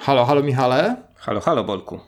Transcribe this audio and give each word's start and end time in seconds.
Halo, 0.00 0.24
halo 0.24 0.42
Michale. 0.42 0.96
Halo, 1.16 1.40
halo 1.40 1.64
Bolku. 1.64 2.00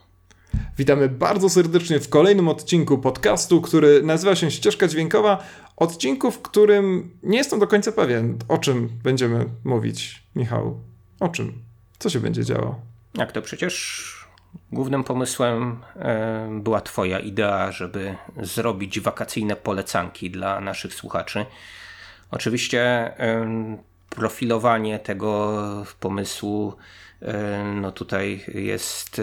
Witamy 0.78 1.08
bardzo 1.08 1.48
serdecznie 1.48 2.00
w 2.00 2.08
kolejnym 2.08 2.48
odcinku 2.48 2.98
podcastu, 2.98 3.60
który 3.60 4.02
nazywa 4.02 4.36
się 4.36 4.50
Ścieżka 4.50 4.88
Dźwiękowa. 4.88 5.44
Odcinku, 5.76 6.30
w 6.30 6.42
którym 6.42 7.10
nie 7.22 7.38
jestem 7.38 7.60
do 7.60 7.66
końca 7.66 7.92
pewien, 7.92 8.38
o 8.48 8.58
czym 8.58 8.88
będziemy 9.02 9.46
mówić. 9.64 10.22
Michał, 10.36 10.80
o 11.20 11.28
czym? 11.28 11.52
Co 11.98 12.10
się 12.10 12.20
będzie 12.20 12.44
działo? 12.44 12.80
Jak 13.14 13.32
to 13.32 13.42
przecież 13.42 14.26
głównym 14.72 15.04
pomysłem 15.04 15.80
e, 15.96 16.60
była 16.62 16.80
Twoja 16.80 17.18
idea, 17.18 17.72
żeby 17.72 18.16
zrobić 18.42 19.00
wakacyjne 19.00 19.56
polecanki 19.56 20.30
dla 20.30 20.60
naszych 20.60 20.94
słuchaczy. 20.94 21.46
Oczywiście 22.30 23.12
profilowanie 24.10 24.98
tego 24.98 25.62
pomysłu 26.00 26.74
no 27.74 27.92
tutaj 27.92 28.44
jest 28.54 29.18
e, 29.18 29.22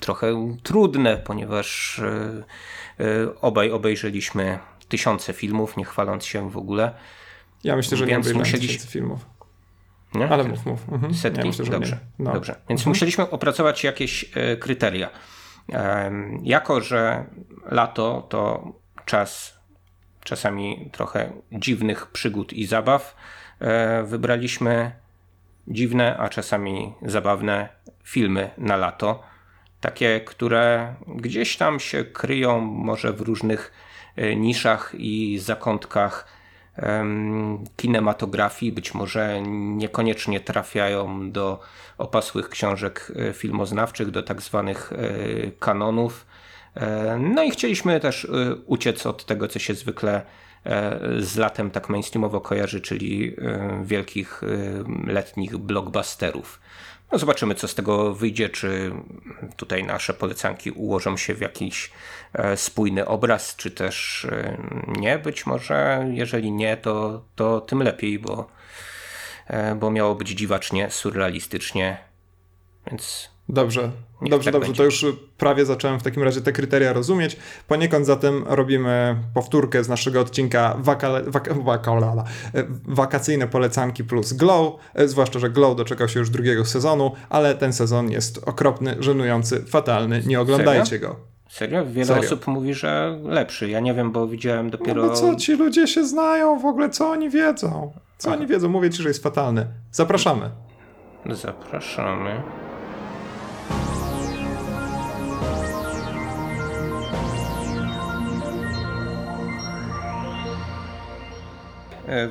trochę 0.00 0.56
trudne, 0.62 1.16
ponieważ 1.16 1.98
e, 1.98 3.40
obaj 3.40 3.70
obejrzeliśmy 3.70 4.58
tysiące 4.88 5.32
filmów, 5.32 5.76
nie 5.76 5.84
chwaląc 5.84 6.24
się 6.24 6.50
w 6.50 6.56
ogóle. 6.56 6.94
Ja 7.64 7.76
myślę, 7.76 7.96
że 7.96 8.06
Więc 8.06 8.26
nie 8.26 8.34
musieliśmy 8.34 8.68
tysięcy 8.68 8.88
filmów. 8.88 9.26
Nie? 10.14 10.28
Ale 10.28 10.44
mów, 10.44 10.66
mów. 10.66 10.88
Mhm. 10.92 11.14
Setki? 11.14 11.40
Ja 11.40 11.46
myślę, 11.46 11.64
dobrze. 11.64 11.98
No. 12.18 12.32
dobrze. 12.32 12.52
Więc 12.68 12.80
mhm. 12.80 12.90
musieliśmy 12.90 13.30
opracować 13.30 13.84
jakieś 13.84 14.30
kryteria. 14.60 15.10
Jako, 16.42 16.80
że 16.80 17.26
lato 17.64 18.26
to 18.28 18.72
czas 19.04 19.58
czasami 20.24 20.90
trochę 20.92 21.32
dziwnych 21.52 22.06
przygód 22.06 22.52
i 22.52 22.66
zabaw, 22.66 23.16
E, 23.60 24.02
wybraliśmy 24.02 24.92
dziwne, 25.68 26.16
a 26.16 26.28
czasami 26.28 26.92
zabawne 27.02 27.68
filmy 28.02 28.50
na 28.58 28.76
lato. 28.76 29.22
Takie, 29.80 30.20
które 30.20 30.94
gdzieś 31.06 31.56
tam 31.56 31.80
się 31.80 32.04
kryją, 32.04 32.60
może 32.60 33.12
w 33.12 33.20
różnych 33.20 33.72
e, 34.16 34.36
niszach 34.36 34.94
i 34.98 35.38
zakątkach 35.38 36.40
kinematografii, 37.76 38.72
być 38.72 38.94
może 38.94 39.42
niekoniecznie 39.42 40.40
trafiają 40.40 41.30
do 41.30 41.60
opasłych 41.98 42.48
książek 42.48 43.12
e, 43.16 43.32
filmoznawczych, 43.32 44.10
do 44.10 44.22
tak 44.22 44.42
zwanych 44.42 44.92
kanonów. 45.58 46.26
No 47.18 47.42
i 47.42 47.50
chcieliśmy 47.50 48.00
też 48.00 48.26
uciec 48.66 49.06
od 49.06 49.24
tego, 49.24 49.48
co 49.48 49.58
się 49.58 49.74
zwykle 49.74 50.22
E, 50.22 50.24
z 51.18 51.36
latem 51.36 51.70
tak 51.70 51.88
mainstreamowo 51.88 52.40
kojarzy, 52.40 52.80
czyli 52.80 53.36
e, 53.38 53.82
wielkich 53.84 54.42
e, 54.42 55.12
letnich 55.12 55.56
blockbusterów. 55.56 56.60
No 57.12 57.18
zobaczymy, 57.18 57.54
co 57.54 57.68
z 57.68 57.74
tego 57.74 58.14
wyjdzie, 58.14 58.48
czy 58.48 58.92
tutaj 59.56 59.84
nasze 59.84 60.14
polecanki 60.14 60.70
ułożą 60.70 61.16
się 61.16 61.34
w 61.34 61.40
jakiś 61.40 61.90
spójny 62.56 63.06
obraz, 63.06 63.56
czy 63.56 63.70
też 63.70 64.26
nie. 64.88 65.18
Być 65.18 65.46
może, 65.46 66.08
jeżeli 66.12 66.52
nie, 66.52 66.76
to, 66.76 67.24
to 67.36 67.60
tym 67.60 67.82
lepiej, 67.82 68.18
bo, 68.18 68.50
bo 69.76 69.90
miało 69.90 70.14
być 70.14 70.28
dziwacznie, 70.28 70.90
surrealistycznie. 70.90 71.98
Więc 72.86 73.30
Dobrze, 73.52 73.90
Niech 74.20 74.30
dobrze, 74.30 74.44
tak 74.44 74.52
dobrze. 74.52 74.66
Będzie. 74.66 74.78
To 74.78 74.84
już 74.84 75.06
prawie 75.38 75.66
zacząłem 75.66 76.00
w 76.00 76.02
takim 76.02 76.22
razie 76.22 76.40
te 76.40 76.52
kryteria 76.52 76.92
rozumieć. 76.92 77.36
Poniekąd 77.68 78.06
zatem 78.06 78.44
robimy 78.46 79.16
powtórkę 79.34 79.84
z 79.84 79.88
naszego 79.88 80.20
odcinka 80.20 80.76
waka, 80.78 81.10
waka, 81.26 81.54
waka, 81.54 82.24
wakacyjne 82.84 83.48
polecanki 83.48 84.04
plus 84.04 84.32
Glow. 84.32 84.74
E, 84.94 85.08
zwłaszcza, 85.08 85.38
że 85.38 85.50
Glow 85.50 85.76
doczekał 85.76 86.08
się 86.08 86.20
już 86.20 86.30
drugiego 86.30 86.64
sezonu, 86.64 87.12
ale 87.28 87.54
ten 87.54 87.72
sezon 87.72 88.10
jest 88.10 88.48
okropny, 88.48 88.96
żenujący, 89.00 89.64
fatalny. 89.64 90.22
Nie 90.26 90.40
oglądajcie 90.40 90.86
Serio? 90.86 91.08
go. 91.08 91.16
Serio? 91.48 91.86
Wiele 91.86 92.06
Serio. 92.06 92.22
osób 92.22 92.46
mówi, 92.46 92.74
że 92.74 93.18
lepszy. 93.24 93.68
Ja 93.68 93.80
nie 93.80 93.94
wiem, 93.94 94.12
bo 94.12 94.26
widziałem 94.26 94.70
dopiero. 94.70 95.06
No 95.06 95.14
co 95.14 95.36
ci 95.36 95.56
ludzie 95.56 95.86
się 95.86 96.06
znają 96.06 96.58
w 96.58 96.64
ogóle? 96.64 96.90
Co 96.90 97.10
oni 97.10 97.30
wiedzą? 97.30 97.92
Co 98.18 98.28
Aha. 98.28 98.38
oni 98.38 98.46
wiedzą? 98.46 98.68
Mówię 98.68 98.90
ci, 98.90 99.02
że 99.02 99.08
jest 99.08 99.22
fatalny. 99.22 99.66
Zapraszamy. 99.92 100.50
Zapraszamy. 101.26 102.42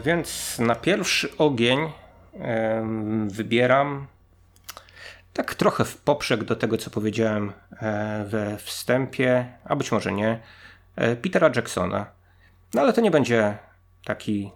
Więc 0.04 0.60
na 0.60 0.76
pierwszy 0.76 1.38
ogień 1.38 1.80
wybieram 3.28 4.08
tak 5.34 5.56
trochę 5.56 5.86
w 5.86 5.98
poprzek 5.98 6.44
do 6.44 6.56
tego, 6.56 6.78
co 6.78 6.90
powiedziałem 6.90 7.54
e, 7.82 8.26
we 8.28 8.58
wstępie, 8.58 9.54
a 9.66 9.76
być 9.76 9.92
może 9.92 10.12
nie, 10.12 10.40
e, 10.96 11.16
Petera 11.16 11.52
Jacksona. 11.56 12.06
No 12.74 12.82
ale 12.82 12.94
to 12.94 13.02
nie 13.02 13.12
będzie 13.12 13.58
taki 14.06 14.52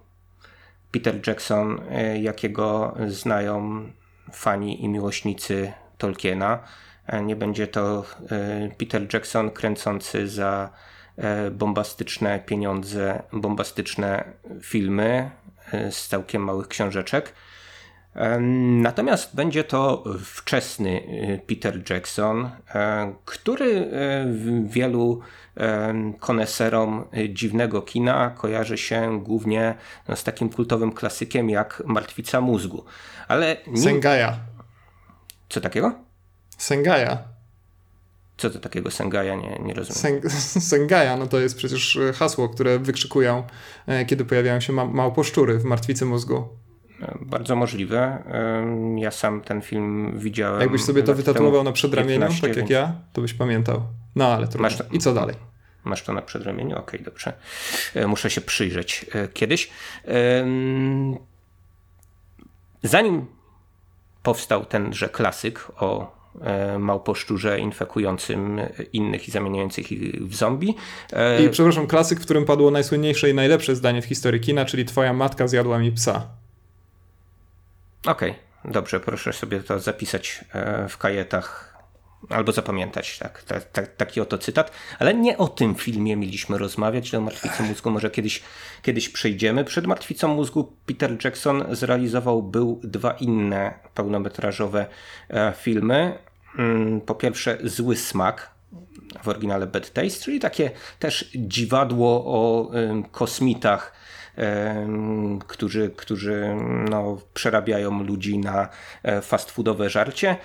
Peter 0.92 1.28
Jackson, 1.28 1.82
jakiego 2.22 2.98
znają 3.08 3.84
fani 4.32 4.84
i 4.84 4.90
miłośnicy 4.90 5.74
Tolkiena. 5.98 6.60
Nie 7.24 7.36
będzie 7.36 7.68
to 7.68 8.06
Peter 8.78 9.14
Jackson 9.14 9.52
kręcący 9.52 10.28
za 10.28 10.70
E, 10.70 10.93
bombastyczne 11.52 12.40
pieniądze, 12.40 13.24
bombastyczne 13.34 14.24
filmy 14.62 15.32
e, 15.72 15.92
z 15.92 16.08
całkiem 16.08 16.44
małych 16.44 16.68
książeczek. 16.68 17.34
E, 18.16 18.40
natomiast 18.82 19.36
będzie 19.36 19.64
to 19.64 20.04
wczesny 20.24 21.02
Peter 21.48 21.90
Jackson, 21.90 22.50
który 23.26 23.92
wielu 24.66 25.22
koneserom 26.20 27.06
dziwnego 27.30 27.82
kina 27.82 28.30
kojarzy 28.30 28.78
się 28.78 29.24
głównie 29.24 29.76
no, 30.08 30.16
z 30.16 30.24
takim 30.24 30.50
kultowym 30.50 30.92
klasykiem 30.92 31.50
jak 31.50 31.84
Martwica 31.86 32.42
mózgu. 32.42 32.86
Ale 33.28 33.58
nim... 33.68 33.84
Sengaja. 33.84 34.40
Co 35.50 35.62
takiego? 35.62 35.96
Sengaja. 36.58 37.33
Co 38.38 38.50
to 38.50 38.60
takiego 38.60 38.92
Sengaja? 38.92 39.36
Nie, 39.36 39.60
nie 39.64 39.74
rozumiem. 39.74 40.22
Seng 40.22 40.32
Sengaja, 40.72 41.18
no 41.18 41.28
to 41.28 41.40
jest 41.40 41.58
przecież 41.58 41.96
e, 41.96 42.14
hasło, 42.14 42.50
które 42.50 42.80
wykrzykują, 42.80 43.44
e, 43.88 44.06
kiedy 44.06 44.26
pojawiają 44.26 44.60
się 44.60 44.74
ma 44.74 44.86
małposzczury 44.86 45.60
w 45.60 45.64
martwicy 45.64 46.06
mózgu. 46.06 46.48
E, 47.02 47.18
bardzo 47.22 47.56
możliwe. 47.56 48.24
Ja 48.98 49.12
sam 49.12 49.42
ten 49.42 49.62
film 49.62 50.20
widziałem. 50.20 50.62
Jakbyś 50.62 50.84
sobie 50.84 51.04
to 51.04 51.14
wytatuował 51.14 51.64
na 51.64 51.72
przedramieniu, 51.72 52.28
tak 52.28 52.44
jak 52.44 52.56
więc... 52.56 52.70
ja, 52.70 52.96
to 53.14 53.22
byś 53.22 53.34
pamiętał. 53.34 53.82
No 54.16 54.28
ale 54.28 54.48
trudno. 54.48 54.70
To... 54.70 54.84
I 54.92 55.00
co 55.00 55.14
dalej? 55.14 55.36
Masz 55.84 56.04
to 56.04 56.14
na 56.14 56.22
przedramieniu? 56.22 56.78
Okej, 56.78 57.00
okay, 57.00 57.06
dobrze. 57.06 57.34
Muszę 58.08 58.30
się 58.30 58.42
przyjrzeć 58.42 59.06
kiedyś. 59.34 59.70
Zanim 62.84 63.26
powstał 64.24 64.66
tenże 64.66 65.10
klasyk 65.10 65.68
o 65.76 66.23
małposzczurze 66.80 67.60
infekującym 67.60 68.62
innych 68.94 69.28
i 69.28 69.32
zamieniających 69.32 69.92
ich 69.92 70.28
w 70.28 70.36
zombie. 70.36 70.76
E, 71.14 71.44
I 71.44 71.50
przepraszam, 71.50 71.88
klasyk, 71.88 72.20
w 72.20 72.24
którym 72.24 72.46
padło 72.46 72.72
najsłynniejsze 72.72 73.30
i 73.30 73.34
najlepsze 73.34 73.76
zdanie 73.76 74.02
w 74.02 74.06
historii 74.06 74.42
kina, 74.42 74.66
czyli 74.66 74.86
twoja 74.86 75.14
matka 75.14 75.48
zjadła 75.48 75.80
mi 75.80 75.92
psa. 75.92 76.28
Okej, 78.06 78.32
okay, 78.32 78.72
dobrze, 78.72 79.00
proszę 79.00 79.34
sobie 79.34 79.60
to 79.60 79.80
zapisać 79.80 80.46
e, 80.54 80.90
w 80.90 80.98
kajetach 80.98 81.73
albo 82.30 82.52
zapamiętać 82.52 83.18
tak, 83.20 83.44
tak, 83.44 83.72
tak, 83.72 83.96
taki 83.96 84.22
oto 84.22 84.38
cytat, 84.38 84.72
ale 85.00 85.14
nie 85.14 85.38
o 85.38 85.48
tym 85.48 85.76
filmie 85.76 86.16
mieliśmy 86.16 86.58
rozmawiać, 86.58 87.12
do 87.12 87.22
Martwicy 87.22 87.64
Mózgu 87.64 87.92
może 87.92 88.10
kiedyś, 88.10 88.44
kiedyś 88.82 89.10
przejdziemy. 89.10 89.64
Przed 89.64 89.88
Martwicą 89.88 90.28
Mózgu 90.28 90.74
Peter 90.86 91.26
Jackson 91.26 91.66
zrealizował 91.72 92.44
był 92.44 92.80
dwa 92.84 93.12
inne 93.12 93.74
pełnometrażowe 93.94 94.86
e, 95.30 95.54
filmy. 95.58 96.18
Mm, 96.58 97.02
po 97.02 97.16
pierwsze 97.16 97.58
Zły 97.64 97.96
Smak, 97.96 98.54
w 99.24 99.28
oryginale 99.28 99.68
Bad 99.68 99.94
Taste, 99.94 100.24
czyli 100.24 100.40
takie 100.40 100.72
też 101.00 101.32
dziwadło 101.36 102.26
o 102.26 102.72
kosmitach, 103.12 103.94
którzy, 105.48 105.90
którzy 105.90 106.56
no, 106.90 107.18
przerabiają 107.34 108.04
ludzi 108.04 108.38
na 108.38 108.70
e, 109.04 109.22
fast 109.22 109.52
foodowe 109.52 109.90
żarcie. 109.90 110.36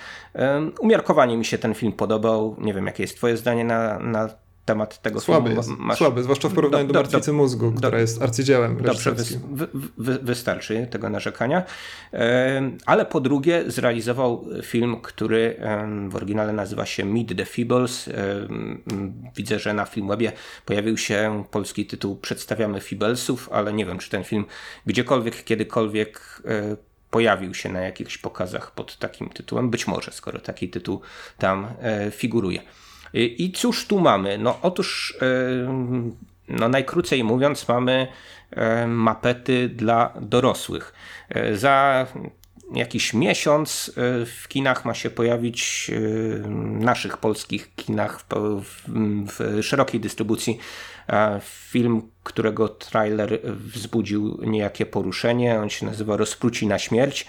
Umiarkowanie 0.80 1.36
mi 1.36 1.44
się 1.44 1.58
ten 1.58 1.74
film 1.74 1.92
podobał. 1.92 2.56
Nie 2.58 2.74
wiem, 2.74 2.86
jakie 2.86 3.02
jest 3.02 3.16
Twoje 3.16 3.36
zdanie 3.36 3.64
na, 3.64 3.98
na 3.98 4.28
temat 4.68 5.02
tego 5.02 5.20
słaby 5.20 5.48
filmu. 5.48 5.56
Jest, 5.56 5.70
masz... 5.78 5.98
Słaby, 5.98 6.22
zwłaszcza 6.22 6.48
w 6.48 6.54
porównaniu 6.54 6.86
do, 6.86 6.92
do, 6.92 6.94
do 6.94 7.00
Martwicy 7.00 7.32
Mózgu, 7.32 7.70
do, 7.70 7.76
która 7.78 7.98
jest 7.98 8.22
arcydziełem 8.22 8.82
Dobrze, 8.82 9.12
wy, 9.50 9.68
wy, 9.98 10.18
wystarczy 10.22 10.86
tego 10.90 11.10
narzekania. 11.10 11.62
Ale 12.86 13.06
po 13.06 13.20
drugie 13.20 13.64
zrealizował 13.66 14.44
film, 14.62 14.96
który 15.02 15.60
w 16.08 16.16
oryginale 16.16 16.52
nazywa 16.52 16.86
się 16.86 17.04
Meet 17.04 17.36
the 17.36 17.44
Feebles. 17.44 18.08
Widzę, 19.36 19.58
że 19.58 19.74
na 19.74 19.84
Filmwebie 19.84 20.32
pojawił 20.64 20.96
się 20.96 21.44
polski 21.50 21.86
tytuł 21.86 22.16
Przedstawiamy 22.16 22.80
Feeblesów, 22.80 23.48
ale 23.52 23.72
nie 23.72 23.86
wiem, 23.86 23.98
czy 23.98 24.10
ten 24.10 24.24
film 24.24 24.44
gdziekolwiek, 24.86 25.44
kiedykolwiek 25.44 26.42
e, 26.44 26.76
pojawił 27.10 27.54
się 27.54 27.68
na 27.68 27.80
jakichś 27.80 28.18
pokazach 28.18 28.70
pod 28.70 28.98
takim 28.98 29.28
tytułem. 29.28 29.70
Być 29.70 29.86
może, 29.86 30.12
skoro 30.12 30.38
taki 30.38 30.68
tytuł 30.68 31.00
tam 31.38 31.66
figuruje. 32.10 32.62
I 33.14 33.52
cóż 33.52 33.86
tu 33.86 34.00
mamy? 34.00 34.38
No 34.38 34.58
otóż, 34.62 35.16
no 36.48 36.68
najkrócej 36.68 37.24
mówiąc, 37.24 37.68
mamy 37.68 38.06
mapety 38.86 39.68
dla 39.68 40.12
dorosłych. 40.20 40.92
Za 41.54 42.06
jakiś 42.74 43.14
miesiąc 43.14 43.92
w 44.26 44.48
kinach 44.48 44.84
ma 44.84 44.94
się 44.94 45.10
pojawić, 45.10 45.90
e, 45.94 46.48
naszych 46.84 47.16
polskich 47.16 47.74
kinach 47.74 48.20
w, 48.20 48.62
w, 48.62 48.84
w 49.32 49.62
szerokiej 49.62 50.00
dystrybucji 50.00 50.58
film, 51.42 52.02
którego 52.24 52.68
trailer 52.68 53.40
wzbudził 53.44 54.38
niejakie 54.42 54.86
poruszenie. 54.86 55.60
On 55.60 55.70
się 55.70 55.86
nazywa 55.86 56.16
Rozpruci 56.16 56.66
na 56.66 56.78
śmierć. 56.78 57.26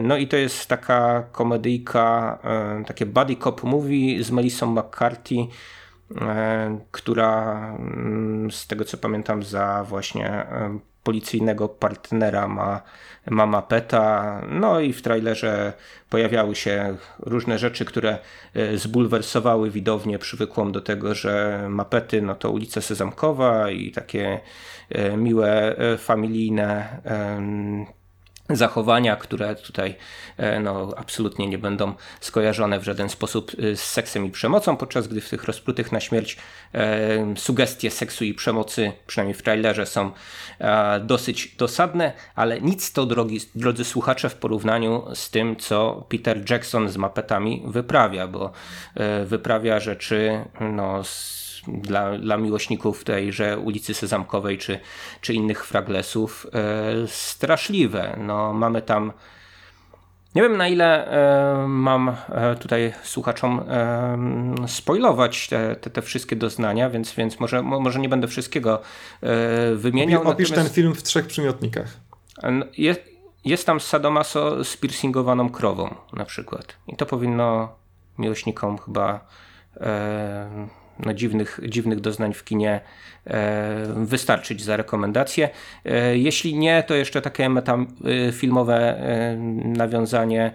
No 0.00 0.16
i 0.16 0.28
to 0.28 0.36
jest 0.36 0.66
taka 0.66 1.22
komedyjka, 1.32 2.38
takie 2.86 3.06
buddy 3.06 3.36
cop 3.36 3.62
movie 3.62 4.24
z 4.24 4.30
Melissą 4.30 4.66
McCarthy, 4.66 5.36
która 6.90 7.56
mm, 7.78 8.50
z 8.50 8.66
tego 8.66 8.84
co 8.84 8.98
pamiętam 8.98 9.42
za 9.42 9.84
właśnie 9.84 10.46
policyjnego 11.02 11.68
partnera 11.68 12.48
ma, 12.48 12.80
ma 13.30 13.46
mapeta. 13.46 14.40
No 14.48 14.80
i 14.80 14.92
w 14.92 15.02
trailerze 15.02 15.72
pojawiały 16.10 16.54
się 16.54 16.96
różne 17.18 17.58
rzeczy, 17.58 17.84
które 17.84 18.18
e, 18.54 18.76
zbulwersowały 18.76 19.70
widownię 19.70 20.18
przywykłą 20.18 20.72
do 20.72 20.80
tego, 20.80 21.14
że 21.14 21.66
mapety 21.68 22.22
no 22.22 22.34
to 22.34 22.50
ulica 22.50 22.80
Sezamkowa 22.80 23.70
i 23.70 23.90
takie 23.90 24.40
e, 24.88 25.16
miłe, 25.16 25.76
e, 25.78 25.98
familijne 25.98 27.00
zachowania, 28.56 29.16
które 29.16 29.54
tutaj 29.54 29.94
e, 30.36 30.60
no, 30.60 30.94
absolutnie 30.96 31.46
nie 31.46 31.58
będą 31.58 31.94
skojarzone 32.20 32.80
w 32.80 32.84
żaden 32.84 33.08
sposób 33.08 33.52
e, 33.58 33.76
z 33.76 33.84
seksem 33.84 34.26
i 34.26 34.30
przemocą, 34.30 34.76
podczas 34.76 35.08
gdy 35.08 35.20
w 35.20 35.28
tych 35.28 35.44
rozprutych 35.44 35.92
na 35.92 36.00
śmierć 36.00 36.36
e, 36.74 37.34
sugestie 37.36 37.90
seksu 37.90 38.24
i 38.24 38.34
przemocy, 38.34 38.92
przynajmniej 39.06 39.34
w 39.34 39.42
trailerze, 39.42 39.86
są 39.86 40.10
e, 40.58 41.00
dosyć 41.00 41.54
dosadne, 41.56 42.12
ale 42.34 42.60
nic 42.60 42.92
to, 42.92 43.06
drogi, 43.06 43.40
drodzy 43.54 43.84
słuchacze, 43.84 44.28
w 44.28 44.34
porównaniu 44.34 45.04
z 45.14 45.30
tym, 45.30 45.56
co 45.56 46.06
Peter 46.08 46.50
Jackson 46.50 46.88
z 46.88 46.96
mapetami 46.96 47.62
wyprawia, 47.66 48.26
bo 48.28 48.52
e, 48.94 49.24
wyprawia 49.24 49.80
rzeczy 49.80 50.44
no, 50.60 51.04
z 51.04 51.49
dla, 51.68 52.18
dla 52.18 52.36
miłośników 52.36 53.04
tejże 53.04 53.58
ulicy 53.58 53.94
Sezamkowej 53.94 54.58
czy, 54.58 54.80
czy 55.20 55.34
innych 55.34 55.66
fraglesów 55.66 56.46
e, 56.52 57.06
straszliwe. 57.06 58.16
No, 58.20 58.52
mamy 58.52 58.82
tam 58.82 59.12
nie 60.34 60.42
wiem 60.42 60.56
na 60.56 60.68
ile 60.68 61.06
e, 61.06 61.66
mam 61.68 62.08
e, 62.08 62.56
tutaj 62.56 62.92
słuchaczom 63.02 63.60
e, 63.68 64.68
spoilować 64.68 65.48
te, 65.48 65.76
te, 65.76 65.90
te, 65.90 66.02
wszystkie 66.02 66.36
doznania, 66.36 66.90
więc, 66.90 67.14
więc 67.14 67.40
może, 67.40 67.62
może 67.62 68.00
nie 68.00 68.08
będę 68.08 68.28
wszystkiego 68.28 68.80
e, 69.22 69.74
wymieniał. 69.74 70.28
Opisz 70.28 70.50
ten 70.50 70.68
film 70.68 70.94
w 70.94 71.02
trzech 71.02 71.26
przymiotnikach. 71.26 71.96
Jest, 72.78 73.00
jest 73.44 73.66
tam 73.66 73.80
sadomaso 73.80 74.64
z 74.64 74.76
piercingowaną 74.76 75.50
krową 75.50 75.94
na 76.12 76.24
przykład. 76.24 76.76
I 76.86 76.96
to 76.96 77.06
powinno 77.06 77.68
miłośnikom 78.18 78.78
chyba 78.78 79.20
e, 79.76 80.68
no, 81.06 81.14
dziwnych, 81.14 81.60
dziwnych 81.68 82.00
doznań 82.00 82.34
w 82.34 82.44
kinie 82.44 82.80
e, 83.26 83.86
wystarczyć 83.96 84.62
za 84.62 84.76
rekomendację. 84.76 85.50
E, 85.84 86.16
jeśli 86.18 86.54
nie, 86.54 86.82
to 86.82 86.94
jeszcze 86.94 87.22
takie 87.22 87.48
metafilmowe 87.48 88.76
e, 88.76 89.36
nawiązanie 89.64 90.52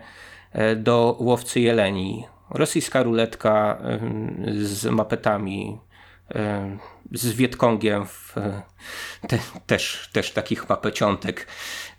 do 0.76 1.18
Łowcy 1.20 1.60
Jeleni. 1.60 2.26
Rosyjska 2.50 3.04
ruletka 3.04 3.82
z 4.62 4.86
mapetami, 4.86 5.78
z 7.12 7.34
Wietkongiem, 7.34 8.06
te, 9.28 9.38
też, 9.66 10.10
też 10.14 10.32
takich 10.32 10.70
mapeciątek. 10.70 11.48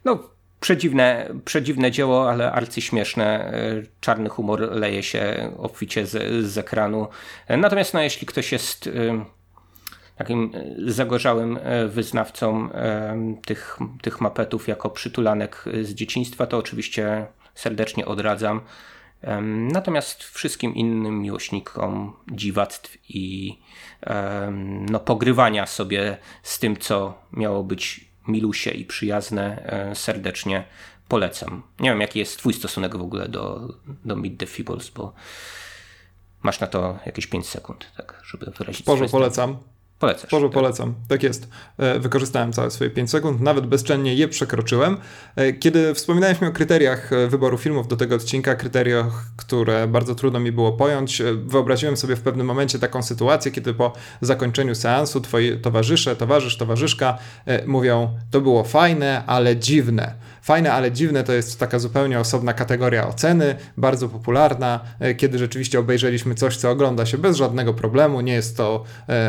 No, 0.04 0.30
Przedziwne, 0.60 1.28
przedziwne 1.44 1.90
dzieło, 1.90 2.30
ale 2.30 2.52
arcyśmieszne. 2.52 3.52
E, 3.52 3.82
czarny 4.00 4.28
humor 4.28 4.60
leje 4.60 5.02
się 5.02 5.52
obficie 5.58 6.06
z, 6.06 6.44
z 6.46 6.58
ekranu. 6.58 7.08
E, 7.48 7.56
natomiast 7.56 7.94
no, 7.94 8.00
jeśli 8.00 8.26
ktoś 8.26 8.52
jest 8.52 8.86
e, 8.86 8.90
takim 10.16 10.52
zagorzałym 10.86 11.58
wyznawcą 11.88 12.68
tych, 13.46 13.78
tych 14.02 14.20
mapetów 14.20 14.68
jako 14.68 14.90
przytulanek 14.90 15.64
z 15.82 15.94
dzieciństwa, 15.94 16.46
to 16.46 16.58
oczywiście 16.58 17.26
serdecznie 17.54 18.06
odradzam. 18.06 18.60
Natomiast 19.72 20.22
wszystkim 20.22 20.74
innym 20.74 21.20
miłośnikom 21.20 22.12
dziwactw 22.32 22.98
i 23.08 23.58
no, 24.90 25.00
pogrywania 25.00 25.66
sobie 25.66 26.16
z 26.42 26.58
tym, 26.58 26.76
co 26.76 27.22
miało 27.32 27.64
być 27.64 28.08
milusie 28.28 28.70
i 28.70 28.84
przyjazne, 28.84 29.66
e, 29.90 29.94
serdecznie 29.94 30.64
polecam. 31.08 31.62
Nie 31.80 31.90
wiem, 31.90 32.00
jaki 32.00 32.18
jest 32.18 32.38
Twój 32.38 32.54
stosunek 32.54 32.96
w 32.96 33.02
ogóle 33.02 33.28
do, 33.28 33.74
do 34.04 34.16
Meet 34.16 34.38
the 34.38 34.46
Feebles, 34.46 34.90
bo 34.90 35.12
masz 36.42 36.60
na 36.60 36.66
to 36.66 36.98
jakieś 37.06 37.26
5 37.26 37.48
sekund, 37.48 37.92
tak, 37.96 38.22
żeby 38.24 38.52
wyrazić 38.58 38.82
Sporo 38.82 39.08
polecam. 39.08 39.58
Polecasz. 39.98 40.30
Tak? 40.30 40.50
polecam. 40.52 40.94
Tak 41.08 41.22
jest. 41.22 41.48
E, 41.78 41.98
wykorzystałem 41.98 42.52
całe 42.52 42.70
swoje 42.70 42.90
5 42.90 43.10
sekund, 43.10 43.40
nawet 43.40 43.66
bezczelnie 43.66 44.14
je 44.14 44.28
przekroczyłem. 44.28 44.96
E, 45.36 45.52
kiedy 45.52 45.94
wspominaliśmy 45.94 46.48
o 46.48 46.52
kryteriach 46.52 47.12
e, 47.12 47.28
wyboru 47.28 47.58
filmów 47.58 47.88
do 47.88 47.96
tego 47.96 48.14
odcinka, 48.14 48.54
kryteriach, 48.54 49.26
które 49.36 49.88
bardzo 49.88 50.14
trudno 50.14 50.40
mi 50.40 50.52
było 50.52 50.72
pojąć, 50.72 51.22
wyobraziłem 51.46 51.96
sobie 51.96 52.16
w 52.16 52.20
pewnym 52.20 52.46
momencie 52.46 52.78
taką 52.78 53.02
sytuację, 53.02 53.52
kiedy 53.52 53.74
po 53.74 53.92
zakończeniu 54.20 54.74
seansu 54.74 55.20
twoi 55.20 55.58
towarzysze, 55.58 56.16
towarzysz, 56.16 56.56
towarzyszka 56.56 57.18
mówią, 57.66 58.18
to 58.30 58.40
było 58.40 58.64
fajne, 58.64 59.22
ale 59.26 59.56
dziwne. 59.56 60.14
Fajne, 60.46 60.72
ale 60.72 60.92
dziwne 60.92 61.24
to 61.24 61.32
jest 61.32 61.60
taka 61.60 61.78
zupełnie 61.78 62.20
osobna 62.20 62.52
kategoria 62.52 63.08
oceny, 63.08 63.56
bardzo 63.76 64.08
popularna, 64.08 64.80
kiedy 65.16 65.38
rzeczywiście 65.38 65.78
obejrzeliśmy 65.78 66.34
coś, 66.34 66.56
co 66.56 66.70
ogląda 66.70 67.06
się 67.06 67.18
bez 67.18 67.36
żadnego 67.36 67.74
problemu. 67.74 68.20
Nie 68.20 68.32
jest 68.32 68.56
to 68.56 68.84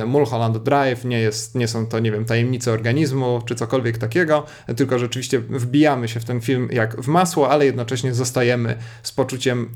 Mulholland 0.06 0.58
Drive, 0.58 1.06
nie, 1.06 1.20
jest, 1.20 1.56
nie 1.56 1.68
są 1.68 1.88
to, 1.88 2.00
nie 2.00 2.12
wiem, 2.12 2.26
tajemnice 2.26 2.72
organizmu 2.72 3.42
czy 3.46 3.56
cokolwiek 3.56 3.98
takiego, 3.98 4.46
tylko 4.76 5.00
rzeczywiście 5.00 5.40
wbijamy 5.40 6.08
się 6.08 6.20
w 6.20 6.26
ten 6.26 6.42
film 6.42 6.70
jak 6.72 7.02
w 7.02 7.08
masło, 7.08 7.50
ale 7.50 7.66
jednocześnie 7.66 8.14
zostajemy 8.14 8.76
z 9.04 9.12
poczuciem 9.12 9.70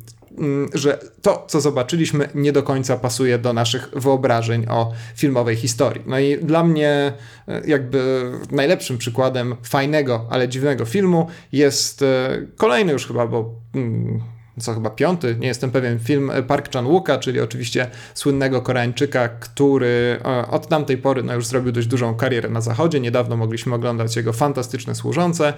że 0.73 0.99
to, 1.21 1.45
co 1.47 1.61
zobaczyliśmy, 1.61 2.29
nie 2.35 2.51
do 2.51 2.63
końca 2.63 2.97
pasuje 2.97 3.37
do 3.37 3.53
naszych 3.53 3.89
wyobrażeń 3.95 4.65
o 4.69 4.91
filmowej 5.15 5.55
historii. 5.55 6.03
No 6.05 6.19
i 6.19 6.37
dla 6.37 6.63
mnie, 6.63 7.13
e, 7.47 7.61
jakby 7.67 8.31
najlepszym 8.51 8.97
przykładem 8.97 9.55
fajnego, 9.63 10.27
ale 10.29 10.49
dziwnego 10.49 10.85
filmu 10.85 11.27
jest 11.51 12.01
e, 12.01 12.41
kolejny 12.57 12.93
już 12.93 13.07
chyba, 13.07 13.27
bo 13.27 13.55
mm, 13.75 14.21
co 14.59 14.73
chyba 14.73 14.89
piąty, 14.89 15.35
nie 15.39 15.47
jestem 15.47 15.71
pewien, 15.71 15.99
film 15.99 16.31
Park 16.47 16.69
Chan-wooka, 16.73 17.19
czyli 17.19 17.39
oczywiście 17.39 17.87
słynnego 18.13 18.61
Koreańczyka, 18.61 19.29
który 19.29 20.19
e, 20.25 20.47
od 20.47 20.67
tamtej 20.67 20.97
pory 20.97 21.23
no, 21.23 21.33
już 21.33 21.45
zrobił 21.45 21.71
dość 21.71 21.87
dużą 21.87 22.15
karierę 22.15 22.49
na 22.49 22.61
zachodzie. 22.61 22.99
Niedawno 22.99 23.37
mogliśmy 23.37 23.75
oglądać 23.75 24.15
jego 24.15 24.33
fantastyczne 24.33 24.95
służące, 24.95 25.53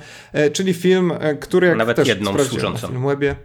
czyli 0.54 0.74
film, 0.74 1.14
który 1.40 1.68
jak 1.68 1.78
Nawet 1.78 1.96
też 1.96 2.08
jedną 2.08 2.44
służącą. 2.44 2.88
Na 2.88 2.94
Filmwebie, 2.94 3.36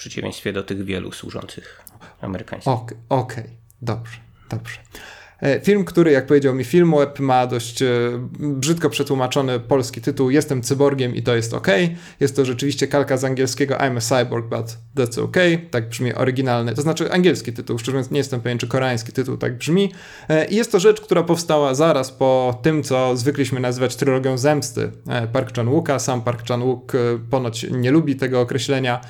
przeciwieństwie 0.00 0.52
do 0.52 0.62
tych 0.62 0.84
wielu 0.84 1.12
służących 1.12 1.84
amerykańskich. 2.20 2.72
Okej, 2.72 2.98
okay, 3.08 3.40
okay, 3.42 3.56
dobrze, 3.82 4.16
dobrze. 4.50 4.78
E, 5.42 5.60
film, 5.60 5.84
który, 5.84 6.10
jak 6.10 6.26
powiedział 6.26 6.54
mi 6.54 6.64
Filmweb, 6.64 7.20
ma 7.20 7.46
dość 7.46 7.82
e, 7.82 7.88
brzydko 8.38 8.90
przetłumaczony 8.90 9.60
polski 9.60 10.00
tytuł 10.00 10.30
Jestem 10.30 10.62
cyborgiem 10.62 11.14
i 11.14 11.22
to 11.22 11.34
jest 11.34 11.54
ok. 11.54 11.68
Jest 12.20 12.36
to 12.36 12.44
rzeczywiście 12.44 12.86
kalka 12.86 13.16
z 13.16 13.24
angielskiego 13.24 13.74
I'm 13.74 13.96
a 13.96 14.00
cyborg, 14.00 14.46
but 14.46 14.76
that's 14.96 15.20
ok. 15.20 15.36
Tak 15.70 15.88
brzmi 15.88 16.14
oryginalny, 16.14 16.74
to 16.74 16.82
znaczy 16.82 17.12
angielski 17.12 17.52
tytuł, 17.52 17.78
szczerze 17.78 17.92
mówiąc 17.92 18.10
nie 18.10 18.18
jestem 18.18 18.40
pewien, 18.40 18.58
czy 18.58 18.68
koreański 18.68 19.12
tytuł 19.12 19.36
tak 19.36 19.58
brzmi. 19.58 19.92
E, 20.28 20.46
I 20.46 20.56
jest 20.56 20.72
to 20.72 20.80
rzecz, 20.80 21.00
która 21.00 21.22
powstała 21.22 21.74
zaraz 21.74 22.10
po 22.10 22.58
tym, 22.62 22.82
co 22.82 23.16
zwykliśmy 23.16 23.60
nazywać 23.60 23.96
trylogią 23.96 24.38
zemsty 24.38 24.90
Park 25.32 25.56
Chan-wooka. 25.56 25.98
Sam 25.98 26.22
Park 26.22 26.48
Chan-wook 26.48 26.92
ponoć 27.30 27.66
nie 27.70 27.90
lubi 27.90 28.16
tego 28.16 28.40
określenia, 28.40 29.00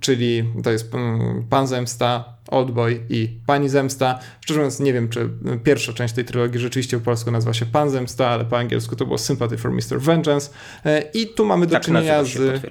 czyli 0.00 0.44
to 0.62 0.70
jest 0.70 0.94
mm, 0.94 1.46
Pan 1.50 1.66
Zemsta, 1.66 2.24
Oldboy 2.48 3.00
i 3.08 3.40
Pani 3.46 3.68
Zemsta. 3.68 4.18
Szczerze 4.40 4.60
mówiąc, 4.60 4.80
nie 4.80 4.92
wiem, 4.92 5.08
czy 5.08 5.28
pierwsza 5.64 5.92
część 5.92 6.14
tej 6.14 6.24
trylogii 6.24 6.60
rzeczywiście 6.60 6.98
po 6.98 7.04
polsku 7.04 7.30
nazywa 7.30 7.54
się 7.54 7.66
Pan 7.66 7.90
Zemsta, 7.90 8.28
ale 8.28 8.44
po 8.44 8.58
angielsku 8.58 8.96
to 8.96 9.04
było 9.04 9.18
Sympathy 9.18 9.58
for 9.58 9.72
Mr. 9.72 10.00
Vengeance. 10.00 10.50
E, 10.84 11.02
I 11.14 11.26
tu 11.26 11.46
mamy 11.46 11.66
do 11.66 11.72
tak 11.72 11.82
czynienia 11.82 12.24
z. 12.24 12.62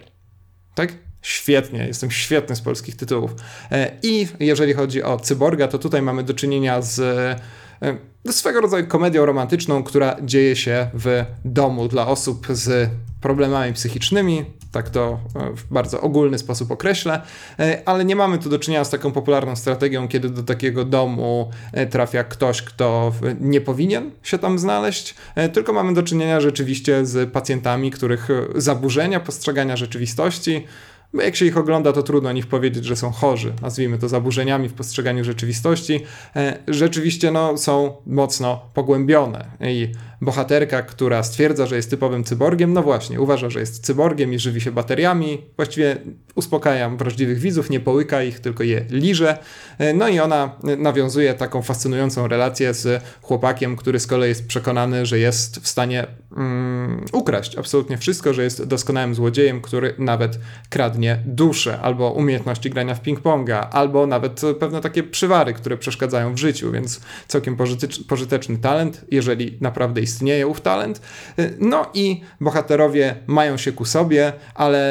Tak? 0.76 0.94
Świetnie, 1.22 1.88
jestem 1.88 2.12
świetny 2.12 2.56
z 2.56 2.62
polskich 2.62 2.96
tytułów. 2.96 3.36
E, 3.72 3.92
I 4.04 4.28
jeżeli 4.40 4.74
chodzi 4.74 5.04
o 5.04 5.20
cyborga, 5.20 5.68
to 5.68 5.80
tutaj 5.80 6.02
mamy 6.02 6.24
do 6.24 6.34
czynienia 6.34 6.82
z 6.82 7.00
e, 7.82 8.32
swego 8.32 8.62
rodzaju 8.62 8.88
komedią 8.88 9.26
romantyczną, 9.26 9.84
która 9.84 10.16
dzieje 10.24 10.56
się 10.56 10.90
w 10.94 11.26
domu 11.46 11.88
dla 11.88 12.08
osób 12.08 12.48
z 12.50 12.90
problemami 13.22 13.74
psychicznymi, 13.74 14.46
tak 14.72 14.90
to 14.90 15.20
w 15.56 15.74
bardzo 15.74 16.02
ogólny 16.02 16.38
sposób 16.38 16.72
określę, 16.72 17.22
ale 17.86 18.06
nie 18.06 18.16
mamy 18.16 18.38
tu 18.38 18.50
do 18.50 18.60
czynienia 18.60 18.84
z 18.84 18.90
taką 18.90 19.12
popularną 19.12 19.56
strategią, 19.56 20.08
kiedy 20.08 20.30
do 20.30 20.44
takiego 20.44 20.86
domu 20.86 21.50
trafia 21.90 22.24
ktoś, 22.24 22.62
kto 22.62 23.12
nie 23.40 23.62
powinien 23.62 24.12
się 24.24 24.38
tam 24.38 24.60
znaleźć, 24.60 25.16
tylko 25.54 25.74
mamy 25.74 25.94
do 25.94 26.04
czynienia 26.04 26.42
rzeczywiście 26.42 27.06
z 27.06 27.32
pacjentami, 27.32 27.92
których 27.92 28.28
zaburzenia 28.56 29.20
postrzegania 29.20 29.78
rzeczywistości 29.78 30.66
bo 31.14 31.22
jak 31.22 31.36
się 31.36 31.46
ich 31.46 31.58
ogląda, 31.58 31.94
to 31.94 32.04
trudno 32.04 32.30
o 32.30 32.34
nich 32.34 32.48
powiedzieć, 32.48 32.86
że 32.86 32.96
są 32.96 33.12
chorzy, 33.12 33.54
nazwijmy 33.62 33.98
to 33.98 34.10
zaburzeniami 34.10 34.70
w 34.70 34.74
postrzeganiu 34.74 35.24
rzeczywistości, 35.24 36.00
e, 36.36 36.58
rzeczywiście 36.68 37.32
no, 37.32 37.58
są 37.58 37.96
mocno 38.06 38.66
pogłębione. 38.74 39.46
I 39.62 39.92
bohaterka, 40.22 40.82
która 40.82 41.24
stwierdza, 41.24 41.66
że 41.66 41.76
jest 41.76 41.90
typowym 41.90 42.24
cyborgiem, 42.24 42.74
no 42.74 42.84
właśnie, 42.84 43.22
uważa, 43.22 43.50
że 43.50 43.60
jest 43.60 43.86
cyborgiem 43.86 44.34
i 44.34 44.40
żywi 44.40 44.62
się 44.62 44.72
bateriami, 44.72 45.42
właściwie 45.56 45.98
uspokajam 46.36 46.98
wrażliwych 46.98 47.40
widzów, 47.40 47.70
nie 47.70 47.80
połyka 47.80 48.24
ich, 48.24 48.40
tylko 48.40 48.64
je 48.64 48.86
liże. 48.90 49.38
No 49.94 50.08
i 50.08 50.20
ona 50.20 50.56
nawiązuje 50.78 51.34
taką 51.34 51.62
fascynującą 51.62 52.28
relację 52.28 52.74
z 52.74 53.04
chłopakiem, 53.22 53.76
który 53.76 54.00
z 54.00 54.08
kolei 54.08 54.30
jest 54.30 54.48
przekonany, 54.48 55.06
że 55.06 55.20
jest 55.20 55.60
w 55.60 55.68
stanie 55.68 56.08
mm, 56.38 57.06
ukraść 57.12 57.58
absolutnie 57.58 57.98
wszystko, 57.98 58.34
że 58.34 58.44
jest 58.44 58.64
doskonałym 58.64 59.16
złodziejem, 59.16 59.62
który 59.62 59.94
nawet 59.98 60.40
kradnie 60.70 61.20
duszę, 61.26 61.80
albo 61.82 62.12
umiejętności 62.12 62.70
grania 62.70 62.96
w 62.96 63.04
ping-ponga, 63.04 63.68
albo 63.72 64.08
nawet 64.08 64.42
pewne 64.60 64.82
takie 64.82 65.04
przywary, 65.04 65.54
które 65.54 65.78
przeszkadzają 65.78 66.34
w 66.34 66.38
życiu, 66.38 66.72
więc 66.72 67.02
całkiem 67.28 67.58
pożyteczny 68.08 68.58
talent, 68.58 69.06
jeżeli 69.12 69.58
naprawdę 69.62 70.02
istnieje 70.02 70.11
ów 70.48 70.62
talent. 70.62 71.02
E, 71.40 71.50
no 71.60 71.86
i 71.94 72.22
bohaterowie 72.42 73.16
mają 73.28 73.58
się 73.58 73.72
ku 73.72 73.86
sobie, 73.86 74.34
ale 74.56 74.82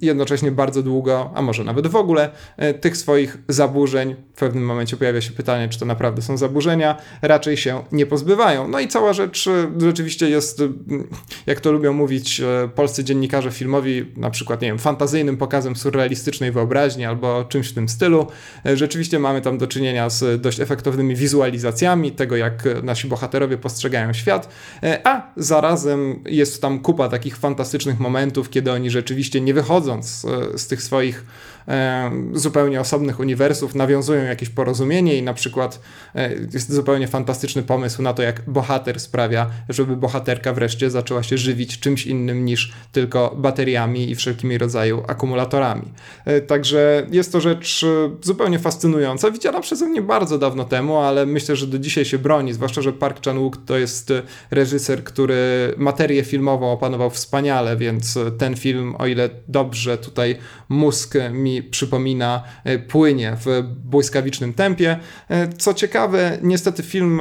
jednocześnie 0.00 0.50
bardzo 0.50 0.82
długo, 0.82 1.30
a 1.34 1.42
może 1.42 1.64
nawet 1.64 1.86
w 1.86 1.96
ogóle, 1.96 2.30
e, 2.56 2.74
tych 2.74 2.96
swoich 2.96 3.38
zaburzeń, 3.48 4.16
w 4.34 4.38
pewnym 4.38 4.64
momencie 4.64 4.96
pojawia 4.96 5.20
się 5.20 5.32
pytanie, 5.32 5.68
czy 5.68 5.78
to 5.78 5.84
naprawdę 5.84 6.22
są 6.22 6.36
zaburzenia, 6.36 6.96
raczej 7.22 7.56
się 7.56 7.84
nie 7.92 8.06
pozbywają. 8.06 8.68
No 8.68 8.80
i 8.80 8.88
cała 8.88 9.12
rzecz 9.12 9.46
e, 9.46 9.80
rzeczywiście 9.80 10.30
jest, 10.30 10.62
jak 11.46 11.60
to 11.60 11.72
lubią 11.72 11.92
mówić 11.92 12.42
polscy 12.74 13.04
dziennikarze 13.04 13.50
filmowi, 13.50 14.12
na 14.16 14.30
przykład, 14.30 14.62
nie 14.62 14.68
wiem, 14.68 14.78
fantazyjnym 14.78 15.36
pokazem 15.36 15.76
surrealistycznej 15.76 16.52
wyobraźni 16.52 17.04
albo 17.04 17.44
czymś 17.44 17.68
w 17.68 17.74
tym 17.74 17.88
stylu. 17.88 18.26
Rzeczywiście 18.64 19.18
mamy 19.18 19.40
tam 19.40 19.58
do 19.58 19.66
czynienia 19.66 20.10
z 20.10 20.40
dość 20.40 20.60
efektownymi 20.60 21.16
wizualizacjami 21.16 22.12
tego, 22.12 22.36
jak 22.36 22.64
nasi 22.82 23.08
bohaterowie 23.08 23.58
postrzegają 23.58 24.12
świat, 24.12 24.47
a 25.04 25.22
zarazem 25.36 26.22
jest 26.26 26.62
tam 26.62 26.78
kupa 26.78 27.08
takich 27.08 27.36
fantastycznych 27.36 28.00
momentów, 28.00 28.50
kiedy 28.50 28.72
oni 28.72 28.90
rzeczywiście 28.90 29.40
nie 29.40 29.54
wychodząc 29.54 30.26
z 30.56 30.66
tych 30.66 30.82
swoich 30.82 31.24
e, 31.68 32.10
zupełnie 32.32 32.80
osobnych 32.80 33.20
uniwersów 33.20 33.74
nawiązują 33.74 34.24
jakieś 34.24 34.48
porozumienie 34.48 35.18
i 35.18 35.22
na 35.22 35.34
przykład 35.34 35.80
e, 36.14 36.34
jest 36.52 36.72
zupełnie 36.72 37.08
fantastyczny 37.08 37.62
pomysł 37.62 38.02
na 38.02 38.12
to, 38.12 38.22
jak 38.22 38.50
bohater 38.50 39.00
sprawia, 39.00 39.50
żeby 39.68 39.96
bohaterka 39.96 40.52
wreszcie 40.52 40.90
zaczęła 40.90 41.22
się 41.22 41.38
żywić 41.38 41.78
czymś 41.78 42.06
innym 42.06 42.44
niż 42.44 42.72
tylko 42.92 43.34
bateriami 43.38 44.10
i 44.10 44.14
wszelkimi 44.14 44.58
rodzaju 44.58 45.02
akumulatorami. 45.08 45.92
E, 46.24 46.40
także 46.40 47.06
jest 47.10 47.32
to 47.32 47.40
rzecz 47.40 47.84
zupełnie 48.22 48.58
fascynująca, 48.58 49.30
widziana 49.30 49.60
przeze 49.60 49.86
mnie 49.86 50.02
bardzo 50.02 50.38
dawno 50.38 50.64
temu, 50.64 50.98
ale 50.98 51.26
myślę, 51.26 51.56
że 51.56 51.66
do 51.66 51.78
dzisiaj 51.78 52.04
się 52.04 52.18
broni, 52.18 52.52
zwłaszcza, 52.52 52.82
że 52.82 52.92
Park 52.92 53.24
Chan-wook 53.24 53.56
to 53.66 53.78
jest 53.78 54.12
reżyser, 54.50 55.04
który 55.04 55.74
materię 55.76 56.24
filmową 56.24 56.72
opanował 56.72 57.10
wspaniale, 57.10 57.76
więc 57.76 58.18
ten 58.38 58.56
film, 58.56 58.94
o 58.98 59.06
ile 59.06 59.30
dobrze 59.48 59.98
tutaj 59.98 60.36
mózg 60.68 61.14
mi 61.32 61.62
przypomina, 61.62 62.42
e, 62.64 62.78
płynie 62.78 63.36
w 63.44 63.62
błyskawicznym 63.84 64.54
tempie. 64.54 64.98
E, 65.28 65.48
co 65.48 65.74
ciekawe, 65.74 66.38
niestety 66.42 66.82
film, 66.82 67.20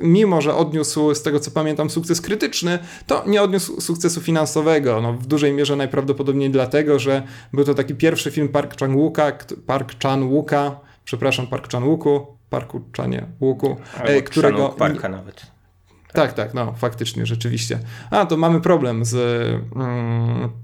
mimo 0.00 0.40
że 0.40 0.54
odniósł 0.54 1.14
z 1.14 1.22
tego 1.22 1.40
co 1.40 1.50
pamiętam 1.50 1.90
sukces 1.90 2.20
krytyczny, 2.20 2.78
to 3.06 3.24
nie 3.26 3.42
odniósł 3.42 3.80
sukcesu 3.80 4.20
finansowego. 4.20 5.00
No, 5.00 5.12
w 5.12 5.26
dużej 5.26 5.52
mierze 5.52 5.76
najprawdopodobniej 5.76 6.50
dlatego, 6.50 6.98
że 6.98 7.22
był 7.52 7.64
to 7.64 7.74
taki 7.74 7.94
pierwszy 7.94 8.30
film 8.30 8.48
Park 8.48 8.80
Chan-wooka, 8.80 9.32
Park 9.66 9.94
Chan-wooka, 10.02 10.70
przepraszam, 11.04 11.46
Park 11.46 11.72
Chan-wooku, 11.72 12.34
Parku 12.54 12.80
Chanie 12.96 13.26
Łuku, 13.40 13.76
e, 13.98 14.22
którego... 14.22 14.68
Parka 14.68 15.08
nawet. 15.08 15.53
Tak, 16.14 16.32
tak, 16.32 16.54
no 16.54 16.72
faktycznie, 16.72 17.26
rzeczywiście. 17.26 17.78
A, 18.10 18.26
to 18.26 18.36
mamy 18.36 18.60
problem 18.60 19.04
z... 19.04 19.14
Mm, 19.76 20.63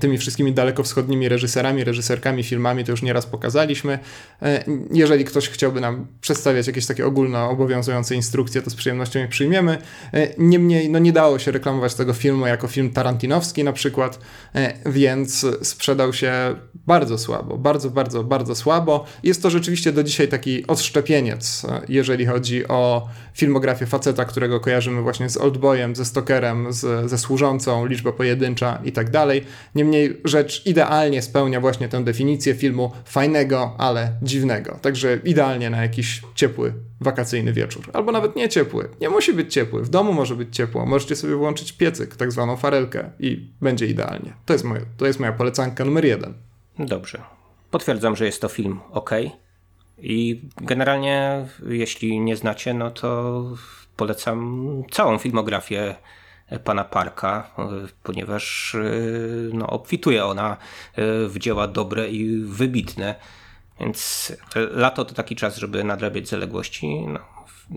tymi 0.00 0.18
wszystkimi 0.18 0.52
dalekowschodnimi 0.52 1.28
reżyserami, 1.28 1.84
reżyserkami, 1.84 2.42
filmami, 2.42 2.84
to 2.84 2.90
już 2.90 3.02
nieraz 3.02 3.26
pokazaliśmy. 3.26 3.98
E, 4.42 4.64
jeżeli 4.92 5.24
ktoś 5.24 5.48
chciałby 5.48 5.80
nam 5.80 6.06
przedstawiać 6.20 6.66
jakieś 6.66 6.86
takie 6.86 7.06
ogólno 7.06 7.50
obowiązujące 7.50 8.14
instrukcje, 8.14 8.62
to 8.62 8.70
z 8.70 8.74
przyjemnością 8.74 9.18
je 9.18 9.28
przyjmiemy. 9.28 9.78
E, 10.14 10.28
niemniej, 10.38 10.90
no 10.90 10.98
nie 10.98 11.12
dało 11.12 11.38
się 11.38 11.50
reklamować 11.50 11.94
tego 11.94 12.12
filmu 12.12 12.46
jako 12.46 12.68
film 12.68 12.90
tarantinowski 12.90 13.64
na 13.64 13.72
przykład, 13.72 14.18
e, 14.54 14.90
więc 14.90 15.46
sprzedał 15.62 16.12
się 16.12 16.32
bardzo 16.74 17.18
słabo, 17.18 17.58
bardzo, 17.58 17.90
bardzo, 17.90 18.24
bardzo 18.24 18.54
słabo. 18.54 19.04
Jest 19.22 19.42
to 19.42 19.50
rzeczywiście 19.50 19.92
do 19.92 20.02
dzisiaj 20.02 20.28
taki 20.28 20.66
odszczepieniec, 20.66 21.66
jeżeli 21.88 22.26
chodzi 22.26 22.68
o 22.68 23.08
filmografię 23.34 23.86
faceta, 23.86 24.24
którego 24.24 24.60
kojarzymy 24.60 25.02
właśnie 25.02 25.28
z 25.28 25.36
Oldboyem, 25.36 25.96
ze 25.96 26.04
Stokerem, 26.04 26.66
ze 27.06 27.18
Służącą, 27.18 27.86
liczba 27.86 28.12
pojedyncza 28.12 28.78
i 28.84 28.92
tak 28.92 29.10
dalej. 29.10 29.44
Niemniej 29.74 30.20
rzecz 30.24 30.66
idealnie 30.66 31.22
spełnia 31.22 31.60
właśnie 31.60 31.88
tę 31.88 32.04
definicję 32.04 32.54
filmu 32.54 32.92
fajnego, 33.04 33.74
ale 33.78 34.12
dziwnego. 34.22 34.78
Także 34.82 35.18
idealnie 35.24 35.70
na 35.70 35.82
jakiś 35.82 36.22
ciepły, 36.34 36.74
wakacyjny 37.00 37.52
wieczór. 37.52 37.90
Albo 37.92 38.12
nawet 38.12 38.36
nie 38.36 38.48
ciepły. 38.48 38.88
Nie 39.00 39.08
musi 39.08 39.32
być 39.32 39.54
ciepły. 39.54 39.82
W 39.82 39.88
domu 39.88 40.12
może 40.12 40.36
być 40.36 40.56
ciepło. 40.56 40.86
Możecie 40.86 41.16
sobie 41.16 41.34
włączyć 41.34 41.72
piecyk, 41.72 42.16
tak 42.16 42.32
zwaną 42.32 42.56
farelkę 42.56 43.10
i 43.20 43.50
będzie 43.60 43.86
idealnie. 43.86 44.32
To 44.46 44.52
jest, 44.52 44.64
moje, 44.64 44.80
to 44.96 45.06
jest 45.06 45.20
moja 45.20 45.32
polecanka 45.32 45.84
numer 45.84 46.04
jeden. 46.04 46.34
Dobrze. 46.78 47.22
Potwierdzam, 47.70 48.16
że 48.16 48.26
jest 48.26 48.40
to 48.40 48.48
film 48.48 48.80
ok. 48.90 49.10
I 49.98 50.42
generalnie, 50.60 51.46
jeśli 51.68 52.20
nie 52.20 52.36
znacie, 52.36 52.74
no 52.74 52.90
to 52.90 53.44
polecam 53.96 54.66
całą 54.90 55.18
filmografię 55.18 55.94
pana 56.58 56.84
Parka, 56.84 57.50
ponieważ 58.02 58.74
e, 58.74 58.80
no, 59.52 59.66
obfituje 59.66 60.24
ona 60.24 60.52
e, 60.52 60.56
w 61.28 61.38
dzieła 61.38 61.68
dobre 61.68 62.08
i 62.08 62.38
wybitne. 62.44 63.14
Więc 63.80 64.32
lato 64.54 65.04
to 65.04 65.14
taki 65.14 65.36
czas, 65.36 65.56
żeby 65.56 65.84
nadrabiać 65.84 66.28
zaległości. 66.28 67.06
No, 67.06 67.18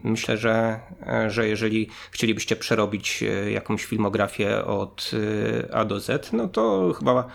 myślę, 0.03 0.38
że, 0.38 0.79
że 1.27 1.48
jeżeli 1.48 1.89
chcielibyście 2.12 2.55
przerobić 2.55 3.24
e, 3.24 3.51
jakąś 3.51 3.86
filmografię 3.86 4.65
od 4.65 5.12
A 5.74 5.86
do 5.86 6.00
Z, 6.00 6.34
no 6.34 6.48
to 6.48 6.94
chyba 7.00 7.27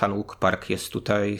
Chan 0.00 0.24
Park 0.40 0.70
jest 0.70 0.92
tutaj 0.92 1.38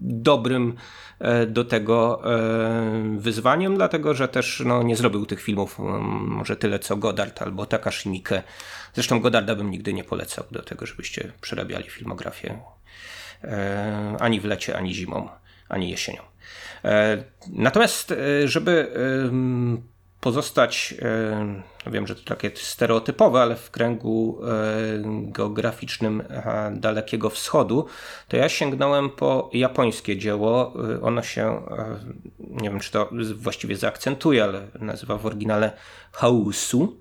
dobrym 0.00 0.76
e, 1.18 1.46
do 1.46 1.64
tego 1.64 2.22
e, 2.24 3.18
wyzwaniem, 3.18 3.76
dlatego 3.76 4.14
że 4.14 4.28
też 4.28 4.62
no, 4.66 4.82
nie 4.82 4.96
zrobił 4.96 5.26
tych 5.26 5.42
filmów 5.42 5.78
może 6.20 6.56
tyle 6.56 6.78
co 6.78 6.96
Godard 6.96 7.42
albo 7.42 7.66
Takashi. 7.66 8.22
Zresztą 8.94 9.20
Godarda 9.20 9.54
bym 9.54 9.70
nigdy 9.70 9.92
nie 9.92 10.04
polecał 10.04 10.44
do 10.50 10.62
tego, 10.62 10.86
żebyście 10.86 11.32
przerabiali 11.40 11.90
filmografię 11.90 12.58
e, 13.44 14.16
ani 14.20 14.40
w 14.40 14.44
lecie, 14.44 14.76
ani 14.76 14.94
zimą, 14.94 15.28
ani 15.68 15.90
jesienią. 15.90 16.22
Natomiast, 17.48 18.14
żeby 18.44 18.90
pozostać, 20.20 20.94
no 21.86 21.92
wiem, 21.92 22.06
że 22.06 22.14
to 22.14 22.22
takie 22.24 22.50
stereotypowe, 22.54 23.42
ale 23.42 23.56
w 23.56 23.70
kręgu 23.70 24.40
e, 24.42 24.46
geograficznym 25.32 26.22
Dalekiego 26.72 27.30
Wschodu, 27.30 27.86
to 28.28 28.36
ja 28.36 28.48
sięgnąłem 28.48 29.10
po 29.10 29.50
japońskie 29.52 30.16
dzieło. 30.16 30.74
E, 30.94 31.00
ono 31.02 31.22
się, 31.22 31.62
nie 32.38 32.70
wiem 32.70 32.80
czy 32.80 32.92
to 32.92 33.10
właściwie 33.34 33.76
zaakcentuje, 33.76 34.44
ale 34.44 34.66
nazywa 34.80 35.18
w 35.18 35.26
oryginale 35.26 35.72
Hausu. 36.12 36.96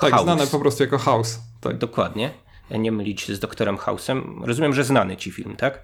Tak, 0.00 0.10
House. 0.10 0.22
znane 0.22 0.46
po 0.46 0.60
prostu 0.60 0.82
jako 0.82 0.98
House. 0.98 1.38
Tak. 1.60 1.78
Dokładnie. 1.78 2.30
Nie 2.70 2.92
mylić 2.92 3.32
z 3.32 3.40
doktorem 3.40 3.76
House'em. 3.76 4.44
Rozumiem, 4.44 4.74
że 4.74 4.84
znany 4.84 5.16
ci 5.16 5.32
film, 5.32 5.56
tak? 5.56 5.82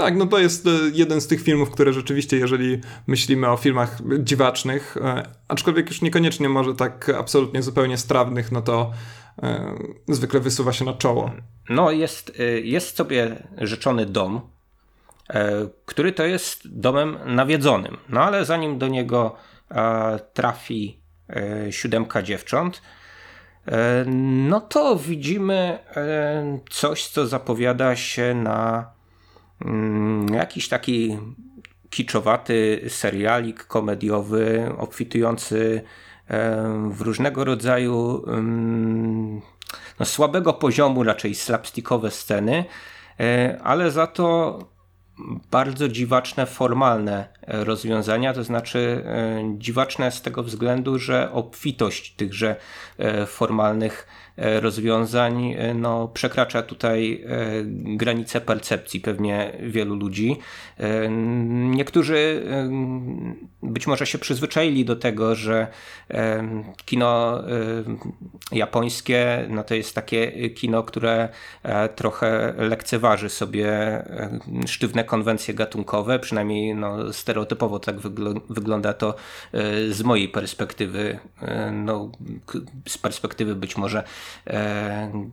Tak, 0.00 0.16
no 0.16 0.26
to 0.26 0.38
jest 0.38 0.66
e, 0.66 0.70
jeden 0.92 1.20
z 1.20 1.26
tych 1.26 1.42
filmów, 1.42 1.70
które 1.70 1.92
rzeczywiście, 1.92 2.36
jeżeli 2.36 2.80
myślimy 3.06 3.48
o 3.48 3.56
filmach 3.56 3.98
dziwacznych, 4.18 4.96
e, 4.96 5.22
aczkolwiek 5.48 5.88
już 5.88 6.02
niekoniecznie 6.02 6.48
może 6.48 6.74
tak 6.74 7.08
absolutnie 7.08 7.62
zupełnie 7.62 7.98
strawnych, 7.98 8.52
no 8.52 8.62
to 8.62 8.92
e, 9.42 9.74
zwykle 10.08 10.40
wysuwa 10.40 10.72
się 10.72 10.84
na 10.84 10.92
czoło. 10.92 11.30
No 11.68 11.90
jest, 11.90 12.32
jest 12.62 12.96
sobie 12.96 13.48
rzeczony 13.58 14.06
dom, 14.06 14.40
który 15.86 16.12
to 16.12 16.24
jest 16.24 16.78
domem 16.78 17.18
nawiedzonym. 17.26 17.96
No 18.08 18.22
ale 18.22 18.44
zanim 18.44 18.78
do 18.78 18.88
niego 18.88 19.36
trafi 20.34 21.00
siódemka 21.70 22.22
dziewcząt, 22.22 22.82
no 24.46 24.60
to 24.60 24.96
widzimy 24.96 25.78
coś, 26.70 27.06
co 27.06 27.26
zapowiada 27.26 27.96
się 27.96 28.34
na 28.34 28.86
jakiś 30.32 30.68
taki 30.68 31.18
kiczowaty 31.90 32.84
serialik 32.88 33.64
komediowy, 33.64 34.72
obfitujący 34.78 35.82
w 36.90 37.00
różnego 37.00 37.44
rodzaju 37.44 38.24
no, 40.00 40.06
słabego 40.06 40.52
poziomu, 40.52 41.04
raczej 41.04 41.34
slapstickowe 41.34 42.10
sceny, 42.10 42.64
e, 43.20 43.58
ale 43.64 43.90
za 43.90 44.06
to 44.06 44.58
bardzo 45.50 45.88
dziwaczne 45.88 46.46
formalne 46.46 47.28
rozwiązania, 47.46 48.32
to 48.32 48.44
znaczy 48.44 49.04
e, 49.06 49.54
dziwaczne 49.58 50.10
z 50.10 50.22
tego 50.22 50.42
względu, 50.42 50.98
że 50.98 51.32
obfitość 51.32 52.14
tychże 52.14 52.56
formalnych 53.26 54.06
E, 54.29 54.29
rozwiązań 54.36 55.54
e, 55.58 55.74
no, 55.74 56.08
przekracza 56.08 56.62
tutaj 56.62 57.24
e, 57.26 57.36
granice 57.96 58.40
percepcji 58.40 59.00
pewnie 59.00 59.52
wielu 59.60 59.94
ludzi. 59.94 60.36
Niektórzy 61.50 62.42
być 63.62 63.86
może 63.86 64.06
się 64.06 64.18
przyzwyczaili 64.18 64.84
do 64.84 64.96
tego, 64.96 65.34
że 65.34 65.66
kino 66.84 67.42
japońskie 68.52 69.46
no 69.48 69.64
to 69.64 69.74
jest 69.74 69.94
takie 69.94 70.50
kino, 70.50 70.82
które 70.82 71.28
trochę 71.96 72.54
lekceważy 72.58 73.28
sobie 73.28 73.68
sztywne 74.66 75.04
konwencje 75.04 75.54
gatunkowe, 75.54 76.18
przynajmniej 76.18 76.74
no, 76.74 77.12
stereotypowo 77.12 77.78
tak 77.78 77.96
wygląda 78.50 78.92
to 78.92 79.14
z 79.90 80.02
mojej 80.02 80.28
perspektywy, 80.28 81.18
no, 81.72 82.10
z 82.88 82.98
perspektywy 82.98 83.54
być 83.54 83.76
może 83.76 84.04
and 84.46 85.32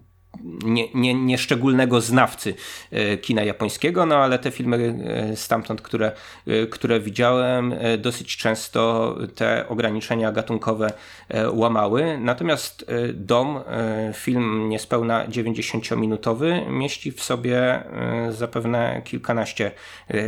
nie, 0.66 0.94
nie, 0.94 1.14
nie 1.14 1.38
szczególnego 1.38 2.02
znawcy 2.02 2.56
e, 2.92 3.18
kina 3.18 3.44
japońskiego, 3.44 4.06
no 4.06 4.16
ale 4.16 4.40
te 4.40 4.52
filmy 4.52 5.00
e, 5.32 5.36
stamtąd, 5.36 5.82
które, 5.82 6.12
e, 6.48 6.68
które 6.68 7.00
widziałem, 7.00 7.74
dosyć 7.98 8.38
często 8.38 9.16
te 9.36 9.68
ograniczenia 9.70 10.32
gatunkowe 10.32 10.94
łamały. 11.52 12.18
Natomiast 12.18 12.86
Dom, 13.14 13.60
film 14.14 14.70
niespełna 14.70 15.28
90-minutowy, 15.28 16.70
mieści 16.70 17.12
w 17.12 17.24
sobie 17.24 17.84
zapewne 18.30 19.02
kilkanaście 19.06 19.72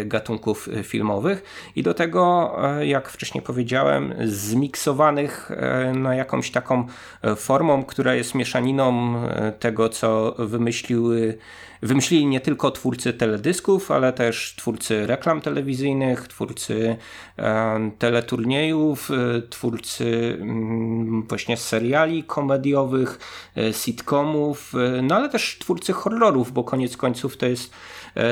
gatunków 0.05 0.69
filmowych 0.83 1.43
i 1.75 1.83
do 1.83 1.93
tego, 1.93 2.55
jak 2.81 3.09
wcześniej 3.09 3.41
powiedziałem, 3.41 4.13
zmiksowanych 4.25 5.51
na 5.93 6.15
jakąś 6.15 6.51
taką 6.51 6.87
formą, 7.35 7.83
która 7.83 8.15
jest 8.15 8.35
mieszaniną 8.35 9.15
tego, 9.59 9.88
co 9.89 10.35
wymyśliły, 10.37 11.37
wymyślili 11.81 12.25
nie 12.25 12.39
tylko 12.39 12.71
twórcy 12.71 13.13
teledysków, 13.13 13.91
ale 13.91 14.13
też 14.13 14.55
twórcy 14.57 15.07
reklam 15.07 15.41
telewizyjnych, 15.41 16.27
twórcy 16.27 16.97
e, 17.37 17.91
teleturniejów, 17.99 19.11
e, 19.11 19.41
twórcy 19.41 20.37
mm, 20.41 21.23
właśnie 21.23 21.57
seriali 21.57 22.23
komediowych, 22.23 23.19
e, 23.57 23.73
sitcomów, 23.73 24.73
e, 24.75 25.01
no 25.01 25.15
ale 25.15 25.29
też 25.29 25.57
twórcy 25.59 25.93
horrorów, 25.93 26.51
bo 26.51 26.63
koniec 26.63 26.97
końców 26.97 27.37
to 27.37 27.45
jest 27.45 27.71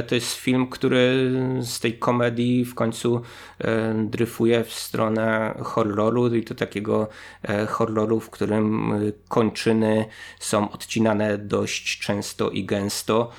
to 0.08 0.16
jest 0.16 0.34
film, 0.34 0.68
który 0.68 1.32
z 1.62 1.80
tej 1.80 2.00
komedii 2.00 2.66
w 2.66 2.76
końcu 2.76 3.22
e, 3.60 3.94
dryfuje 3.94 4.64
w 4.64 4.74
stronę 4.74 5.56
horroru 5.64 6.36
i 6.36 6.44
to 6.44 6.56
takiego 6.56 7.08
e, 7.44 7.66
horroru, 7.66 8.20
w 8.20 8.30
którym 8.30 8.94
kończyny 9.28 10.06
są 10.40 10.72
odcinane 10.72 11.38
dość 11.38 12.00
często 12.00 12.50
i 12.50 12.66
gęsto. 12.66 13.32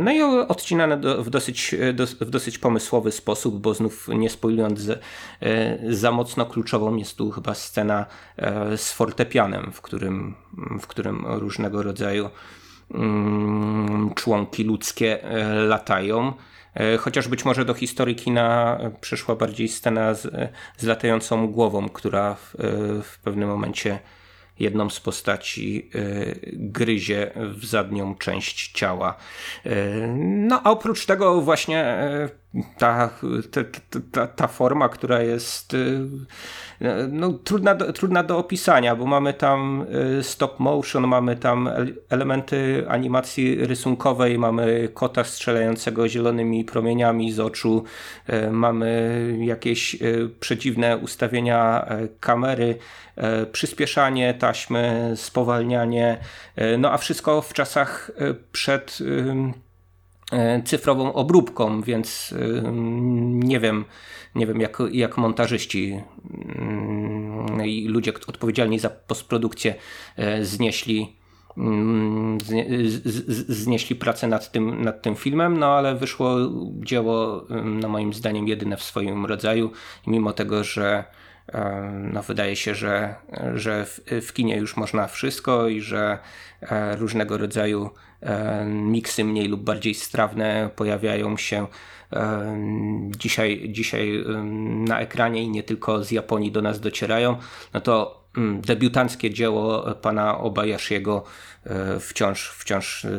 No 0.00 0.12
i 0.12 0.22
odcinane 0.48 0.96
do, 0.96 1.24
w, 1.24 1.30
dosyć, 1.30 1.74
do, 1.94 2.06
w 2.06 2.30
dosyć 2.30 2.58
pomysłowy 2.58 3.12
sposób, 3.12 3.60
bo 3.60 3.74
znów 3.74 4.08
nie 4.08 4.30
spoilując 4.30 4.80
za 5.88 6.12
mocno 6.12 6.46
kluczową 6.46 6.96
jest 6.96 7.16
tu 7.16 7.30
chyba 7.30 7.54
scena 7.54 8.06
z 8.76 8.92
fortepianem, 8.92 9.72
w 9.72 9.80
którym, 9.80 10.34
w 10.80 10.86
którym 10.86 11.26
różnego 11.26 11.82
rodzaju 11.82 12.30
członki 14.14 14.64
ludzkie 14.64 15.24
e, 15.24 15.44
latają. 15.54 16.32
E, 16.74 16.96
chociaż 16.96 17.28
być 17.28 17.44
może 17.44 17.64
do 17.64 17.74
historii 17.74 18.16
kina 18.16 18.78
przyszła 19.00 19.36
bardziej 19.36 19.68
scena 19.68 20.14
z, 20.14 20.52
z 20.76 20.84
latającą 20.84 21.48
głową, 21.48 21.88
która 21.88 22.34
w, 22.34 22.54
e, 22.54 22.58
w 23.02 23.18
pewnym 23.18 23.48
momencie 23.48 23.98
jedną 24.58 24.90
z 24.90 25.00
postaci 25.00 25.90
gryzie 26.52 27.30
w 27.36 27.64
zadnią 27.64 28.14
część 28.14 28.72
ciała. 28.72 29.16
No 30.18 30.60
a 30.64 30.70
oprócz 30.70 31.06
tego 31.06 31.40
właśnie 31.40 31.98
ta, 32.78 33.10
ta, 33.50 33.60
ta, 34.12 34.26
ta 34.26 34.46
forma, 34.46 34.88
która 34.88 35.22
jest 35.22 35.76
no, 37.08 37.32
trudna, 37.32 37.74
do, 37.74 37.92
trudna 37.92 38.22
do 38.22 38.38
opisania, 38.38 38.96
bo 38.96 39.06
mamy 39.06 39.34
tam 39.34 39.86
y, 40.18 40.22
stop 40.22 40.60
motion, 40.60 41.06
mamy 41.06 41.36
tam 41.36 41.70
elementy 42.08 42.84
animacji 42.88 43.66
rysunkowej, 43.66 44.38
mamy 44.38 44.88
kota 44.94 45.24
strzelającego 45.24 46.08
zielonymi 46.08 46.64
promieniami 46.64 47.32
z 47.32 47.40
oczu, 47.40 47.84
y, 48.28 48.50
mamy 48.50 49.36
jakieś 49.40 49.94
y, 49.94 50.30
przedziwne 50.40 50.96
ustawienia 50.96 51.86
kamery, 52.20 52.78
przyspieszanie 53.52 54.34
taśmy, 54.34 55.12
spowalnianie, 55.16 56.18
no 56.78 56.92
a 56.92 56.98
wszystko 56.98 57.42
w 57.42 57.52
czasach 57.52 58.10
przed 58.52 58.98
cyfrową 60.64 61.12
obróbką, 61.12 61.82
więc 61.82 62.34
nie 63.32 63.60
wiem, 63.60 63.84
nie 64.34 64.46
wiem, 64.46 64.60
jak, 64.60 64.78
jak 64.92 65.18
montażyści 65.18 66.00
mm, 66.34 67.66
i 67.66 67.88
ludzie 67.88 68.12
odpowiedzialni 68.26 68.78
za 68.78 68.90
postprodukcję 68.90 69.74
e, 70.16 70.44
znieśli 70.44 71.16
mm, 71.56 72.38
znieśli 73.48 73.96
pracę 73.96 74.26
nad 74.26 74.52
tym, 74.52 74.82
nad 74.84 75.02
tym 75.02 75.16
filmem, 75.16 75.58
no 75.58 75.66
ale 75.66 75.94
wyszło 75.94 76.36
dzieło, 76.74 77.46
no 77.64 77.88
moim 77.88 78.14
zdaniem, 78.14 78.48
jedyne 78.48 78.76
w 78.76 78.82
swoim 78.82 79.26
rodzaju, 79.26 79.70
mimo 80.06 80.32
tego, 80.32 80.64
że 80.64 81.04
e, 81.48 81.90
no 82.12 82.22
wydaje 82.22 82.56
się, 82.56 82.74
że, 82.74 83.14
że 83.54 83.86
w, 83.86 84.00
w 84.26 84.32
kinie 84.32 84.56
już 84.56 84.76
można 84.76 85.06
wszystko 85.06 85.68
i 85.68 85.80
że 85.80 86.18
e, 86.62 86.96
różnego 86.96 87.38
rodzaju 87.38 87.90
miksy 88.66 89.24
mniej 89.24 89.48
lub 89.48 89.62
bardziej 89.62 89.94
strawne 89.94 90.70
pojawiają 90.76 91.36
się 91.36 91.66
dzisiaj, 93.18 93.68
dzisiaj 93.68 94.24
na 94.86 95.00
ekranie 95.00 95.42
i 95.42 95.48
nie 95.48 95.62
tylko 95.62 96.04
z 96.04 96.10
Japonii 96.10 96.52
do 96.52 96.62
nas 96.62 96.80
docierają, 96.80 97.36
no 97.74 97.80
to 97.80 98.24
mm, 98.36 98.60
debiutanckie 98.60 99.30
dzieło 99.30 99.94
pana 99.94 100.38
Obayashiego 100.38 101.24
e, 101.64 102.00
wciąż, 102.00 102.50
wciąż 102.50 103.04
e, 103.04 103.10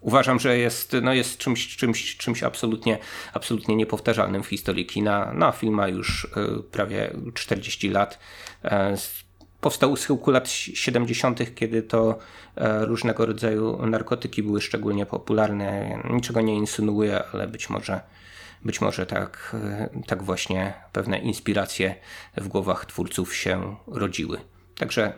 uważam, 0.00 0.40
że 0.40 0.58
jest, 0.58 0.96
no 1.02 1.12
jest 1.12 1.38
czymś, 1.38 1.76
czymś, 1.76 2.16
czymś 2.16 2.42
absolutnie, 2.42 2.98
absolutnie 3.32 3.76
niepowtarzalnym 3.76 4.42
w 4.42 4.46
historii 4.46 4.86
kina. 4.86 5.32
No, 5.34 5.52
film 5.52 5.74
ma 5.74 5.88
już 5.88 6.24
e, 6.24 6.62
prawie 6.62 7.12
40 7.34 7.90
lat. 7.90 8.18
Powstał 9.64 9.92
u 9.92 9.96
schyłku 9.96 10.30
lat 10.30 10.48
70., 10.48 11.54
kiedy 11.54 11.82
to 11.82 12.18
e, 12.56 12.84
różnego 12.84 13.26
rodzaju 13.26 13.86
narkotyki 13.86 14.42
były 14.42 14.60
szczególnie 14.60 15.06
popularne. 15.06 15.98
Niczego 16.10 16.40
nie 16.40 16.54
insynuuję, 16.56 17.24
ale 17.32 17.48
być 17.48 17.70
może, 17.70 18.00
być 18.64 18.80
może 18.80 19.06
tak, 19.06 19.56
e, 19.64 19.88
tak 20.06 20.22
właśnie 20.22 20.74
pewne 20.92 21.18
inspiracje 21.18 21.94
w 22.36 22.48
głowach 22.48 22.86
twórców 22.86 23.36
się 23.36 23.76
rodziły. 23.86 24.38
Także 24.78 25.12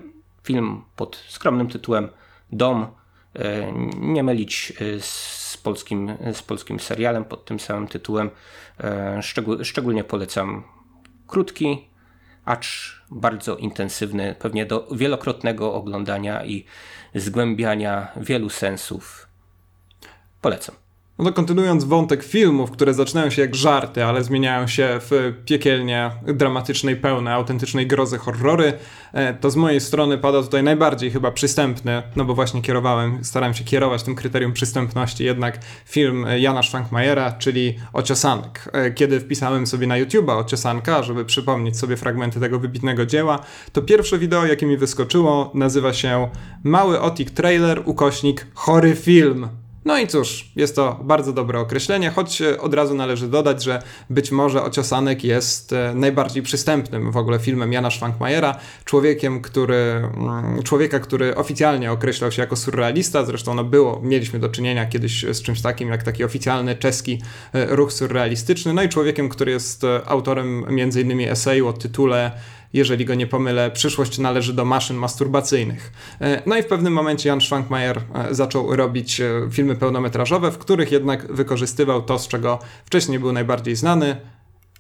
film 0.45 0.83
pod 0.97 1.17
skromnym 1.29 1.69
tytułem 1.69 2.09
Dom. 2.53 2.87
E, 3.35 3.73
nie 3.97 4.23
mylić 4.23 4.73
z 5.01 5.57
polskim, 5.57 6.17
z 6.33 6.43
polskim 6.43 6.81
serialem 6.81 7.25
pod 7.25 7.45
tym 7.45 7.61
samym 7.61 7.89
tytułem. 7.89 8.31
Szczególnie 9.63 10.05
polecam 10.05 10.65
krótki, 11.27 11.89
acz 12.47 12.97
bardzo 13.11 13.57
intensywny, 13.57 14.35
pewnie 14.39 14.67
do 14.67 14.89
wielokrotnego 14.93 15.75
oglądania 15.75 16.45
i 16.45 16.65
zgłębiania 17.15 18.09
wielu 18.17 18.51
sensów. 18.51 19.29
Polecam. 20.41 20.86
No 21.19 21.25
to 21.25 21.33
kontynuując 21.33 21.85
wątek 21.85 22.23
filmów, 22.23 22.71
które 22.71 22.95
zaczynają 22.95 23.31
się 23.31 23.43
jak 23.43 23.55
żarty, 23.55 24.05
ale 24.05 24.25
zmieniają 24.25 24.67
się 24.67 24.89
w 25.01 25.35
piekielnie 25.45 26.11
dramatycznej, 26.27 26.97
pełne 26.97 27.35
autentycznej 27.35 27.87
grozy 27.87 28.19
horrory, 28.19 28.73
e, 29.13 29.35
to 29.35 29.51
z 29.51 29.57
mojej 29.57 29.81
strony 29.81 30.19
pada 30.19 30.43
tutaj 30.43 30.63
najbardziej 30.63 31.11
chyba 31.11 31.31
przystępny, 31.31 32.03
no 32.17 32.25
bo 32.25 32.35
właśnie 32.35 32.63
kierowałem, 32.63 33.25
starałem 33.25 33.55
się 33.55 33.65
kierować 33.65 34.03
tym 34.03 34.15
kryterium 34.15 34.53
przystępności, 34.53 35.25
jednak 35.25 35.59
film 35.87 36.27
Jana 36.39 36.63
Schwankmajera, 36.63 37.33
czyli 37.33 37.79
Ociosanek. 37.93 38.69
E, 38.73 38.91
kiedy 38.91 39.21
wpisałem 39.21 39.67
sobie 39.67 39.87
na 39.87 39.95
YouTube'a 39.95 40.39
Ociosanka, 40.39 41.03
żeby 41.03 41.25
przypomnieć 41.25 41.79
sobie 41.79 41.97
fragmenty 41.97 42.41
tego 42.41 42.59
wybitnego 42.59 43.07
dzieła, 43.07 43.39
to 43.73 43.83
pierwsze 43.83 44.19
wideo, 44.19 44.47
jakie 44.47 44.67
mi 44.67 44.77
wyskoczyło, 44.77 45.51
nazywa 45.55 45.93
się 45.93 46.29
Mały 46.65 47.01
Otik 47.01 47.31
Trailer, 47.31 47.83
ukośnik 47.85 48.47
chory 48.55 48.95
film. 48.95 49.49
No 49.87 49.99
i 49.99 50.07
cóż, 50.07 50.51
jest 50.57 50.77
to 50.77 51.01
bardzo 51.05 51.33
dobre 51.33 51.61
określenie, 51.61 52.11
choć 52.11 52.43
od 52.43 52.75
razu 52.75 52.95
należy 52.95 53.29
dodać, 53.29 53.65
że 53.65 53.83
być 54.11 54.31
może 54.31 54.63
Ociosanek 54.63 55.25
jest 55.25 55.73
e, 55.73 55.93
najbardziej 55.95 56.43
przystępnym 56.43 57.13
w 57.13 57.17
ogóle 57.17 57.39
filmem 57.39 57.73
Jana 57.73 57.91
Schwankmajera, 57.91 58.59
człowiekiem, 58.85 59.43
który, 59.43 59.75
mm, 59.75 60.63
człowieka, 60.63 61.01
który 61.01 61.35
oficjalnie 61.35 61.93
określał 61.93 62.33
się 62.33 62.43
jako 62.43 62.57
surrealista, 62.57 63.25
zresztą 63.25 63.55
no 63.55 63.65
było, 63.65 64.01
mieliśmy 64.03 64.39
do 64.39 64.49
czynienia 64.49 64.87
kiedyś 64.87 65.25
z 65.25 65.43
czymś 65.43 65.63
takim 65.63 65.89
jak 65.89 66.03
taki 66.03 66.25
oficjalny 66.25 66.77
czeski 66.77 67.23
e, 67.53 67.67
ruch 67.77 67.93
surrealistyczny, 67.93 68.73
no 68.73 68.83
i 68.83 68.89
człowiekiem, 68.89 69.29
który 69.29 69.53
jest 69.53 69.85
e, 69.85 70.01
autorem 70.07 70.65
między 70.71 71.01
innymi 71.01 71.29
eseju 71.29 71.69
o 71.69 71.73
tytule 71.73 72.33
jeżeli 72.77 73.05
go 73.05 73.15
nie 73.15 73.27
pomylę, 73.27 73.71
przyszłość 73.71 74.19
należy 74.19 74.53
do 74.53 74.65
maszyn 74.65 74.97
masturbacyjnych. 74.97 75.93
E, 76.21 76.43
no 76.47 76.57
i 76.57 76.63
w 76.63 76.67
pewnym 76.67 76.93
momencie 76.93 77.29
Jan 77.29 77.41
Schwankmajer 77.41 77.99
e, 77.99 78.35
zaczął 78.35 78.77
robić 78.77 79.21
e, 79.21 79.49
filmy 79.51 79.77
pełnometrażowe, 79.77 80.51
w 80.51 80.59
których 80.59 80.93
jednak 80.93 81.33
wykorzystywał 81.33 82.03
to, 82.03 82.19
z 82.19 82.29
czego 82.29 82.59
wcześniej 82.85 83.19
był 83.19 83.33
najbardziej 83.33 83.77
znany, 83.77 84.17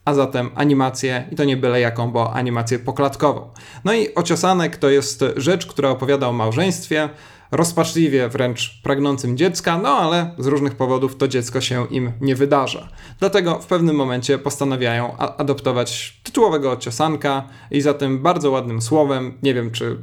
a 0.05 0.15
zatem 0.15 0.51
animację 0.55 1.29
i 1.31 1.37
to 1.37 1.45
nie 1.45 1.57
byle 1.57 1.81
jaką, 1.81 2.11
bo 2.11 2.33
animację 2.33 2.79
poklatkową. 2.79 3.51
No 3.85 3.95
i 3.95 4.15
Ociosanek 4.15 4.77
to 4.77 4.91
jest 4.91 5.25
rzecz, 5.37 5.67
która 5.67 5.91
opowiada 5.91 6.29
o 6.29 6.33
małżeństwie, 6.33 7.09
rozpaczliwie 7.57 8.29
wręcz 8.29 8.81
pragnącym 8.83 9.37
dziecka, 9.37 9.79
no 9.79 9.89
ale 9.89 10.35
z 10.39 10.47
różnych 10.47 10.75
powodów 10.75 11.17
to 11.17 11.29
dziecko 11.29 11.61
się 11.61 11.87
im 11.91 12.13
nie 12.21 12.35
wydarza. 12.35 12.89
Dlatego 13.19 13.59
w 13.59 13.67
pewnym 13.67 13.97
momencie 13.97 14.39
postanawiają 14.39 15.17
adoptować 15.17 16.21
tytułowego 16.23 16.71
ociosanka 16.71 17.49
i 17.71 17.81
za 17.81 17.95
tym 17.95 18.23
bardzo 18.23 18.51
ładnym 18.51 18.83
słowem, 18.83 19.39
nie 19.43 19.55
wiem 19.55 19.71
czy 19.71 19.99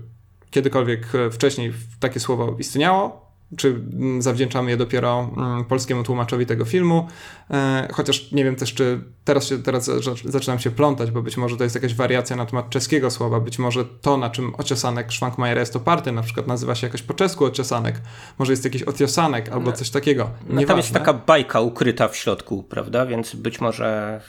kiedykolwiek 0.52 1.08
wcześniej 1.32 1.74
takie 2.00 2.20
słowo 2.20 2.56
istniało, 2.60 3.33
czy 3.58 3.68
mm, 3.68 4.22
zawdzięczamy 4.22 4.72
je 4.72 4.78
dopiero 4.78 5.30
mm, 5.38 5.66
polskiemu 5.66 6.04
tłumaczowi 6.04 6.46
tego 6.46 6.66
filmu. 6.66 7.08
E, 7.52 7.88
chociaż 7.94 8.32
nie 8.32 8.44
wiem 8.44 8.56
też, 8.56 8.74
czy 8.74 9.02
teraz, 9.24 9.48
się, 9.48 9.64
teraz 9.64 9.86
zaczynam 10.26 10.60
się 10.60 10.72
plątać, 10.72 11.12
bo 11.12 11.22
być 11.22 11.38
może 11.38 11.58
to 11.58 11.64
jest 11.64 11.76
jakaś 11.76 11.96
wariacja 11.96 12.36
na 12.36 12.46
temat 12.46 12.70
czeskiego 12.70 13.12
słowa. 13.12 13.40
Być 13.40 13.60
może 13.60 13.86
to, 13.86 14.18
na 14.18 14.30
czym 14.30 14.56
ociosanek 14.58 15.14
Schwankmajera 15.14 15.60
jest 15.60 15.76
oparty, 15.76 16.12
na 16.12 16.22
przykład 16.22 16.48
nazywa 16.48 16.76
się 16.76 16.88
jakoś 16.88 17.02
po 17.02 17.14
czesku 17.14 17.46
ociosanek. 17.46 18.02
Może 18.40 18.54
jest 18.54 18.64
jakiś 18.64 18.84
otiosanek 18.84 19.50
albo 19.50 19.72
coś 19.72 19.90
takiego. 19.90 20.30
No, 20.50 20.64
tam 20.66 20.78
jest 20.78 20.94
taka 20.94 21.14
bajka 21.14 21.62
ukryta 21.62 22.08
w 22.08 22.16
środku, 22.16 22.64
prawda? 22.64 23.06
Więc 23.06 23.36
być 23.36 23.62
może 23.62 24.22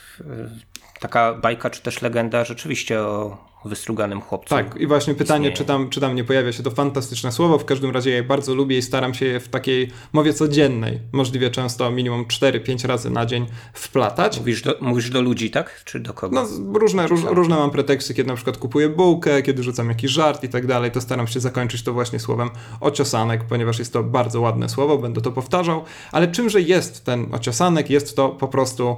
taka 0.99 1.33
bajka 1.33 1.69
czy 1.69 1.81
też 1.81 2.01
legenda 2.01 2.45
rzeczywiście 2.45 3.01
o 3.01 3.37
wystruganym 3.65 4.21
chłopcu. 4.21 4.55
Tak, 4.55 4.75
i 4.75 4.87
właśnie 4.87 5.15
pytanie, 5.15 5.51
czy 5.51 5.65
tam, 5.65 5.89
czy 5.89 6.01
tam 6.01 6.15
nie 6.15 6.23
pojawia 6.23 6.51
się 6.51 6.63
to 6.63 6.71
fantastyczne 6.71 7.31
słowo. 7.31 7.57
W 7.57 7.65
każdym 7.65 7.91
razie 7.91 8.09
ja 8.09 8.15
je 8.15 8.23
bardzo 8.23 8.55
lubię 8.55 8.77
i 8.77 8.81
staram 8.81 9.13
się 9.13 9.25
je 9.25 9.39
w 9.39 9.47
takiej 9.47 9.91
mowie 10.13 10.33
codziennej, 10.33 10.99
możliwie 11.11 11.49
często 11.49 11.91
minimum 11.91 12.25
4-5 12.25 12.87
razy 12.87 13.09
na 13.09 13.25
dzień 13.25 13.45
wplatać. 13.73 14.39
Mówisz 14.39 14.61
do, 14.61 14.75
mówisz 14.81 15.09
do 15.09 15.21
ludzi, 15.21 15.51
tak? 15.51 15.81
Czy 15.85 15.99
do 15.99 16.13
kogo? 16.13 16.35
No, 16.35 16.79
różne, 16.79 17.07
róż, 17.07 17.21
różne 17.23 17.55
mam 17.55 17.71
preteksty, 17.71 18.13
kiedy 18.13 18.27
na 18.27 18.35
przykład 18.35 18.57
kupuję 18.57 18.89
bułkę, 18.89 19.41
kiedy 19.41 19.63
rzucam 19.63 19.89
jakiś 19.89 20.11
żart 20.11 20.43
i 20.43 20.49
tak 20.49 20.67
dalej, 20.67 20.91
to 20.91 21.01
staram 21.01 21.27
się 21.27 21.39
zakończyć 21.39 21.83
to 21.83 21.93
właśnie 21.93 22.19
słowem 22.19 22.49
ociosanek, 22.79 23.43
ponieważ 23.43 23.79
jest 23.79 23.93
to 23.93 24.03
bardzo 24.03 24.41
ładne 24.41 24.69
słowo, 24.69 24.97
będę 24.97 25.21
to 25.21 25.31
powtarzał. 25.31 25.83
Ale 26.11 26.27
czymże 26.27 26.61
jest 26.61 27.05
ten 27.05 27.35
ociosanek? 27.35 27.89
Jest 27.89 28.15
to 28.15 28.29
po 28.29 28.47
prostu 28.47 28.97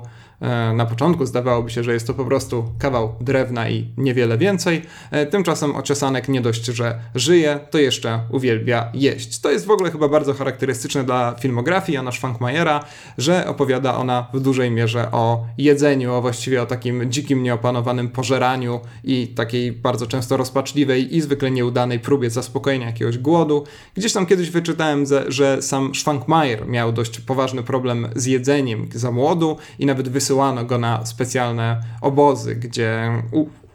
na 0.74 0.86
początku 0.86 1.26
zdawałoby 1.26 1.70
się, 1.70 1.84
że 1.84 1.94
jest 1.94 2.08
to 2.08 2.14
po 2.14 2.26
prostu 2.26 2.66
kawał 2.80 3.16
drewna 3.22 3.70
i 3.70 3.90
niewiele 3.98 4.38
więcej. 4.38 4.82
E, 5.12 5.26
tymczasem 5.26 5.76
oczesanek 5.76 6.28
nie 6.28 6.42
dość, 6.42 6.66
że 6.66 7.00
żyje, 7.16 7.60
to 7.70 7.78
jeszcze 7.78 8.20
uwielbia 8.32 8.92
jeść. 8.94 9.40
To 9.40 9.52
jest 9.52 9.66
w 9.66 9.72
ogóle 9.72 9.92
chyba 9.92 10.08
bardzo 10.08 10.34
charakterystyczne 10.34 11.04
dla 11.04 11.36
filmografii 11.40 11.96
Jana 11.96 12.12
Schwankmajera, 12.12 12.84
że 13.18 13.48
opowiada 13.48 13.96
ona 13.96 14.28
w 14.34 14.40
dużej 14.40 14.72
mierze 14.72 15.12
o 15.12 15.46
jedzeniu, 15.58 16.14
a 16.14 16.22
właściwie 16.22 16.62
o 16.62 16.66
takim 16.66 17.12
dzikim, 17.12 17.44
nieopanowanym 17.44 18.10
pożeraniu 18.10 18.80
i 19.04 19.28
takiej 19.28 19.72
bardzo 19.72 20.08
często 20.08 20.38
rozpaczliwej 20.38 21.16
i 21.16 21.22
zwykle 21.22 21.52
nieudanej 21.52 22.00
próbie 22.00 22.30
zaspokojenia 22.30 22.86
jakiegoś 22.86 23.18
głodu. 23.18 23.64
Gdzieś 23.96 24.14
tam 24.14 24.26
kiedyś 24.26 24.50
wyczytałem, 24.50 25.06
że 25.28 25.62
sam 25.62 25.96
Schwankmajer 25.96 26.68
miał 26.68 26.92
dość 26.92 27.20
poważny 27.20 27.64
problem 27.64 28.08
z 28.16 28.26
jedzeniem 28.26 28.90
za 28.94 29.12
młodu 29.12 29.58
i 29.80 29.86
nawet 29.86 30.10
wysłał 30.10 30.27
wysyłano 30.28 30.66
go 30.66 30.78
na 30.78 31.06
specjalne 31.06 31.84
obozy, 32.02 32.56
gdzie 32.56 33.24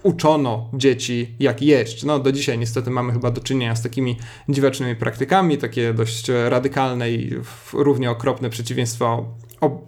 uczono 0.03 0.71
dzieci, 0.75 1.35
jak 1.41 1.63
jeść. 1.63 2.05
No, 2.05 2.19
do 2.19 2.33
dzisiaj 2.33 2.59
niestety 2.59 2.91
mamy 2.91 3.13
chyba 3.13 3.31
do 3.31 3.41
czynienia 3.41 3.77
z 3.77 3.83
takimi 3.83 4.19
dziwacznymi 4.49 4.97
praktykami, 4.97 5.59
takie 5.59 5.95
dość 5.95 6.29
radykalne 6.49 7.11
i 7.11 7.35
równie 7.73 8.11
okropne 8.11 8.51
przeciwieństwo 8.51 9.25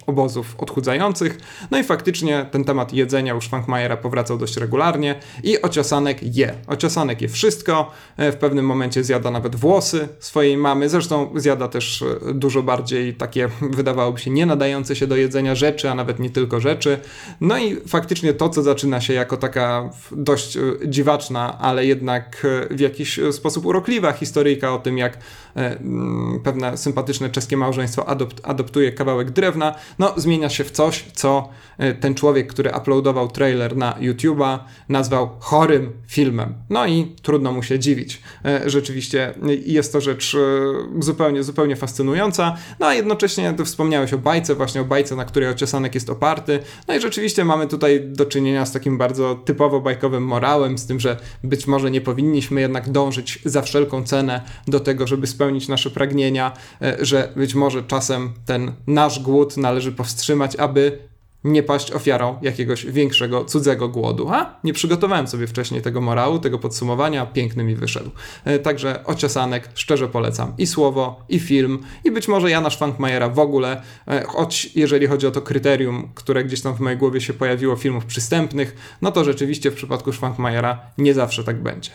obozów 0.05 0.55
odchudzających. 0.57 1.37
No 1.71 1.79
i 1.79 1.83
faktycznie 1.83 2.45
ten 2.51 2.63
temat 2.63 2.93
jedzenia 2.93 3.35
u 3.35 3.41
Schwankmajera 3.41 3.97
powracał 3.97 4.37
dość 4.37 4.57
regularnie 4.57 5.19
i 5.43 5.61
Ociosanek 5.61 6.35
je. 6.37 6.53
Ociosanek 6.67 7.21
je 7.21 7.29
wszystko, 7.29 7.91
e, 8.17 8.31
w 8.31 8.35
pewnym 8.35 8.65
momencie 8.65 9.03
zjada 9.03 9.31
nawet 9.31 9.55
włosy 9.55 10.07
swojej 10.19 10.57
mamy, 10.57 10.89
zresztą 10.89 11.29
zjada 11.35 11.67
też 11.67 12.01
e, 12.01 12.33
dużo 12.33 12.63
bardziej 12.63 13.13
takie, 13.13 13.49
wydawałoby 13.61 14.19
się, 14.19 14.31
nie 14.31 14.45
nadające 14.45 14.95
się 14.95 15.07
do 15.07 15.15
jedzenia 15.15 15.55
rzeczy, 15.55 15.89
a 15.89 15.95
nawet 15.95 16.19
nie 16.19 16.29
tylko 16.29 16.59
rzeczy. 16.59 16.99
No 17.41 17.57
i 17.57 17.75
faktycznie 17.87 18.33
to, 18.33 18.49
co 18.49 18.63
zaczyna 18.63 19.01
się 19.01 19.13
jako 19.13 19.37
taka 19.37 19.89
dość 20.11 20.57
e, 20.57 20.61
dziwaczna, 20.85 21.59
ale 21.59 21.85
jednak 21.85 22.47
w 22.71 22.79
jakiś 22.79 23.19
sposób 23.31 23.65
urokliwa 23.65 24.11
historyjka 24.11 24.73
o 24.73 24.79
tym, 24.79 24.97
jak 24.97 25.17
pewne 26.43 26.77
sympatyczne 26.77 27.29
czeskie 27.29 27.57
małżeństwo 27.57 28.09
adopt, 28.09 28.41
adoptuje 28.43 28.91
kawałek 28.91 29.31
drewna, 29.31 29.64
no 29.99 30.13
zmienia 30.17 30.49
się 30.49 30.63
w 30.63 30.71
coś, 30.71 31.05
co 31.13 31.49
e, 31.77 31.93
ten 31.93 32.15
człowiek, 32.15 32.47
który 32.47 32.71
uploadował 32.77 33.27
trailer 33.27 33.77
na 33.77 33.93
YouTube'a, 33.93 34.59
nazwał 34.89 35.29
chorym 35.39 35.91
filmem. 36.07 36.53
No 36.69 36.87
i 36.87 37.15
trudno 37.21 37.51
mu 37.51 37.63
się 37.63 37.79
dziwić. 37.79 38.21
E, 38.45 38.69
rzeczywiście 38.69 39.33
jest 39.65 39.93
to 39.93 40.01
rzecz 40.01 40.37
zupełnie, 40.99 41.43
zupełnie 41.43 41.75
fascynująca. 41.75 42.55
No 42.79 42.87
a 42.87 42.93
jednocześnie 42.93 43.53
ty 43.53 43.65
wspomniałeś 43.65 44.13
o 44.13 44.17
bajce, 44.17 44.55
właśnie 44.55 44.81
o 44.81 44.85
bajce, 44.85 45.15
na 45.15 45.25
której 45.25 45.49
Ociosanek 45.49 45.95
jest 45.95 46.09
oparty. 46.09 46.59
No 46.87 46.95
i 46.95 46.99
rzeczywiście 46.99 47.45
mamy 47.45 47.67
tutaj 47.67 48.01
do 48.07 48.25
czynienia 48.25 48.65
z 48.65 48.71
takim 48.71 48.97
bardzo 48.97 49.35
typowo 49.35 49.81
bajkowym 49.81 50.25
morałem, 50.25 50.77
z 50.77 50.85
tym, 50.85 50.99
że 50.99 51.17
być 51.43 51.67
może 51.67 51.91
nie 51.91 52.01
powinniśmy 52.01 52.61
jednak 52.61 52.89
dążyć 52.89 53.39
za 53.45 53.61
wszelką 53.61 54.03
cenę 54.03 54.41
do 54.67 54.79
tego, 54.79 55.07
żeby 55.07 55.27
spełnić 55.27 55.67
nasze 55.67 55.89
pragnienia, 55.89 56.51
że 57.01 57.29
być 57.35 57.55
może 57.55 57.83
czasem 57.83 58.33
ten 58.45 58.71
nasz 58.87 59.19
głód 59.19 59.54
należy 59.57 59.91
powstrzymać, 59.91 60.55
aby 60.55 60.99
nie 61.45 61.63
paść 61.63 61.91
ofiarą 61.91 62.39
jakiegoś 62.41 62.85
większego 62.85 63.45
cudzego 63.45 63.89
głodu. 63.89 64.29
A 64.29 64.59
nie 64.63 64.73
przygotowałem 64.73 65.27
sobie 65.27 65.47
wcześniej 65.47 65.81
tego 65.81 66.01
morału, 66.01 66.39
tego 66.39 66.59
podsumowania, 66.59 67.25
piękny 67.25 67.63
mi 67.63 67.75
wyszedł. 67.75 68.11
E, 68.45 68.59
także 68.59 69.05
ociosanek 69.05 69.69
szczerze 69.73 70.07
polecam 70.07 70.53
i 70.57 70.67
słowo, 70.67 71.25
i 71.29 71.39
film, 71.39 71.83
i 72.03 72.11
być 72.11 72.27
może 72.27 72.51
Jana 72.51 72.69
Schwankmajera 72.69 73.29
w 73.29 73.39
ogóle, 73.39 73.81
e, 74.07 74.23
choć 74.23 74.75
jeżeli 74.75 75.07
chodzi 75.07 75.27
o 75.27 75.31
to 75.31 75.41
kryterium, 75.41 76.11
które 76.15 76.43
gdzieś 76.43 76.61
tam 76.61 76.75
w 76.75 76.79
mojej 76.79 76.97
głowie 76.97 77.21
się 77.21 77.33
pojawiło 77.33 77.75
filmów 77.75 78.05
przystępnych, 78.05 78.97
no 79.01 79.11
to 79.11 79.23
rzeczywiście 79.23 79.71
w 79.71 79.75
przypadku 79.75 80.13
Schwankmajera 80.13 80.79
nie 80.97 81.13
zawsze 81.13 81.43
tak 81.43 81.63
będzie. 81.63 81.91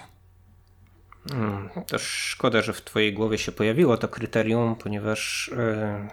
Hmm, 1.31 1.69
to 1.87 1.99
szkoda, 1.99 2.63
że 2.63 2.73
w 2.73 2.83
twojej 2.83 3.15
głowie 3.15 3.39
się 3.39 3.53
pojawiło 3.53 3.97
to 3.97 4.09
kryterium, 4.09 4.77
ponieważ 4.77 5.51
yy, 5.57 6.09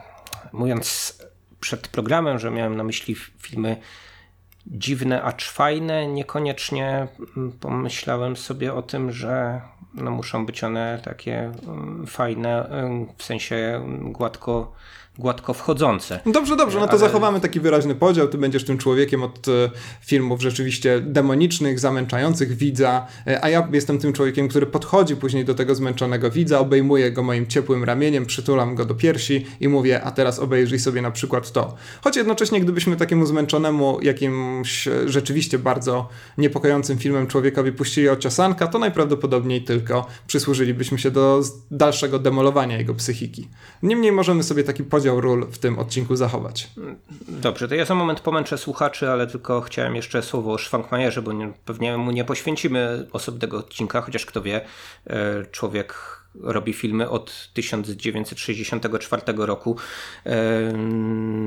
mówiąc 0.54 1.18
przed 1.60 1.88
programem, 1.88 2.40
że 2.40 2.52
miałem 2.52 2.78
na 2.78 2.84
myśli 2.84 3.16
filmy 3.16 3.78
dziwne, 4.68 5.24
acz 5.24 5.50
fajne. 5.50 6.08
Niekoniecznie 6.08 7.08
mm, 7.38 7.52
pomyślałem 7.52 8.36
sobie 8.36 8.74
o 8.74 8.82
tym, 8.82 9.12
że 9.12 9.62
no 9.94 10.12
muszą 10.12 10.46
być 10.46 10.64
one 10.64 11.02
takie 11.04 11.52
mm, 11.68 12.08
fajne, 12.08 12.70
mm, 12.70 13.08
w 13.18 13.24
sensie 13.24 13.86
gładko 14.02 14.74
gładko 15.20 15.54
wchodzące. 15.54 16.20
Dobrze, 16.26 16.56
dobrze, 16.56 16.80
no 16.80 16.86
to 16.86 16.92
Ale... 16.92 17.00
zachowamy 17.00 17.40
taki 17.40 17.60
wyraźny 17.60 17.96
podział. 17.96 18.28
Ty 18.28 18.38
będziesz 18.38 18.66
tym 18.66 18.78
człowiekiem 18.78 19.24
od 19.24 19.48
e, 19.48 19.52
filmów 20.02 20.42
rzeczywiście 20.42 21.02
demonicznych, 21.02 21.80
zamęczających 21.80 22.58
widza, 22.58 23.08
e, 23.28 23.44
a 23.44 23.50
ja 23.50 23.68
jestem 23.74 24.00
tym 24.00 24.14
człowiekiem, 24.14 24.48
który 24.48 24.66
podchodzi 24.66 25.16
później 25.16 25.46
do 25.46 25.56
tego 25.56 25.76
zmęczonego 25.76 26.32
widza, 26.32 26.60
obejmuję 26.60 27.12
go 27.12 27.24
moim 27.24 27.48
ciepłym 27.48 27.84
ramieniem, 27.84 28.26
przytulam 28.26 28.76
go 28.76 28.86
do 28.86 28.96
piersi 28.96 29.46
i 29.60 29.68
mówię, 29.68 30.04
a 30.04 30.12
teraz 30.12 30.40
obejrzyj 30.40 30.80
sobie 30.80 31.02
na 31.02 31.12
przykład 31.12 31.52
to. 31.52 31.76
Choć 32.02 32.16
jednocześnie, 32.16 32.62
gdybyśmy 32.62 32.96
takiemu 32.96 33.26
zmęczonemu, 33.26 34.00
jakimś 34.02 34.88
e, 34.88 35.10
rzeczywiście 35.10 35.60
bardzo 35.60 36.10
niepokojącym 36.38 36.98
filmem 36.98 37.28
człowiekowi 37.28 37.72
puścili 37.72 38.10
ociosanka, 38.10 38.68
to 38.68 38.80
najprawdopodobniej 38.80 39.64
tylko 39.64 40.08
przysłużylibyśmy 40.28 41.00
się 41.00 41.12
do 41.12 41.42
dalszego 41.72 42.20
demolowania 42.20 42.78
jego 42.78 42.94
psychiki. 42.94 43.48
Niemniej 43.84 44.12
możemy 44.12 44.44
sobie 44.44 44.64
taki 44.64 44.84
podział 44.84 45.07
podział 45.08 45.22
ról 45.22 45.48
w 45.52 45.58
tym 45.58 45.80
odcinku 45.80 46.16
zachować. 46.16 46.70
Dobrze, 47.28 47.68
to 47.68 47.76
ja 47.76 47.86
za 47.86 47.96
moment 47.96 48.20
pomęczę 48.20 48.58
słuchaczy, 48.58 49.10
ale 49.10 49.28
tylko 49.28 49.62
chciałem 49.62 49.96
jeszcze 49.96 50.22
słowo 50.22 50.54
o 50.54 50.58
Schwankmajerze, 50.58 51.22
bo 51.22 51.34
nie, 51.34 51.54
pewnie 51.66 51.98
mu 51.98 52.12
nie 52.12 52.26
poświęcimy 52.26 53.08
osobnego 53.12 53.58
odcinka, 53.58 54.02
chociaż 54.02 54.26
kto 54.26 54.42
wie, 54.42 54.62
e, 55.08 55.46
człowiek 55.46 55.96
robi 56.42 56.74
filmy 56.74 57.10
od 57.10 57.50
1964 57.54 59.22
roku. 59.38 59.78
E, 60.26 60.74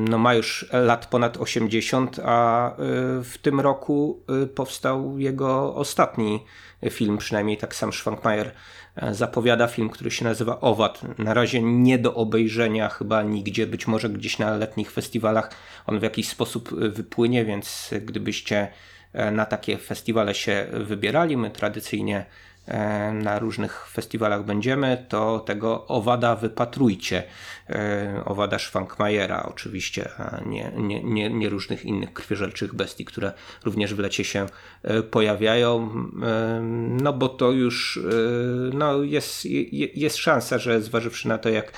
no 0.09 0.19
ma 0.19 0.35
już 0.35 0.67
lat 0.73 1.07
ponad 1.07 1.37
80, 1.37 2.21
a 2.25 2.71
e, 2.71 2.77
w 3.23 3.35
tym 3.43 3.61
roku 3.61 4.23
powstał 4.55 5.19
jego 5.19 5.75
ostatni 5.75 6.45
film, 6.91 7.19
przynajmniej 7.19 7.57
tak 7.57 7.75
sam 7.75 7.93
Schwankmajer 7.93 8.53
zapowiada 9.13 9.67
film, 9.67 9.91
który 9.91 10.11
się 10.11 10.25
nazywa 10.25 10.61
Owad. 10.61 11.19
Na 11.19 11.35
razie 11.35 11.63
nie 11.63 11.99
do 11.99 12.15
obejrzenia 12.15 12.89
chyba 12.89 13.23
nigdzie, 13.23 13.67
być 13.67 13.87
może 13.87 14.09
gdzieś 14.09 14.39
na 14.39 14.57
letnich 14.57 14.91
festiwalach 14.91 15.51
on 15.87 16.01
w 16.01 16.03
jakiś 16.03 16.29
sposób 16.29 16.73
e, 16.73 16.89
wypłynie, 16.89 17.45
więc 17.45 17.91
gdybyście 18.03 18.69
e, 19.13 19.31
na 19.31 19.47
takie 19.47 19.79
festiwale 19.79 20.35
się 20.35 20.67
wybierali, 20.73 21.37
my 21.37 21.51
tradycyjnie 21.51 22.19
E, 22.19 22.25
na 23.13 23.39
różnych 23.39 23.87
festiwalach 23.87 24.45
będziemy, 24.45 25.07
to 25.09 25.39
tego 25.39 25.87
owada 25.87 26.37
wypatrujcie. 26.37 27.23
E, 27.71 28.23
owada 28.25 28.59
Schwankmajera 28.59 29.43
oczywiście, 29.43 30.11
a 30.19 30.41
nie, 30.47 30.73
nie, 30.77 31.03
nie, 31.03 31.31
nie 31.31 31.49
różnych 31.49 31.85
innych 31.85 32.13
krwiożerczych 32.13 32.75
bestii, 32.75 33.05
które 33.05 33.33
również 33.65 33.95
w 33.95 33.99
lecie 33.99 34.25
się 34.25 34.47
e, 34.83 35.03
pojawiają, 35.03 35.91
no 37.03 37.13
bo 37.13 37.29
to 37.29 37.51
już 37.51 38.01
no 38.73 39.03
jest, 39.03 39.45
jest 39.95 40.17
szansa, 40.17 40.59
że 40.59 40.83
zważywszy 40.83 41.29
na 41.29 41.39
to, 41.39 41.49
jak 41.49 41.73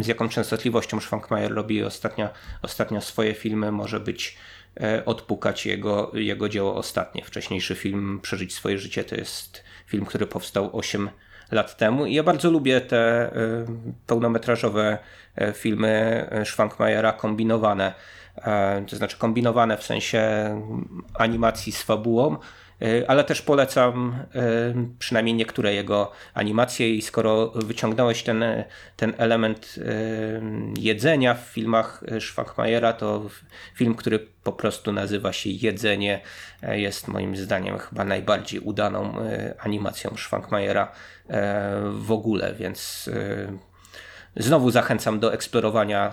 z 0.00 0.06
jaką 0.06 0.28
częstotliwością 0.28 1.00
Schwankmajer 1.00 1.54
robi 1.54 1.84
ostatnio, 1.84 2.28
ostatnio 2.62 3.00
swoje 3.00 3.34
filmy, 3.34 3.72
może 3.72 4.00
być 4.00 4.38
odpukać 5.06 5.66
jego, 5.66 6.10
jego 6.14 6.48
dzieło 6.48 6.74
ostatnie. 6.74 7.24
Wcześniejszy 7.24 7.74
film 7.74 8.20
Przeżyć 8.22 8.54
swoje 8.54 8.78
życie 8.78 9.04
to 9.04 9.14
jest 9.14 9.67
film, 9.88 10.04
który 10.04 10.26
powstał 10.26 10.76
8 10.76 11.10
lat 11.50 11.76
temu. 11.76 12.06
I 12.06 12.14
ja 12.14 12.22
bardzo 12.22 12.50
lubię 12.50 12.80
te 12.80 13.32
y, 13.36 13.66
pełnometrażowe 14.06 14.98
y, 15.40 15.52
filmy 15.52 16.26
Schwankmajera 16.44 17.12
kombinowane. 17.12 17.94
E, 18.36 18.84
to 18.86 18.96
znaczy 18.96 19.18
kombinowane 19.18 19.76
w 19.76 19.82
sensie 19.82 20.22
animacji 21.14 21.72
z 21.72 21.82
fabułą, 21.82 22.36
ale 23.08 23.24
też 23.24 23.42
polecam 23.42 24.24
przynajmniej 24.98 25.34
niektóre 25.34 25.74
jego 25.74 26.12
animacje 26.34 26.94
i 26.94 27.02
skoro 27.02 27.48
wyciągnąłeś 27.48 28.22
ten, 28.22 28.44
ten 28.96 29.14
element 29.18 29.78
jedzenia 30.78 31.34
w 31.34 31.40
filmach 31.40 32.04
Schwankmajera, 32.20 32.92
to 32.92 33.22
film, 33.74 33.94
który 33.94 34.26
po 34.48 34.52
prostu 34.52 34.92
nazywa 34.92 35.32
się 35.32 35.50
Jedzenie, 35.50 36.20
e, 36.62 36.80
jest 36.80 37.08
moim 37.08 37.36
zdaniem 37.36 37.78
chyba 37.78 38.04
najbardziej 38.04 38.60
udaną 38.60 39.18
e, 39.18 39.54
animacją 39.58 40.16
Schwankmajera 40.16 40.92
e, 41.28 41.80
w 41.92 42.12
ogóle, 42.12 42.54
więc 42.54 43.10
znowu 44.36 44.70
zachęcam 44.70 45.20
do 45.20 45.32
eksplorowania 45.32 46.12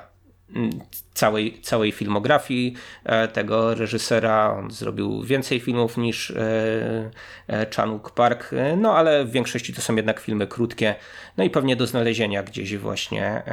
całej, 1.14 1.62
całej 1.62 1.92
filmografii 1.92 2.74
e, 3.04 3.28
tego 3.28 3.76
reżysera. 3.76 4.56
On 4.60 4.72
zrobił 4.72 5.24
więcej 5.24 5.60
filmów 5.60 5.98
niż 5.98 6.32
e, 6.32 7.12
e, 7.48 7.68
Chanuk 7.76 8.12
Park, 8.12 8.52
no 8.78 8.98
ale 8.98 9.26
w 9.26 9.32
większości 9.32 9.74
to 9.74 9.82
są 9.82 9.96
jednak 9.96 10.20
filmy 10.20 10.48
krótkie, 10.48 10.96
no 11.38 11.44
i 11.44 11.50
pewnie 11.50 11.76
do 11.76 11.88
znalezienia 11.88 12.44
gdzieś 12.44 12.78
właśnie 12.78 13.44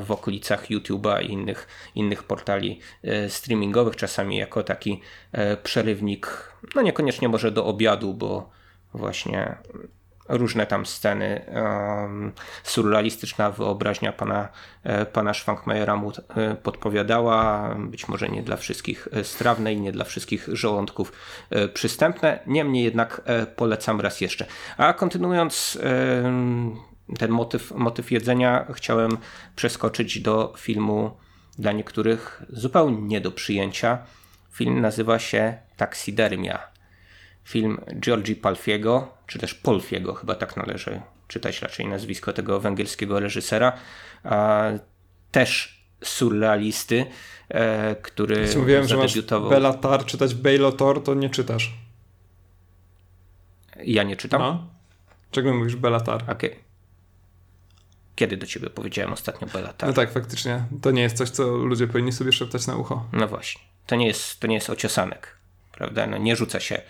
w 0.00 0.10
okolicach 0.10 0.70
YouTube'a 0.70 1.22
i 1.22 1.32
innych, 1.32 1.66
innych 1.94 2.22
portali 2.22 2.80
streamingowych, 3.28 3.96
czasami 3.96 4.36
jako 4.36 4.62
taki 4.62 5.00
przerywnik, 5.62 6.52
no 6.74 6.82
niekoniecznie 6.82 7.28
może 7.28 7.50
do 7.50 7.66
obiadu, 7.66 8.14
bo 8.14 8.50
właśnie 8.94 9.56
różne 10.30 10.66
tam 10.66 10.86
sceny. 10.86 11.44
Um, 11.54 12.32
surrealistyczna 12.62 13.50
wyobraźnia 13.50 14.12
pana, 14.12 14.48
e, 14.82 15.06
pana 15.06 15.34
Schwankmajera 15.34 15.96
mu 15.96 16.12
e, 16.28 16.54
podpowiadała. 16.54 17.68
Być 17.78 18.08
może 18.08 18.28
nie 18.28 18.42
dla 18.42 18.56
wszystkich 18.56 19.08
e, 19.12 19.24
strawne 19.24 19.72
i 19.72 19.80
nie 19.80 19.92
dla 19.92 20.04
wszystkich 20.04 20.48
żołądków 20.52 21.12
przystępne. 21.74 22.38
Niemniej 22.46 22.84
jednak 22.84 23.22
polecam 23.56 24.00
raz 24.00 24.20
jeszcze. 24.20 24.46
A 24.76 24.92
kontynuując 24.92 25.78
ten 27.18 27.30
motyw, 27.30 27.70
motyw 27.70 28.10
jedzenia, 28.10 28.66
chciałem 28.74 29.18
przeskoczyć 29.56 30.20
do 30.20 30.54
filmu 30.58 31.10
dla 31.58 31.72
niektórych 31.72 32.42
zupełnie 32.48 33.02
nie 33.02 33.20
do 33.20 33.30
przyjęcia. 33.30 33.98
Film 34.52 34.80
nazywa 34.80 35.18
się 35.18 35.58
Taxidermia 35.76 36.69
film 37.50 37.80
Georgi 38.00 38.36
Palfiego, 38.36 39.08
czy 39.26 39.38
też 39.38 39.54
Polfiego, 39.54 40.14
chyba 40.14 40.34
tak 40.34 40.56
należy 40.56 41.00
czytać 41.28 41.62
raczej 41.62 41.86
nazwisko 41.86 42.32
tego 42.32 42.60
węgierskiego 42.60 43.20
reżysera, 43.20 43.72
a 44.24 44.70
też 45.30 45.80
surrealisty, 46.04 47.06
e, 47.48 47.96
który 48.02 48.40
Jeśli 48.40 48.58
mówiłem, 48.58 48.88
zadebiutował. 48.88 49.50
że 49.50 49.60
masz 49.60 49.72
Bellatar 49.72 50.04
czytać 50.04 50.34
Bejlotor, 50.34 51.02
to 51.02 51.14
nie 51.14 51.30
czytasz. 51.30 51.72
Ja 53.84 54.02
nie 54.02 54.16
czytam? 54.16 54.40
No. 54.40 54.66
Czego 55.30 55.54
mówisz 55.54 55.76
Bellatar? 55.76 56.22
Okej. 56.22 56.34
Okay. 56.34 56.62
Kiedy 58.16 58.36
do 58.36 58.46
ciebie 58.46 58.70
powiedziałem 58.70 59.12
ostatnio 59.12 59.48
Bellatar? 59.48 59.88
No 59.88 59.94
tak, 59.94 60.12
faktycznie. 60.12 60.64
To 60.82 60.90
nie 60.90 61.02
jest 61.02 61.16
coś, 61.16 61.30
co 61.30 61.44
ludzie 61.44 61.86
powinni 61.86 62.12
sobie 62.12 62.32
szeptać 62.32 62.66
na 62.66 62.76
ucho. 62.76 63.06
No 63.12 63.28
właśnie. 63.28 63.62
To 63.86 63.96
nie 63.96 64.06
jest, 64.06 64.40
to 64.40 64.46
nie 64.46 64.54
jest 64.54 64.70
ociosanek, 64.70 65.36
prawda? 65.72 66.06
No 66.06 66.18
nie 66.18 66.36
rzuca 66.36 66.60
się 66.60 66.82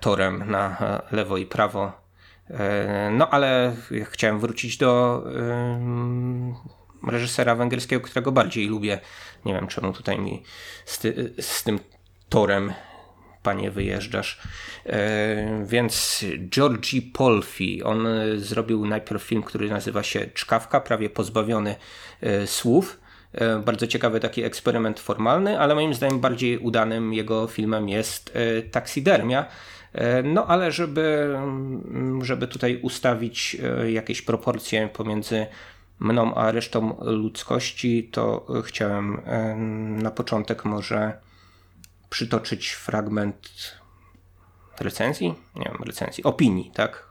torem 0.00 0.50
na 0.50 0.76
lewo 1.12 1.36
i 1.36 1.46
prawo. 1.46 2.02
E, 2.50 3.10
no 3.10 3.30
ale 3.30 3.76
chciałem 4.04 4.40
wrócić 4.40 4.76
do 4.76 5.22
reżysera 7.08 7.54
węgierskiego, 7.54 8.02
którego 8.02 8.32
bardziej 8.32 8.66
lubię. 8.66 9.00
Nie 9.44 9.54
wiem 9.54 9.66
czemu 9.66 9.92
tutaj 9.92 10.18
mi 10.18 10.42
z, 10.84 10.98
ty, 10.98 11.34
z 11.40 11.62
tym 11.62 11.78
torem 12.28 12.72
panie 13.42 13.70
wyjeżdżasz. 13.70 14.40
E, 14.86 15.64
więc 15.66 16.24
Georgi 16.48 17.02
Polfi, 17.02 17.82
on 17.82 18.06
zrobił 18.36 18.86
najpierw 18.86 19.22
film, 19.22 19.42
który 19.42 19.70
nazywa 19.70 20.02
się 20.02 20.26
Czkawka, 20.34 20.80
prawie 20.80 21.10
pozbawiony 21.10 21.74
słów. 22.46 23.01
E, 23.34 23.58
bardzo 23.58 23.86
ciekawy 23.86 24.20
taki 24.20 24.44
eksperyment 24.44 25.00
formalny, 25.00 25.60
ale 25.60 25.74
moim 25.74 25.94
zdaniem 25.94 26.20
bardziej 26.20 26.58
udanym 26.58 27.14
jego 27.14 27.46
filmem 27.46 27.88
jest 27.88 28.32
e, 28.34 28.62
Taxidermia. 28.62 29.46
E, 29.92 30.22
no 30.22 30.46
ale 30.46 30.72
żeby, 30.72 31.34
mm, 31.36 32.24
żeby 32.24 32.48
tutaj 32.48 32.80
ustawić 32.82 33.56
jakieś 33.88 34.22
proporcje 34.22 34.88
pomiędzy 34.88 35.46
mną 35.98 36.34
a 36.34 36.52
resztą 36.52 36.96
ludzkości, 37.00 38.08
to 38.12 38.46
chciałem 38.64 39.20
na 40.02 40.10
początek 40.10 40.64
może 40.64 41.12
przytoczyć 42.10 42.70
fragment 42.72 43.48
recenzji, 44.80 45.34
nie 45.56 45.64
wiem, 45.64 45.82
recenzji, 45.86 46.24
opinii, 46.24 46.70
tak, 46.74 47.06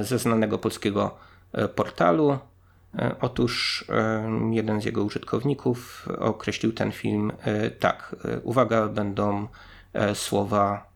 ze 0.00 0.18
znanego 0.18 0.58
polskiego 0.58 1.16
portalu. 1.74 2.38
E, 2.98 3.16
otóż 3.20 3.84
e, 3.88 4.30
jeden 4.50 4.80
z 4.80 4.84
jego 4.84 5.04
użytkowników 5.04 6.08
określił 6.18 6.72
ten 6.72 6.92
film 6.92 7.32
e, 7.42 7.70
tak. 7.70 8.16
Uwaga, 8.42 8.88
będą 8.88 9.48
słowa 10.14 10.86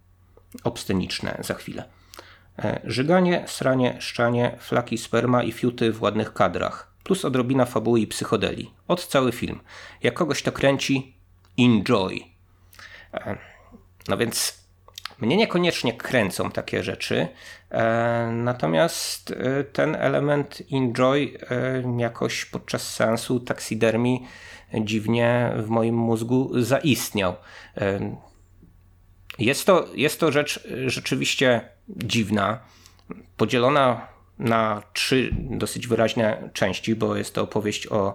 obsceniczne 0.65 1.39
za 1.41 1.55
chwilę. 1.55 1.85
Żyganie, 2.85 3.45
sranie, 3.47 3.97
szczanie, 4.01 4.57
flaki 4.61 4.99
sperma 4.99 5.43
i 5.43 5.53
fiuty 5.53 5.93
w 5.93 6.03
ładnych 6.03 6.33
kadrach, 6.33 6.93
plus 7.05 7.25
odrobina 7.25 7.65
fabuły 7.65 8.01
i 8.01 8.07
psychodeli. 8.07 8.71
Od 8.89 9.07
cały 9.07 9.33
film. 9.33 9.61
Jak 10.03 10.15
kogoś 10.15 10.43
to 10.43 10.53
kręci, 10.53 11.15
enjoy. 11.59 12.21
No 14.09 14.17
więc 14.17 14.66
Mnie 15.19 15.37
niekoniecznie 15.37 15.93
kręcą 15.93 16.51
takie 16.51 16.83
rzeczy, 16.83 17.29
natomiast 18.33 19.35
ten 19.73 19.95
element 19.95 20.63
enjoy 20.73 21.39
jakoś 21.99 22.45
podczas 22.45 22.95
seansu 22.95 23.41
taksidermii 23.41 24.27
dziwnie 24.75 25.53
w 25.57 25.69
moim 25.69 25.95
mózgu 25.95 26.63
zaistniał. 26.63 27.35
Jest 29.39 29.67
to, 29.67 29.87
jest 29.95 30.21
to 30.21 30.33
rzecz 30.33 30.69
rzeczywiście 30.87 31.69
dziwna, 31.89 32.59
podzielona 33.37 34.09
na 34.39 34.83
trzy 34.93 35.31
dosyć 35.33 35.87
wyraźne 35.87 36.51
części, 36.53 36.95
bo 36.95 37.17
jest 37.17 37.35
to 37.35 37.43
opowieść 37.43 37.87
o 37.87 38.15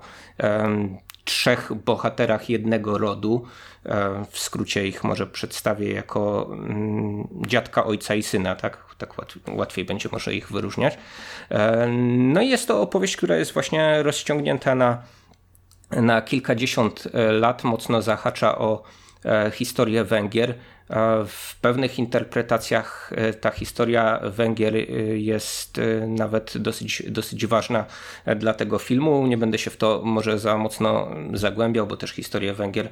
trzech 1.25 1.73
bohaterach 1.73 2.49
jednego 2.49 2.97
rodu. 2.97 3.45
Um, 3.85 4.25
w 4.25 4.39
skrócie 4.39 4.87
ich 4.87 5.03
może 5.03 5.27
przedstawię 5.27 5.93
jako 5.93 6.47
um, 6.49 7.27
dziadka, 7.47 7.85
ojca 7.85 8.15
i 8.15 8.23
syna, 8.23 8.55
tak? 8.55 8.91
Tak 8.97 9.13
łatwiej 9.47 9.85
będzie 9.85 10.09
może 10.11 10.33
ich 10.33 10.51
wyróżniać. 10.51 10.97
No 12.07 12.41
i 12.41 12.49
jest 12.49 12.67
to 12.67 12.81
opowieść, 12.81 13.17
która 13.17 13.35
jest 13.35 13.53
właśnie 13.53 14.03
rozciągnięta 14.03 14.75
na, 14.75 15.03
na 15.91 16.21
kilkadziesiąt 16.21 17.07
e, 17.13 17.31
lat, 17.31 17.63
mocno 17.63 18.01
zahacza 18.01 18.57
o 18.57 18.83
e, 19.25 19.51
historię 19.51 20.03
Węgier. 20.03 20.55
W 21.27 21.55
pewnych 21.61 21.99
interpretacjach 21.99 23.13
e, 23.15 23.33
ta 23.33 23.51
historia 23.51 24.19
Węgier 24.23 24.75
e, 24.75 24.79
jest 25.17 25.77
e, 25.77 26.07
nawet 26.07 26.57
dosyć, 26.57 27.03
dosyć 27.07 27.45
ważna 27.45 27.85
dla 28.35 28.53
tego 28.53 28.79
filmu. 28.79 29.27
Nie 29.27 29.37
będę 29.37 29.57
się 29.57 29.71
w 29.71 29.77
to 29.77 30.01
może 30.05 30.39
za 30.39 30.57
mocno 30.57 31.07
zagłębiał, 31.33 31.87
bo 31.87 31.97
też 31.97 32.11
historię 32.11 32.53
Węgier 32.53 32.89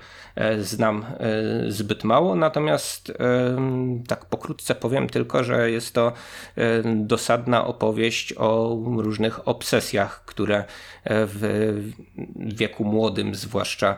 znam 0.60 1.06
zbyt 1.68 2.04
mało. 2.04 2.36
Natomiast 2.36 3.14
tak 4.08 4.26
pokrótce 4.26 4.76
powiem 4.76 5.10
tylko, 5.10 5.44
że 5.44 5.72
jest 5.72 5.94
to 5.94 6.14
dosadna 6.96 7.68
opowieść 7.68 8.34
o 8.38 8.78
różnych 8.98 9.48
obsesjach, 9.48 10.26
które 10.26 10.64
w 11.06 11.74
wieku 12.36 12.84
młodym 12.84 13.36
zwłaszcza 13.36 13.98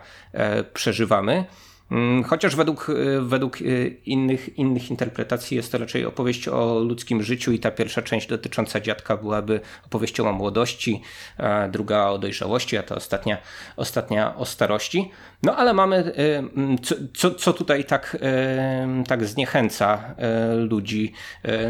przeżywamy. 0.73 1.45
Mm, 1.91 2.23
chociaż 2.23 2.55
według, 2.55 2.89
y, 2.89 3.21
według 3.21 3.61
y, 3.61 3.97
innych, 4.05 4.57
innych 4.57 4.91
interpretacji 4.91 5.57
jest 5.57 5.71
to 5.71 5.77
raczej 5.77 6.05
opowieść 6.05 6.47
o 6.47 6.79
ludzkim 6.79 7.23
życiu 7.23 7.51
i 7.51 7.59
ta 7.59 7.71
pierwsza 7.71 8.01
część 8.01 8.27
dotycząca 8.27 8.79
dziadka 8.79 9.17
byłaby 9.17 9.59
opowieścią 9.85 10.29
o 10.29 10.33
młodości, 10.33 11.01
druga 11.71 12.07
o 12.07 12.17
dojrzałości, 12.17 12.77
a 12.77 12.83
ta 12.83 12.95
ostatnia, 12.95 13.37
ostatnia 13.77 14.35
o 14.35 14.45
starości. 14.45 15.11
No 15.43 15.55
ale 15.55 15.73
mamy, 15.73 15.97
y, 15.97 16.37
mm, 16.37 16.77
co, 16.77 16.95
co, 17.13 17.31
co 17.31 17.53
tutaj 17.53 17.85
tak, 17.85 18.17
tak 19.07 19.25
zniechęca 19.25 20.15
ludzi? 20.55 21.13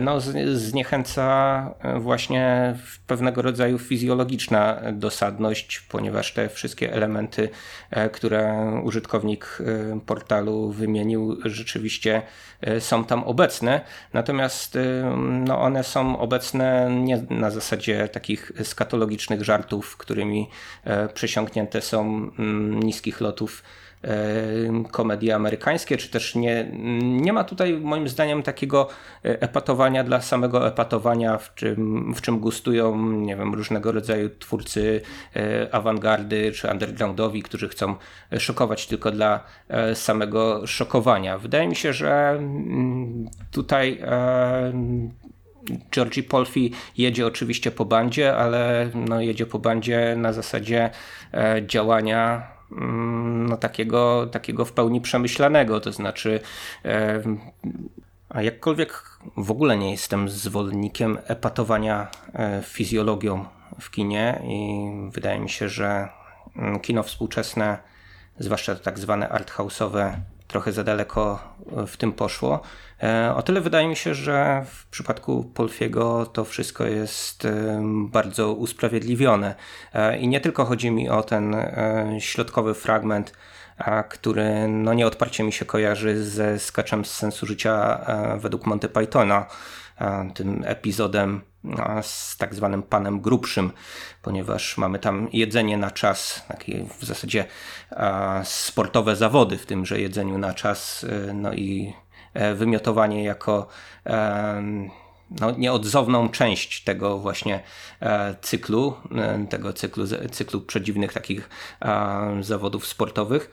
No, 0.02 0.22
zniechęca 0.54 1.76
właśnie 2.00 2.76
pewnego 3.08 3.42
rodzaju 3.42 3.80
fizjologiczna 3.80 4.82
dosadność, 4.94 5.80
ponieważ 5.80 6.34
te 6.34 6.50
wszystkie 6.50 6.94
elementy, 6.94 7.50
które 8.12 8.72
użytkownik 8.84 9.62
portalu 10.12 10.72
wymienił, 10.72 11.38
rzeczywiście 11.46 12.22
e, 12.62 12.82
są 12.82 13.06
tam 13.06 13.24
obecne. 13.24 13.82
Natomiast 14.14 14.76
e, 14.76 14.82
no, 15.48 15.62
one 15.62 15.84
są 15.84 16.20
obecne 16.20 16.90
nie 16.92 17.24
na 17.30 17.52
zasadzie 17.52 18.08
takich 18.08 18.52
skatologicznych 18.64 19.44
żartów, 19.44 19.98
którymi 19.98 20.50
e, 20.84 21.08
przesiąknięte 21.08 21.82
są 21.82 22.02
mm, 22.40 22.80
niskich 22.84 23.22
lotów 23.22 23.64
komedie 24.92 25.36
amerykańskie, 25.36 25.98
czy 25.98 26.10
też 26.10 26.36
nie, 26.36 26.72
nie 27.02 27.34
ma 27.34 27.44
tutaj 27.44 27.78
moim 27.78 28.08
zdaniem 28.08 28.44
takiego 28.44 28.88
e, 29.26 29.42
epatowania 29.42 30.04
dla 30.04 30.22
samego 30.22 30.68
epatowania, 30.68 31.38
w 31.38 31.56
czym, 31.56 32.14
w 32.14 32.22
czym 32.22 32.40
gustują, 32.40 33.12
nie 33.12 33.36
wiem, 33.36 33.54
różnego 33.54 33.92
rodzaju 33.92 34.30
twórcy 34.40 35.02
e, 35.36 35.76
awangardy 35.76 36.52
czy 36.52 36.68
undergroundowi, 36.68 37.44
którzy 37.44 37.70
chcą 37.70 37.96
szokować 38.40 38.88
tylko 38.88 39.12
dla 39.12 39.44
e, 39.68 39.96
samego 39.96 40.68
szokowania. 40.68 41.38
Wydaje 41.38 41.68
mi 41.68 41.76
się, 41.76 41.94
że 41.94 42.30
mm, 42.30 43.30
tutaj 43.52 44.02
Georgie 45.92 46.24
Polfi 46.24 46.72
jedzie 46.98 47.28
oczywiście 47.28 47.72
po 47.72 47.86
bandzie, 47.86 48.36
ale 48.36 48.90
no, 48.96 49.22
jedzie 49.22 49.46
po 49.46 49.60
bandzie 49.60 50.16
na 50.18 50.34
zasadzie 50.34 50.90
działania 51.68 52.48
no, 52.72 53.58
takiego, 53.58 54.28
takiego 54.28 54.66
w 54.66 54.74
pełni 54.74 55.02
przemyślanego, 55.02 55.80
to 55.80 55.92
znaczy 55.92 56.40
a 58.34 58.42
jakkolwiek 58.42 59.04
w 59.38 59.52
ogóle 59.52 59.78
nie 59.78 59.92
jestem 59.92 60.30
zwolennikiem 60.30 61.18
epatowania 61.26 62.08
e, 62.34 62.62
fizjologią 62.66 63.46
w 63.80 63.92
kinie 63.92 64.42
i 64.48 64.80
wydaje 65.12 65.40
mi 65.40 65.50
się, 65.50 65.70
że 65.70 66.08
mm, 66.56 66.80
kino 66.80 67.04
współczesne, 67.04 67.78
zwłaszcza 68.40 68.76
tak 68.76 69.00
zwane 69.00 69.28
arthouse'owe, 69.28 70.14
trochę 70.52 70.72
za 70.72 70.84
daleko 70.84 71.40
w 71.88 71.98
tym 71.98 72.12
poszło. 72.12 72.62
E, 73.04 73.36
o 73.36 73.42
tyle 73.42 73.62
wydaje 73.62 73.88
mi 73.88 73.96
się, 73.96 74.16
że 74.16 74.66
w 74.72 74.86
przypadku 74.86 75.44
Polfiego 75.44 76.26
to 76.26 76.46
wszystko 76.46 76.86
jest 76.86 77.46
e, 77.46 77.82
bardzo 78.08 78.54
usprawiedliwione. 78.54 79.56
E, 79.94 80.18
I 80.18 80.28
nie 80.28 80.42
tylko 80.42 80.66
chodzi 80.66 80.92
mi 80.92 81.10
o 81.10 81.24
ten 81.24 81.56
środkowy 82.20 82.74
fragment, 82.74 83.34
który 84.10 84.68
no 84.68 84.94
nieodparcie 84.94 85.44
mi 85.44 85.52
się 85.52 85.66
kojarzy 85.66 86.24
ze 86.24 86.60
skaczem 86.60 87.06
z 87.06 87.14
sensu 87.14 87.46
życia 87.46 88.06
według 88.38 88.66
Monty 88.66 88.90
Pythona, 88.90 89.46
tym 90.34 90.64
epizodem 90.66 91.42
z 92.02 92.38
tak 92.38 92.56
zwanym 92.56 92.84
panem 92.84 93.22
grubszym, 93.22 93.72
ponieważ 94.22 94.78
mamy 94.78 95.00
tam 95.00 95.28
jedzenie 95.34 95.78
na 95.78 95.92
czas, 95.92 96.46
takie 96.48 96.86
w 97.00 97.06
zasadzie 97.06 97.46
sportowe 98.44 99.16
zawody 99.16 99.58
w 99.58 99.66
tymże 99.66 100.02
jedzeniu 100.02 100.38
na 100.38 100.54
czas, 100.54 101.06
no 101.34 101.54
i 101.54 101.94
E, 102.34 102.56
wymiotowanie 102.56 103.24
jako 103.24 103.68
e, 104.06 104.64
no, 105.42 105.52
nieodzowną 105.52 106.30
część 106.30 106.84
tego 106.84 107.20
właśnie 107.20 107.64
e, 108.00 108.36
cyklu, 108.42 108.94
tego 109.50 109.74
cyklu, 109.74 110.06
cyklu 110.32 110.62
przedziwnych 110.62 111.14
takich 111.14 111.50
zawodów 112.42 112.88
sportowych. 112.88 113.52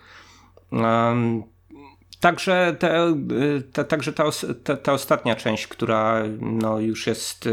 Także, 2.20 2.76
te, 2.78 3.14
te, 3.72 3.85
także 3.85 4.12
ta, 4.12 4.24
ta, 4.64 4.76
ta, 4.76 4.92
ostatnia 4.92 5.35
część, 5.35 5.66
która 5.66 6.22
no, 6.40 6.81
już 6.81 7.07
jest, 7.07 7.48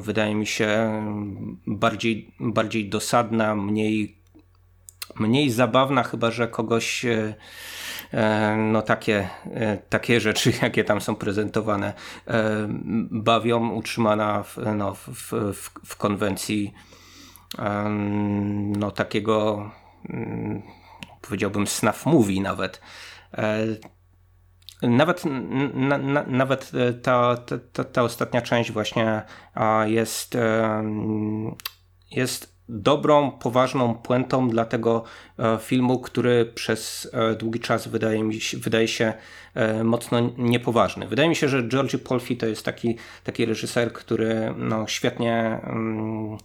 wydaje 0.00 0.34
mi 0.34 0.46
się, 0.46 1.02
bardziej, 1.66 2.34
bardziej 2.40 2.88
dosadna, 2.88 3.54
mniej, 3.54 4.18
mniej 5.14 5.50
zabawna, 5.50 6.02
chyba 6.02 6.30
że 6.30 6.48
kogoś 6.48 7.04
E, 8.12 8.56
no 8.56 8.82
takie, 8.82 9.28
e, 9.54 9.76
takie 9.76 10.20
rzeczy, 10.20 10.52
jakie 10.62 10.84
tam 10.84 11.00
są 11.00 11.16
prezentowane, 11.16 11.92
e, 12.26 12.66
bawią, 13.10 13.70
utrzymana 13.70 14.42
w, 14.42 14.56
no, 14.76 14.94
w, 14.94 15.32
w, 15.32 15.70
w 15.84 15.96
konwencji 15.96 16.74
no, 18.78 18.90
takiego 18.90 19.70
mm, 20.10 20.62
powiedziałbym 21.22 21.66
snuff 21.66 22.06
movie 22.06 22.40
nawet. 22.40 22.80
Nawet, 24.82 25.22
na, 25.74 25.98
na, 25.98 26.24
nawet 26.26 26.72
ta, 27.02 27.36
ta, 27.72 27.84
ta 27.84 28.02
ostatnia 28.02 28.42
część 28.42 28.72
właśnie 28.72 29.22
jest, 29.86 30.36
jest 32.10 32.56
dobrą, 32.68 33.30
poważną 33.30 33.94
puentą 33.94 34.48
dla 34.48 34.64
tego 34.64 35.04
e, 35.38 35.58
filmu, 35.60 36.00
który 36.00 36.46
przez 36.54 37.10
e, 37.12 37.34
długi 37.34 37.60
czas 37.60 37.88
wydaje, 37.88 38.22
mi 38.22 38.40
się, 38.40 38.58
wydaje 38.58 38.88
się 38.88 39.12
e, 39.54 39.84
mocno 39.84 40.20
niepoważny. 40.38 41.08
Wydaje 41.08 41.28
mi 41.28 41.36
się, 41.36 41.48
że 41.48 41.68
George 41.68 41.96
Polfi 41.96 42.36
to 42.36 42.46
jest 42.46 42.64
taki, 42.64 42.96
taki 43.24 43.46
reżyser, 43.46 43.92
który 43.92 44.54
no, 44.56 44.86
świetnie 44.86 45.60
mm, 45.62 46.38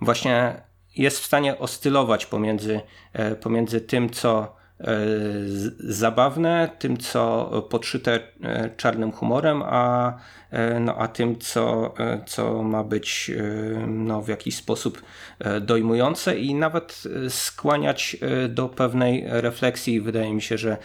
właśnie 0.00 0.62
jest 0.96 1.20
w 1.20 1.24
stanie 1.26 1.58
oscylować 1.58 2.26
pomiędzy, 2.26 2.80
pomiędzy 3.40 3.80
tym, 3.80 4.10
co 4.10 4.56
zabawne, 5.78 6.70
tym 6.78 6.96
co 6.96 7.50
podszyte 7.70 8.20
e, 8.42 8.70
czarnym 8.76 9.12
humorem, 9.12 9.62
a, 9.66 10.12
no, 10.80 10.94
a 10.96 11.08
tym 11.08 11.38
co, 11.38 11.94
e, 11.98 12.24
co 12.26 12.62
ma 12.62 12.84
być 12.84 13.30
no, 13.86 14.22
w 14.22 14.28
jakiś 14.28 14.56
sposób 14.56 15.02
dojmujące 15.60 16.38
i 16.38 16.54
nawet 16.54 17.02
skłaniać 17.28 18.16
do 18.48 18.68
pewnej 18.68 19.24
refleksji. 19.26 20.00
Wydaje 20.00 20.34
mi 20.34 20.42
się, 20.42 20.58
że 20.58 20.76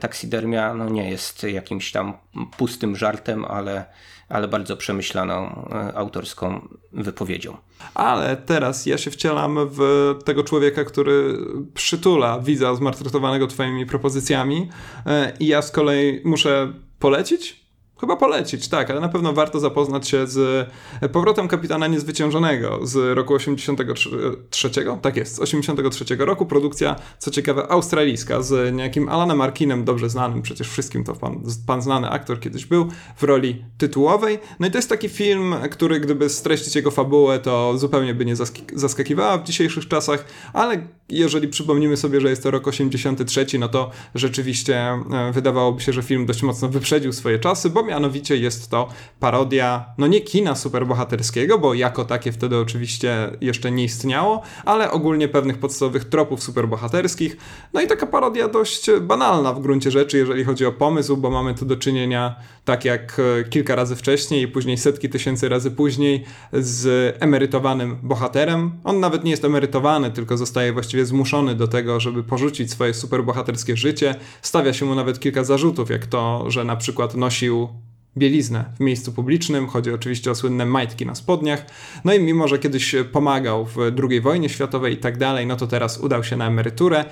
taksidermia 0.00 0.74
no, 0.74 0.88
nie 0.88 1.10
jest 1.10 1.42
jakimś 1.42 1.92
tam 1.92 2.14
pustym 2.56 2.96
żartem, 2.96 3.44
ale 3.44 3.84
ale 4.30 4.48
bardzo 4.48 4.76
przemyślaną 4.76 5.68
e, 5.72 5.96
autorską 5.96 6.68
wypowiedzią. 6.92 7.56
Ale 7.94 8.36
teraz 8.36 8.86
ja 8.86 8.98
się 8.98 9.10
wcielam 9.10 9.58
w 9.70 10.14
tego 10.24 10.44
człowieka, 10.44 10.84
który 10.84 11.38
przytula 11.74 12.40
widza 12.40 12.74
zmartrytowanego 12.74 13.46
twoimi 13.46 13.86
propozycjami 13.86 14.68
e, 15.06 15.32
i 15.40 15.46
ja 15.46 15.62
z 15.62 15.70
kolei 15.70 16.20
muszę 16.24 16.72
polecić 16.98 17.59
Chyba 18.00 18.16
polecić, 18.16 18.68
tak, 18.68 18.90
ale 18.90 19.00
na 19.00 19.08
pewno 19.08 19.32
warto 19.32 19.60
zapoznać 19.60 20.08
się 20.08 20.26
z 20.26 20.68
powrotem 21.12 21.48
kapitana 21.48 21.86
niezwyciężonego 21.86 22.86
z 22.86 23.16
roku 23.16 23.34
83. 23.34 24.70
Tak 25.02 25.16
jest, 25.16 25.36
z 25.36 25.40
83 25.40 26.04
roku. 26.18 26.46
Produkcja, 26.46 26.96
co 27.18 27.30
ciekawe, 27.30 27.68
australijska 27.68 28.42
z 28.42 28.74
niejakim 28.74 29.08
Alanem 29.08 29.40
Arkinem, 29.40 29.84
dobrze 29.84 30.10
znanym, 30.10 30.42
przecież 30.42 30.68
wszystkim 30.68 31.04
to 31.04 31.12
pan, 31.12 31.42
pan 31.66 31.82
znany 31.82 32.10
aktor 32.10 32.40
kiedyś 32.40 32.66
był, 32.66 32.88
w 33.16 33.22
roli 33.22 33.64
tytułowej. 33.78 34.38
No 34.60 34.66
i 34.66 34.70
to 34.70 34.78
jest 34.78 34.88
taki 34.88 35.08
film, 35.08 35.54
który 35.70 36.00
gdyby 36.00 36.28
streścić 36.28 36.76
jego 36.76 36.90
fabułę, 36.90 37.38
to 37.38 37.78
zupełnie 37.78 38.14
by 38.14 38.24
nie 38.24 38.34
zaskakiwała 38.74 39.38
w 39.38 39.44
dzisiejszych 39.44 39.88
czasach, 39.88 40.24
ale 40.52 40.88
jeżeli 41.10 41.48
przypomnimy 41.48 41.96
sobie, 41.96 42.20
że 42.20 42.30
jest 42.30 42.42
to 42.42 42.50
rok 42.50 42.68
83, 42.68 43.46
no 43.58 43.68
to 43.68 43.90
rzeczywiście 44.14 44.78
e, 44.78 45.32
wydawałoby 45.32 45.80
się, 45.80 45.92
że 45.92 46.02
film 46.02 46.26
dość 46.26 46.42
mocno 46.42 46.68
wyprzedził 46.68 47.12
swoje 47.12 47.38
czasy, 47.38 47.70
bo 47.70 47.84
mianowicie 47.90 48.36
jest 48.36 48.70
to 48.70 48.88
parodia, 49.20 49.84
no 49.98 50.06
nie 50.06 50.20
kina 50.20 50.54
superbohaterskiego, 50.54 51.58
bo 51.58 51.74
jako 51.74 52.04
takie 52.04 52.32
wtedy 52.32 52.56
oczywiście 52.56 53.30
jeszcze 53.40 53.70
nie 53.70 53.84
istniało, 53.84 54.42
ale 54.64 54.90
ogólnie 54.90 55.28
pewnych 55.28 55.58
podstawowych 55.58 56.04
tropów 56.04 56.42
superbohaterskich. 56.42 57.36
No 57.72 57.80
i 57.80 57.86
taka 57.86 58.06
parodia 58.06 58.48
dość 58.48 58.90
banalna 59.00 59.52
w 59.52 59.60
gruncie 59.60 59.90
rzeczy, 59.90 60.18
jeżeli 60.18 60.44
chodzi 60.44 60.66
o 60.66 60.72
pomysł, 60.72 61.16
bo 61.16 61.30
mamy 61.30 61.54
tu 61.54 61.64
do 61.64 61.76
czynienia, 61.76 62.36
tak 62.64 62.84
jak 62.84 63.16
e, 63.40 63.44
kilka 63.44 63.74
razy 63.74 63.96
wcześniej 63.96 64.42
i 64.42 64.48
później 64.48 64.78
setki 64.78 65.08
tysięcy 65.08 65.48
razy 65.48 65.70
później, 65.70 66.24
z 66.52 67.16
emerytowanym 67.20 67.98
bohaterem. 68.02 68.72
On 68.84 69.00
nawet 69.00 69.24
nie 69.24 69.30
jest 69.30 69.44
emerytowany, 69.44 70.10
tylko 70.10 70.36
zostaje 70.36 70.72
właściwie 70.72 71.06
zmuszony 71.06 71.54
do 71.54 71.68
tego, 71.68 72.00
żeby 72.00 72.22
porzucić 72.22 72.70
swoje 72.70 72.94
superbohaterskie 72.94 73.76
życie. 73.76 74.14
Stawia 74.42 74.72
się 74.72 74.86
mu 74.86 74.94
nawet 74.94 75.20
kilka 75.20 75.44
zarzutów, 75.44 75.90
jak 75.90 76.06
to, 76.06 76.44
że 76.50 76.64
na 76.64 76.76
przykład 76.76 77.14
nosił 77.14 77.68
bieliznę 78.16 78.64
w 78.76 78.80
miejscu 78.80 79.12
publicznym. 79.12 79.66
Chodzi 79.66 79.92
oczywiście 79.92 80.30
o 80.30 80.34
słynne 80.34 80.66
majtki 80.66 81.06
na 81.06 81.14
spodniach. 81.14 81.66
No 82.04 82.14
i 82.14 82.20
mimo, 82.22 82.48
że 82.48 82.58
kiedyś 82.58 82.94
pomagał 83.12 83.66
w 83.66 83.76
II 84.10 84.20
wojnie 84.20 84.48
światowej 84.48 84.94
i 84.94 84.96
tak 84.96 85.18
dalej, 85.18 85.46
no 85.46 85.56
to 85.56 85.66
teraz 85.66 85.98
udał 85.98 86.24
się 86.24 86.36
na 86.36 86.46
emeryturę 86.46 87.04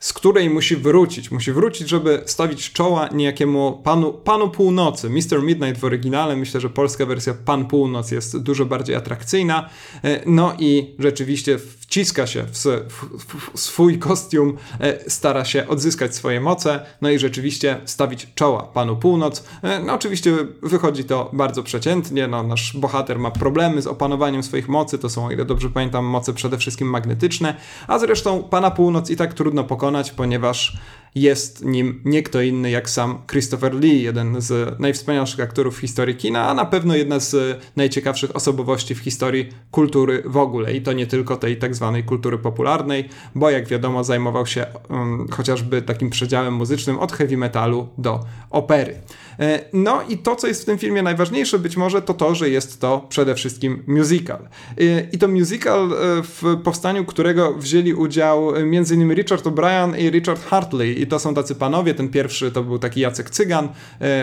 z 0.00 0.12
której 0.12 0.50
musi 0.50 0.76
wrócić. 0.76 1.30
Musi 1.30 1.52
wrócić, 1.52 1.88
żeby 1.88 2.22
stawić 2.26 2.72
czoła 2.72 3.08
niejakiemu 3.08 3.80
panu, 3.84 4.12
panu 4.12 4.50
północy. 4.50 5.10
Mr. 5.10 5.42
Midnight 5.42 5.80
w 5.80 5.84
oryginale. 5.84 6.36
Myślę, 6.36 6.60
że 6.60 6.70
polska 6.70 7.06
wersja 7.06 7.34
Pan 7.44 7.66
Północ 7.66 8.10
jest 8.10 8.38
dużo 8.38 8.66
bardziej 8.66 8.96
atrakcyjna. 8.96 9.68
E, 10.04 10.22
no 10.26 10.54
i 10.58 10.94
rzeczywiście 10.98 11.58
wciska 11.58 12.26
się 12.26 12.44
w, 12.44 13.60
swój 13.60 13.98
kostium, 13.98 14.56
e, 14.80 15.10
stara 15.10 15.44
się 15.44 15.68
odzyskać 15.68 16.14
swoje 16.14 16.40
moce, 16.40 16.80
no 17.00 17.10
i 17.10 17.18
rzeczywiście 17.18 17.80
stawić 17.84 18.28
czoła 18.34 18.62
panu 18.62 18.96
północ. 18.96 19.44
E, 19.62 19.80
no 19.80 19.94
oczywiście 19.94 20.36
wychodzi 20.62 21.04
to 21.04 21.30
bardzo 21.32 21.62
przeciętnie, 21.62 22.28
no 22.28 22.42
nasz 22.42 22.76
bohater 22.76 23.18
ma 23.18 23.30
problemy 23.30 23.82
z 23.82 23.86
opanowaniem 23.86 24.42
swoich 24.42 24.68
mocy, 24.68 24.98
to 24.98 25.08
są, 25.08 25.26
o 25.26 25.30
ile 25.30 25.44
dobrze 25.44 25.70
pamiętam, 25.70 26.04
moce 26.04 26.34
przede 26.34 26.58
wszystkim 26.58 26.88
magnetyczne, 26.88 27.56
a 27.86 27.98
zresztą 27.98 28.42
pana 28.42 28.70
północ 28.70 29.10
i 29.10 29.16
tak 29.16 29.34
trudno 29.34 29.64
pokonać, 29.64 29.85
ponieważ 30.10 30.76
jest 31.16 31.64
nim 31.64 32.00
nie 32.04 32.22
kto 32.22 32.40
inny 32.40 32.70
jak 32.70 32.90
sam 32.90 33.18
Christopher 33.30 33.74
Lee, 33.74 34.02
jeden 34.02 34.40
z 34.40 34.80
najwspanialszych 34.80 35.40
aktorów 35.40 35.76
w 35.76 35.80
historii 35.80 36.16
kina, 36.16 36.48
a 36.48 36.54
na 36.54 36.64
pewno 36.64 36.96
jedna 36.96 37.20
z 37.20 37.60
najciekawszych 37.76 38.36
osobowości 38.36 38.94
w 38.94 38.98
historii 38.98 39.48
kultury 39.70 40.22
w 40.26 40.36
ogóle. 40.36 40.74
I 40.74 40.82
to 40.82 40.92
nie 40.92 41.06
tylko 41.06 41.36
tej 41.36 41.56
tak 41.56 41.74
zwanej 41.74 42.04
kultury 42.04 42.38
popularnej, 42.38 43.08
bo 43.34 43.50
jak 43.50 43.66
wiadomo 43.66 44.04
zajmował 44.04 44.46
się 44.46 44.66
um, 44.90 45.26
chociażby 45.30 45.82
takim 45.82 46.10
przedziałem 46.10 46.54
muzycznym 46.54 46.98
od 46.98 47.12
heavy 47.12 47.36
metalu 47.36 47.88
do 47.98 48.20
opery. 48.50 48.94
E, 49.40 49.64
no 49.72 50.02
i 50.08 50.18
to, 50.18 50.36
co 50.36 50.46
jest 50.46 50.62
w 50.62 50.64
tym 50.64 50.78
filmie 50.78 51.02
najważniejsze 51.02 51.58
być 51.58 51.76
może, 51.76 52.02
to 52.02 52.14
to, 52.14 52.34
że 52.34 52.50
jest 52.50 52.80
to 52.80 53.06
przede 53.08 53.34
wszystkim 53.34 53.82
musical. 53.86 54.48
E, 54.80 55.00
I 55.12 55.18
to 55.18 55.28
musical, 55.28 55.92
e, 55.92 55.96
w 56.22 56.56
powstaniu 56.64 57.04
którego 57.04 57.54
wzięli 57.54 57.94
udział 57.94 58.56
m.in. 58.56 59.14
Richard 59.14 59.44
O'Brien 59.44 59.98
i 59.98 60.10
Richard 60.10 60.44
Hartley. 60.44 61.05
To 61.06 61.18
są 61.18 61.34
tacy 61.34 61.54
panowie. 61.54 61.94
Ten 61.94 62.08
pierwszy 62.08 62.50
to 62.50 62.62
był 62.62 62.78
taki 62.78 63.00
Jacek 63.00 63.30
Cygan, 63.30 63.68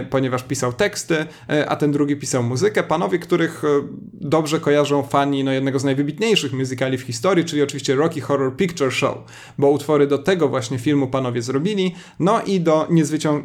ponieważ 0.10 0.44
pisał 0.44 0.74
teksty, 0.74 1.26
a 1.68 1.76
ten 1.76 1.92
drugi 1.92 2.16
pisał 2.16 2.44
muzykę. 2.44 2.84
Panowie, 2.84 3.20
których 3.20 3.64
dobrze 4.14 4.60
kojarzą 4.60 5.04
fani 5.04 5.44
no, 5.44 5.52
jednego 5.52 5.80
z 5.80 5.84
najwybitniejszych 5.84 6.54
musicali 6.54 6.98
w 6.98 7.02
historii, 7.02 7.46
czyli 7.46 7.62
oczywiście 7.62 7.96
Rocky 7.96 8.22
Horror 8.22 8.56
Picture 8.56 8.92
Show, 8.92 9.18
bo 9.58 9.70
utwory 9.70 10.08
do 10.08 10.18
tego 10.18 10.50
właśnie 10.50 10.80
filmu 10.80 11.08
panowie 11.08 11.42
zrobili. 11.42 11.96
No 12.20 12.42
i 12.42 12.60
do, 12.60 12.88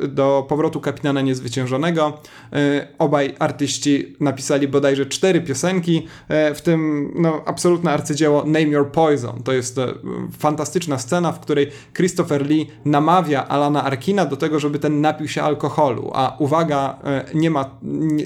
do 0.08 0.46
powrotu 0.48 0.80
kapitana 0.80 1.20
niezwyciężonego 1.20 1.58
zwyciężonego. 1.58 2.20
E, 2.52 2.88
obaj 2.98 3.34
artyści 3.38 4.16
napisali 4.20 4.68
bodajże 4.68 5.06
cztery 5.06 5.40
piosenki, 5.40 6.06
e, 6.28 6.54
w 6.54 6.62
tym 6.62 7.10
no, 7.14 7.42
absolutne 7.46 7.90
arcydzieło 7.90 8.44
Name 8.44 8.62
Your 8.62 8.92
Poison. 8.92 9.42
To 9.42 9.52
jest 9.52 9.78
e, 9.78 9.94
fantastyczna 10.38 10.98
scena, 10.98 11.32
w 11.32 11.40
której 11.40 11.70
Christopher 11.94 12.46
Lee 12.46 12.66
namawia 12.84 13.27
Alana 13.36 13.84
Arkina 13.84 14.26
do 14.26 14.36
tego, 14.36 14.60
żeby 14.60 14.78
ten 14.78 15.00
napił 15.00 15.28
się 15.28 15.42
alkoholu, 15.42 16.10
a 16.14 16.36
uwaga, 16.38 16.98
nie 17.34 17.50
ma, 17.50 17.70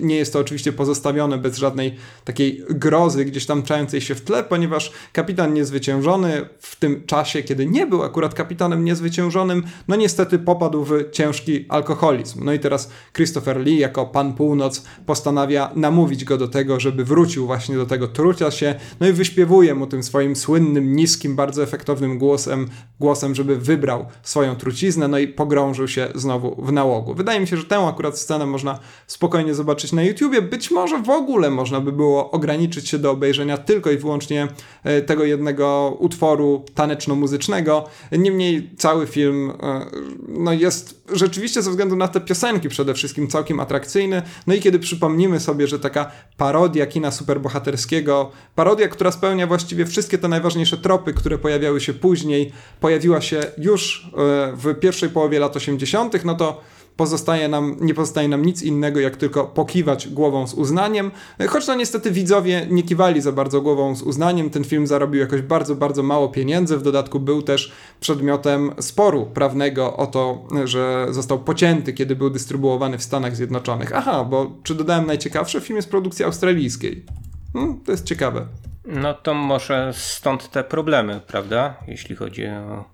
nie 0.03 0.17
jest 0.17 0.33
to 0.33 0.39
oczywiście 0.39 0.73
pozostawione 0.73 1.39
bez 1.39 1.57
żadnej 1.57 1.97
takiej 2.25 2.65
grozy 2.71 3.25
gdzieś 3.25 3.47
tam 3.47 3.63
czającej 3.63 4.01
się 4.01 4.15
w 4.15 4.21
tle, 4.21 4.45
ponieważ 4.45 4.93
kapitan 5.13 5.55
niezwyciężony 5.55 6.49
w 6.59 6.77
tym 6.77 7.07
czasie, 7.07 7.43
kiedy 7.43 7.67
nie 7.67 7.87
był 7.87 8.03
akurat 8.03 8.35
kapitanem 8.35 8.85
niezwyciężonym, 8.85 9.63
no 9.89 9.97
niestety 9.97 10.39
popadł 10.39 10.85
w 10.85 11.11
ciężki 11.11 11.67
alkoholizm. 11.69 12.45
No 12.45 12.53
i 12.53 12.59
teraz 12.59 12.91
Christopher 13.17 13.57
Lee 13.61 13.79
jako 13.79 14.07
pan 14.07 14.33
północ 14.33 14.85
postanawia 15.07 15.71
namówić 15.77 16.25
go 16.25 16.39
do 16.39 16.49
tego, 16.49 16.81
żeby 16.81 17.05
wrócił 17.05 17.47
właśnie 17.47 17.77
do 17.77 17.87
tego 17.87 18.09
trucia 18.09 18.51
się, 18.51 18.75
no 19.01 19.09
i 19.09 19.13
wyśpiewuje 19.13 19.75
mu 19.75 19.87
tym 19.87 20.03
swoim 20.03 20.37
słynnym, 20.37 20.97
niskim, 20.97 21.37
bardzo 21.37 21.63
efektownym 21.63 22.19
głosem, 22.19 22.69
głosem, 23.01 23.35
żeby 23.35 23.57
wybrał 23.57 24.07
swoją 24.23 24.57
truciznę, 24.83 25.09
no 25.09 25.19
i 25.19 25.29
pogrążył 25.29 25.89
się 25.89 26.09
znowu 26.15 26.63
w 26.63 26.73
nałogu. 26.73 27.15
Wydaje 27.15 27.41
mi 27.41 27.47
się, 27.47 27.57
że 27.57 27.65
tę 27.65 27.79
akurat 27.79 28.19
scenę 28.19 28.47
można 28.47 28.79
spokojnie 29.07 29.55
zobaczyć 29.55 29.93
na 29.93 30.03
YouTubie. 30.03 30.43
Być 30.43 30.71
może 30.71 30.99
w 30.99 31.11
ogóle 31.11 31.51
można 31.51 31.81
by 31.81 31.93
było 31.93 32.31
ograniczyć 32.31 32.89
się 32.89 32.99
do 32.99 33.11
obejrzenia 33.11 33.59
tylko 33.59 33.91
i 33.91 33.97
wyłącznie 33.97 34.49
e, 34.85 35.03
tego 35.03 35.25
jednego 35.25 35.97
utworu 35.99 36.65
taneczno-muzycznego. 36.75 37.85
Niemniej 38.13 38.71
cały 38.77 39.07
film 39.07 39.53
e, 39.63 39.87
no 40.29 40.53
jest 40.53 41.02
rzeczywiście 41.13 41.63
ze 41.63 41.71
względu 41.71 41.97
na 41.97 42.09
te 42.09 42.21
piosenki 42.21 42.69
przede 42.69 42.95
wszystkim 42.95 43.29
całkiem 43.29 43.61
atrakcyjny. 43.61 44.23
No 44.47 44.55
i 44.55 44.61
kiedy 44.61 44.79
przypomnimy 44.79 45.41
sobie, 45.41 45.67
że 45.67 45.79
taka 45.79 46.11
parodia 46.37 46.87
kina 46.87 47.11
superbohaterskiego, 47.11 48.31
parodia, 48.55 48.89
która 48.89 49.13
spełnia 49.13 49.47
właściwie 49.47 49.87
wszystkie 49.87 50.19
te 50.19 50.29
najważniejsze 50.29 50.79
tropy, 50.79 51.15
które 51.15 51.39
pojawiały 51.39 51.81
się 51.81 51.95
później, 51.95 52.53
pojawiła 52.81 53.21
się 53.21 53.41
już 53.59 54.07
e, 54.07 54.53
w 54.57 54.75
pierwszej 54.81 55.09
połowie 55.09 55.39
lat 55.39 55.57
80., 55.57 56.25
no 56.25 56.35
to 56.35 56.61
pozostaje 56.97 57.49
nam, 57.49 57.77
nie 57.81 57.95
pozostaje 57.95 58.29
nam 58.29 58.45
nic 58.45 58.63
innego, 58.63 59.01
jak 59.01 59.17
tylko 59.17 59.45
pokiwać 59.45 60.09
głową 60.09 60.47
z 60.47 60.55
uznaniem. 60.55 61.11
Choć 61.49 61.67
no 61.67 61.75
niestety 61.75 62.11
widzowie 62.11 62.67
nie 62.71 62.83
kiwali 62.83 63.21
za 63.21 63.33
bardzo 63.33 63.61
głową 63.61 63.97
z 63.97 64.03
uznaniem. 64.03 64.51
Ten 64.51 64.65
film 64.65 64.87
zarobił 64.87 65.21
jakoś 65.21 65.43
bardzo, 65.43 65.75
bardzo 65.75 66.03
mało 66.03 66.29
pieniędzy. 66.29 66.79
W 66.79 66.83
dodatku 66.83 67.21
był 67.21 67.43
też 67.43 67.73
przedmiotem 68.01 68.71
sporu 68.81 69.27
prawnego 69.27 69.97
o 69.97 70.07
to, 70.07 70.45
że 70.65 71.07
został 71.11 71.39
pocięty, 71.39 71.93
kiedy 71.93 72.17
był 72.17 72.31
dystrybuowany 72.31 72.99
w 72.99 73.03
Stanach 73.03 73.37
Zjednoczonych. 73.37 73.93
Aha, 73.95 74.25
bo 74.25 74.51
czy 74.63 74.75
dodałem 74.75 75.07
najciekawsze? 75.07 75.61
Film 75.61 75.77
jest 75.77 75.91
produkcji 75.91 76.25
australijskiej. 76.25 77.05
Hmm, 77.53 77.81
to 77.81 77.93
jest 77.93 78.05
ciekawe. 78.05 78.47
No 78.85 79.15
to 79.15 79.35
może 79.35 79.93
stąd 79.97 80.51
te 80.51 80.65
problemy, 80.65 81.21
prawda? 81.27 81.77
Jeśli 81.89 82.17
chodzi 82.17 82.47
o 82.47 82.92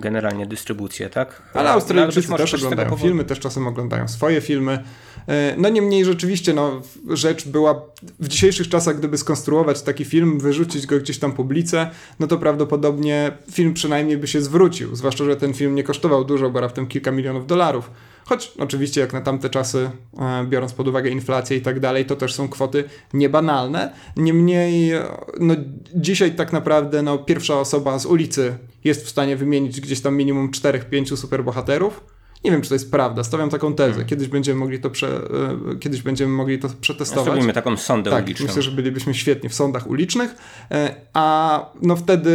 generalnie 0.00 0.46
dystrybucję, 0.46 1.10
tak? 1.10 1.42
Ale 1.54 1.70
Australijczycy 1.70 2.30
no, 2.30 2.36
też 2.36 2.54
oglądają 2.54 2.90
powodu... 2.90 3.08
filmy, 3.08 3.24
też 3.24 3.40
czasem 3.40 3.66
oglądają 3.66 4.08
swoje 4.08 4.40
filmy. 4.40 4.84
E, 5.28 5.54
no 5.58 5.68
niemniej 5.68 6.04
rzeczywiście 6.04 6.54
no, 6.54 6.82
rzecz 7.10 7.48
była 7.48 7.82
w 8.20 8.28
dzisiejszych 8.28 8.68
czasach, 8.68 8.98
gdyby 8.98 9.18
skonstruować 9.18 9.82
taki 9.82 10.04
film, 10.04 10.40
wyrzucić 10.40 10.86
go 10.86 10.98
gdzieś 10.98 11.18
tam 11.18 11.32
publice, 11.32 11.90
no 12.20 12.26
to 12.26 12.38
prawdopodobnie 12.38 13.32
film 13.50 13.74
przynajmniej 13.74 14.16
by 14.16 14.26
się 14.26 14.42
zwrócił. 14.42 14.96
Zwłaszcza, 14.96 15.24
że 15.24 15.36
ten 15.36 15.54
film 15.54 15.74
nie 15.74 15.84
kosztował 15.84 16.24
dużo, 16.24 16.50
bo 16.50 16.60
raptem 16.60 16.86
kilka 16.86 17.10
milionów 17.10 17.46
dolarów. 17.46 17.90
Choć 18.24 18.52
oczywiście 18.58 19.00
jak 19.00 19.12
na 19.12 19.20
tamte 19.20 19.50
czasy, 19.50 19.90
e, 20.18 20.44
biorąc 20.44 20.72
pod 20.72 20.88
uwagę 20.88 21.10
inflację 21.10 21.56
i 21.56 21.60
tak 21.60 21.80
dalej, 21.80 22.06
to 22.06 22.16
też 22.16 22.34
są 22.34 22.48
kwoty 22.48 22.84
niebanalne. 23.14 23.92
Niemniej 24.16 24.92
no, 25.40 25.54
dzisiaj 25.94 26.34
tak 26.34 26.52
naprawdę 26.52 27.02
no, 27.02 27.18
pierwsza 27.18 27.60
osoba 27.60 27.98
z 27.98 28.06
ulicy 28.06 28.58
jest 28.84 29.06
w 29.06 29.08
stanie 29.08 29.36
wymienić 29.36 29.80
gdzieś 29.80 30.00
tam 30.00 30.16
minimum 30.16 30.50
4-5 30.50 31.16
superbohaterów 31.16 32.04
Nie 32.44 32.50
wiem, 32.50 32.62
czy 32.62 32.68
to 32.68 32.74
jest 32.74 32.90
prawda. 32.90 33.24
Stawiam 33.24 33.50
taką 33.50 33.74
tezę. 33.74 33.90
Hmm. 33.90 34.08
Kiedyś 34.08 34.28
będziemy 34.28 34.60
mogli 34.60 34.80
to, 34.80 34.90
prze, 34.90 35.08
e, 35.08 35.78
kiedyś 35.80 36.02
będziemy 36.02 36.32
mogli 36.32 36.58
to 36.58 36.68
przetestować. 36.80 37.24
Zrobimy 37.24 37.52
taką 37.52 37.76
sondę 37.76 38.10
tak, 38.10 38.24
uliczną. 38.24 38.46
Myślę, 38.46 38.62
że 38.62 38.70
bylibyśmy 38.70 39.14
świetni 39.14 39.48
w 39.48 39.54
sądach 39.54 39.86
ulicznych, 39.86 40.34
e, 40.70 40.94
a 41.12 41.66
no 41.82 41.96
wtedy 41.96 42.30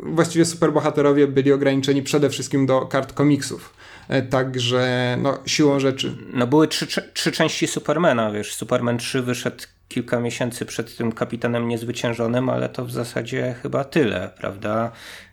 właściwie 0.00 0.44
superbohaterowie 0.44 1.26
byli 1.26 1.52
ograniczeni 1.52 2.02
przede 2.02 2.30
wszystkim 2.30 2.66
do 2.66 2.80
kart 2.80 3.12
komiksów. 3.12 3.74
E, 4.08 4.22
także 4.22 5.16
no, 5.22 5.38
siłą 5.46 5.80
rzeczy. 5.80 6.16
No 6.32 6.46
były 6.46 6.68
trzy, 6.68 6.86
trzy 7.14 7.32
części 7.32 7.66
Supermana, 7.66 8.30
wiesz, 8.30 8.54
Superman 8.54 8.98
3 8.98 9.22
wyszedł 9.22 9.64
kilka 9.88 10.20
miesięcy 10.20 10.66
przed 10.66 10.96
tym 10.96 11.12
kapitanem 11.12 11.68
niezwyciężonym, 11.68 12.48
ale 12.48 12.68
to 12.68 12.84
w 12.84 12.90
zasadzie 12.90 13.54
chyba 13.62 13.84
tyle, 13.84 14.30
prawda? 14.38 14.92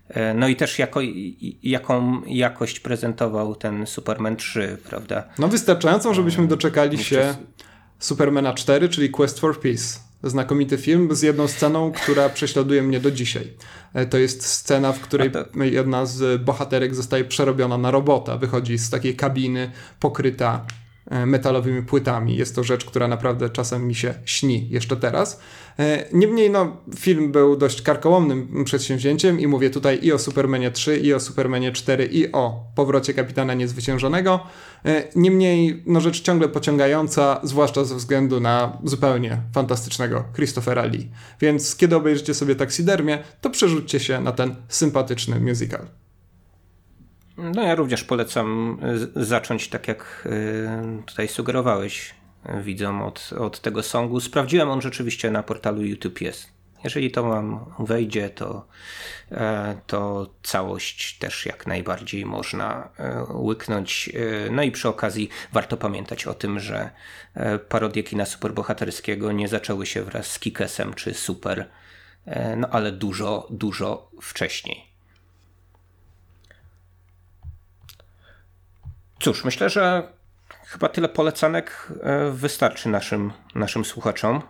E, 0.10 0.34
no 0.34 0.48
i 0.48 0.56
też 0.56 0.80
jako, 0.80 1.00
jaką 1.64 2.22
jakość 2.26 2.80
prezentował 2.80 3.56
ten 3.56 3.88
Superman 3.88 4.36
3, 4.36 4.78
prawda? 4.90 5.24
No 5.40 5.48
wystarczającą, 5.48 6.14
żebyśmy 6.14 6.48
doczekali 6.48 6.98
się 7.04 7.36
Supermana 8.00 8.54
4, 8.54 8.90
czyli 8.90 9.10
Quest 9.10 9.40
for 9.40 9.60
Peace. 9.60 10.00
Znakomity 10.24 10.78
film 10.78 11.16
z 11.16 11.22
jedną 11.22 11.48
sceną, 11.48 11.92
która 11.92 12.30
prześladuje 12.30 12.84
mnie 12.84 13.00
do 13.00 13.12
dzisiaj. 13.12 13.54
E, 13.94 14.06
to 14.06 14.18
jest 14.18 14.46
scena, 14.46 14.92
w 14.92 15.00
której 15.00 15.32
to... 15.32 15.46
jedna 15.64 16.06
z 16.06 16.42
bohaterek 16.42 16.96
zostaje 16.96 17.26
przerobiona 17.26 17.78
na 17.78 17.92
robota. 17.92 18.38
Wychodzi 18.38 18.78
z 18.78 18.90
takiej 18.90 19.16
kabiny 19.16 19.72
pokryta 20.00 20.66
metalowymi 21.26 21.82
płytami. 21.82 22.36
Jest 22.36 22.56
to 22.56 22.64
rzecz, 22.64 22.86
która 22.86 23.08
naprawdę 23.08 23.50
czasem 23.50 23.88
mi 23.88 23.96
się 23.96 24.14
śni 24.26 24.70
jeszcze 24.70 24.98
teraz. 24.98 25.40
E, 25.80 26.06
niemniej 26.14 26.50
no, 26.50 26.78
film 26.96 27.32
był 27.32 27.56
dość 27.56 27.82
karkołomnym 27.82 28.64
przedsięwzięciem 28.66 29.40
i 29.40 29.48
mówię 29.48 29.70
tutaj 29.70 30.00
i 30.02 30.12
o 30.12 30.20
Supermanie 30.20 30.72
3, 30.72 30.98
i 30.98 31.14
o 31.14 31.20
Supermanie 31.20 31.72
4, 31.72 32.06
i 32.06 32.32
o 32.32 32.64
powrocie 32.76 33.14
Kapitana 33.14 33.54
Niezwyciężonego. 33.54 34.40
E, 34.86 35.04
niemniej 35.16 35.84
no, 35.86 36.02
rzecz 36.02 36.22
ciągle 36.22 36.50
pociągająca, 36.50 37.40
zwłaszcza 37.44 37.86
ze 37.86 37.96
względu 37.96 38.40
na 38.40 38.78
zupełnie 38.84 39.38
fantastycznego 39.54 40.24
Christophera 40.36 40.86
Lee. 40.86 41.10
Więc 41.42 41.76
kiedy 41.76 41.96
obejrzycie 41.96 42.34
sobie 42.34 42.56
Taxidermię, 42.56 43.20
to 43.42 43.50
przerzućcie 43.50 44.00
się 44.00 44.22
na 44.22 44.32
ten 44.32 44.56
sympatyczny 44.68 45.40
musical. 45.40 46.03
No 47.38 47.64
ja 47.64 47.76
również 47.76 48.04
polecam 48.04 48.78
zacząć 49.16 49.70
tak 49.70 49.88
jak 49.88 50.24
y, 50.26 51.04
tutaj 51.06 51.28
sugerowałeś 51.28 52.16
widzom 52.62 53.02
od, 53.02 53.30
od 53.40 53.62
tego 53.62 53.84
songu. 53.84 54.20
Sprawdziłem, 54.20 54.70
on 54.70 54.82
rzeczywiście 54.82 55.32
na 55.32 55.44
portalu 55.44 55.82
YouTube 55.82 56.22
jest. 56.22 56.54
Jeżeli 56.84 57.12
to 57.12 57.24
wam 57.24 57.66
wejdzie, 57.80 58.30
to, 58.30 58.68
e, 59.32 59.78
to 59.88 60.30
całość 60.44 61.18
też 61.18 61.46
jak 61.46 61.68
najbardziej 61.68 62.26
można 62.26 62.90
e, 62.98 63.24
łyknąć. 63.34 64.10
E, 64.14 64.50
no 64.52 64.64
i 64.64 64.72
przy 64.72 64.90
okazji 64.90 65.30
warto 65.52 65.78
pamiętać 65.78 66.28
o 66.28 66.34
tym, 66.34 66.60
że 66.60 66.90
parodie 67.70 68.04
kina 68.04 68.26
superbohaterskiego 68.26 69.32
nie 69.32 69.48
zaczęły 69.48 69.86
się 69.86 70.04
wraz 70.04 70.32
z 70.32 70.40
Kikesem 70.40 70.94
czy 70.94 71.14
Super, 71.14 71.70
no 72.58 72.68
ale 72.72 72.92
dużo, 72.92 73.48
dużo 73.50 74.12
wcześniej. 74.22 74.93
Cóż, 79.24 79.46
myślę, 79.46 79.70
że 79.70 80.08
chyba 80.66 80.90
tyle 80.90 81.10
polecanek 81.10 81.88
e, 82.02 82.32
wystarczy 82.32 82.90
naszym, 82.90 83.32
naszym 83.56 83.86
słuchaczom 83.86 84.42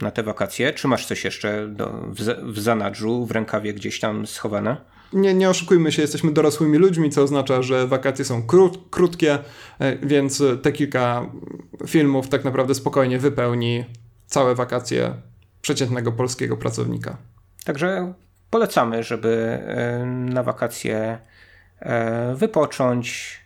na 0.00 0.10
te 0.10 0.22
wakacje. 0.22 0.72
Czy 0.72 0.88
masz 0.88 1.06
coś 1.06 1.24
jeszcze 1.24 1.68
do, 1.68 1.86
w, 1.90 2.20
w 2.52 2.58
zanadrzu, 2.58 3.26
w 3.26 3.30
rękawie 3.30 3.74
gdzieś 3.74 4.00
tam 4.00 4.26
schowane? 4.26 4.76
Nie, 5.12 5.34
nie 5.34 5.50
oszukujmy 5.50 5.92
się, 5.92 6.02
jesteśmy 6.02 6.32
dorosłymi 6.32 6.78
ludźmi, 6.78 7.10
co 7.10 7.22
oznacza, 7.22 7.62
że 7.62 7.86
wakacje 7.86 8.24
są 8.24 8.46
krót, 8.46 8.78
krótkie, 8.90 9.38
e, 9.78 9.96
więc 9.96 10.42
te 10.62 10.72
kilka 10.72 11.26
filmów 11.86 12.28
tak 12.28 12.44
naprawdę 12.44 12.74
spokojnie 12.74 13.18
wypełni 13.18 13.84
całe 14.26 14.54
wakacje 14.54 15.14
przeciętnego 15.62 16.12
polskiego 16.12 16.56
pracownika. 16.56 17.16
Także 17.64 18.14
polecamy, 18.50 19.02
żeby 19.02 19.28
e, 19.66 20.04
na 20.06 20.42
wakacje 20.42 21.18
wypocząć, 22.34 23.43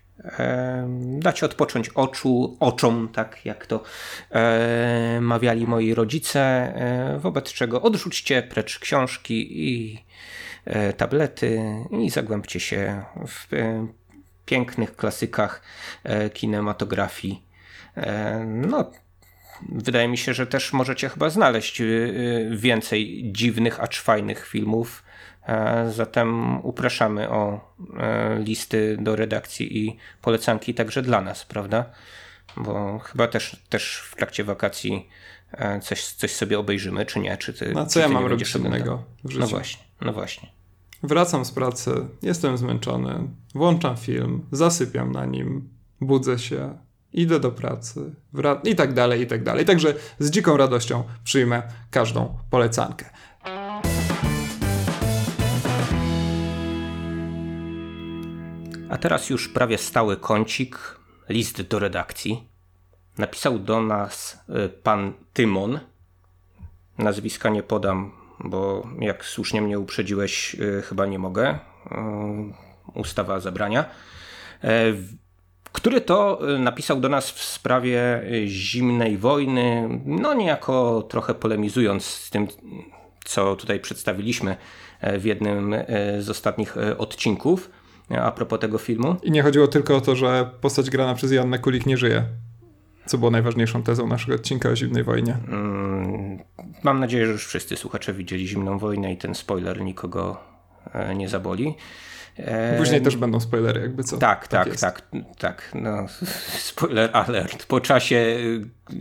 dać 1.18 1.42
odpocząć 1.42 1.88
oczu, 1.88 2.56
oczom, 2.60 3.08
tak 3.12 3.44
jak 3.44 3.66
to 3.66 3.82
e, 4.30 5.18
mawiali 5.20 5.66
moi 5.66 5.94
rodzice, 5.94 6.40
e, 6.40 7.18
wobec 7.18 7.52
czego 7.52 7.82
odrzućcie 7.82 8.42
precz 8.42 8.78
książki 8.78 9.68
i 9.68 10.04
e, 10.64 10.92
tablety 10.92 11.62
i 11.90 12.10
zagłębcie 12.10 12.60
się 12.60 13.02
w 13.28 13.46
pięknych 14.46 14.96
klasykach 14.96 15.62
kinematografii. 16.34 17.42
No, 18.46 18.90
wydaje 19.68 20.08
mi 20.08 20.18
się, 20.18 20.34
że 20.34 20.46
też 20.46 20.72
możecie 20.72 21.08
chyba 21.08 21.30
znaleźć 21.30 21.82
więcej 22.50 23.22
dziwnych, 23.32 23.80
acz 23.80 24.00
fajnych 24.00 24.46
filmów 24.46 25.02
E, 25.02 25.07
zatem 25.90 26.60
upraszamy 26.60 27.30
o 27.30 27.60
e, 27.98 28.38
listy 28.38 28.96
do 29.00 29.16
redakcji 29.16 29.78
i 29.78 29.96
polecanki 30.22 30.74
także 30.74 31.02
dla 31.02 31.20
nas, 31.20 31.44
prawda? 31.44 31.84
Bo 32.56 32.98
chyba 32.98 33.28
też, 33.28 33.56
też 33.68 34.02
w 34.10 34.16
trakcie 34.16 34.44
wakacji 34.44 35.08
e, 35.52 35.80
coś, 35.80 36.12
coś 36.12 36.34
sobie 36.34 36.58
obejrzymy, 36.58 37.06
czy 37.06 37.20
nie? 37.20 37.36
Czy 37.36 37.52
ty, 37.52 37.72
no 37.74 37.86
co 37.86 38.00
ja 38.00 38.08
mam 38.08 38.26
robić 38.26 38.54
innego 38.54 39.04
w 39.24 39.30
życiu? 39.30 39.40
No 39.40 39.46
właśnie, 39.46 39.84
no 40.00 40.12
właśnie. 40.12 40.48
Wracam 41.02 41.44
z 41.44 41.50
pracy, 41.50 41.90
jestem 42.22 42.58
zmęczony, 42.58 43.28
włączam 43.54 43.96
film, 43.96 44.46
zasypiam 44.52 45.12
na 45.12 45.26
nim, 45.26 45.68
budzę 46.00 46.38
się, 46.38 46.78
idę 47.12 47.40
do 47.40 47.50
pracy 47.50 48.14
i 48.64 48.76
tak 48.76 48.94
dalej, 48.94 49.20
i 49.20 49.26
tak 49.26 49.44
dalej. 49.44 49.64
Także 49.64 49.94
z 50.18 50.30
dziką 50.30 50.56
radością 50.56 51.04
przyjmę 51.24 51.62
każdą 51.90 52.38
polecankę. 52.50 53.10
A 58.90 58.98
teraz 58.98 59.30
już 59.30 59.48
prawie 59.48 59.78
stały 59.78 60.16
kącik, 60.16 60.98
list 61.28 61.62
do 61.62 61.78
redakcji. 61.78 62.48
Napisał 63.18 63.58
do 63.58 63.80
nas 63.80 64.44
y, 64.66 64.68
pan 64.68 65.12
Tymon. 65.32 65.80
Nazwiska 66.98 67.48
nie 67.48 67.62
podam, 67.62 68.12
bo 68.44 68.88
jak 69.00 69.24
słusznie 69.24 69.62
mnie 69.62 69.78
uprzedziłeś, 69.78 70.54
y, 70.54 70.82
chyba 70.82 71.06
nie 71.06 71.18
mogę. 71.18 71.54
Y, 71.54 71.58
ustawa 72.94 73.40
zabrania. 73.40 73.84
Który 75.72 76.00
to 76.00 76.40
napisał 76.58 77.00
do 77.00 77.08
nas 77.08 77.30
w 77.30 77.42
sprawie 77.42 78.22
zimnej 78.46 79.18
wojny, 79.18 79.88
no 80.04 80.34
niejako 80.34 81.02
trochę 81.02 81.34
polemizując 81.34 82.04
z 82.04 82.30
tym, 82.30 82.46
co 83.24 83.56
tutaj 83.56 83.80
przedstawiliśmy 83.80 84.56
w 85.18 85.24
jednym 85.24 85.74
z 86.18 86.30
ostatnich 86.30 86.76
odcinków 86.98 87.70
a 88.10 88.30
propos 88.30 88.60
tego 88.60 88.78
filmu. 88.78 89.16
I 89.22 89.30
nie 89.30 89.42
chodziło 89.42 89.68
tylko 89.68 89.96
o 89.96 90.00
to, 90.00 90.16
że 90.16 90.50
postać 90.60 90.90
grana 90.90 91.14
przez 91.14 91.32
Jannę 91.32 91.58
Kulik 91.58 91.86
nie 91.86 91.96
żyje. 91.96 92.24
Co 93.06 93.18
było 93.18 93.30
najważniejszą 93.30 93.82
tezą 93.82 94.06
naszego 94.06 94.34
odcinka 94.34 94.68
o 94.68 94.76
zimnej 94.76 95.04
wojnie. 95.04 95.36
Mm, 95.48 96.38
mam 96.82 97.00
nadzieję, 97.00 97.26
że 97.26 97.32
już 97.32 97.46
wszyscy 97.46 97.76
słuchacze 97.76 98.12
widzieli 98.12 98.48
zimną 98.48 98.78
wojnę 98.78 99.12
i 99.12 99.16
ten 99.16 99.34
spoiler 99.34 99.80
nikogo 99.80 100.40
e, 100.94 101.14
nie 101.14 101.28
zaboli. 101.28 101.74
E, 102.36 102.78
Później 102.78 103.02
też 103.02 103.16
będą 103.16 103.40
spoilery, 103.40 103.80
jakby 103.80 104.04
co. 104.04 104.18
Tak, 104.18 104.48
tak, 104.48 104.76
tak, 104.76 104.80
tak, 104.80 105.02
tak. 105.38 105.72
No, 105.74 106.06
spoiler 106.70 107.10
alert. 107.12 107.66
Po 107.66 107.80
czasie. 107.80 108.16
E, 108.16 108.98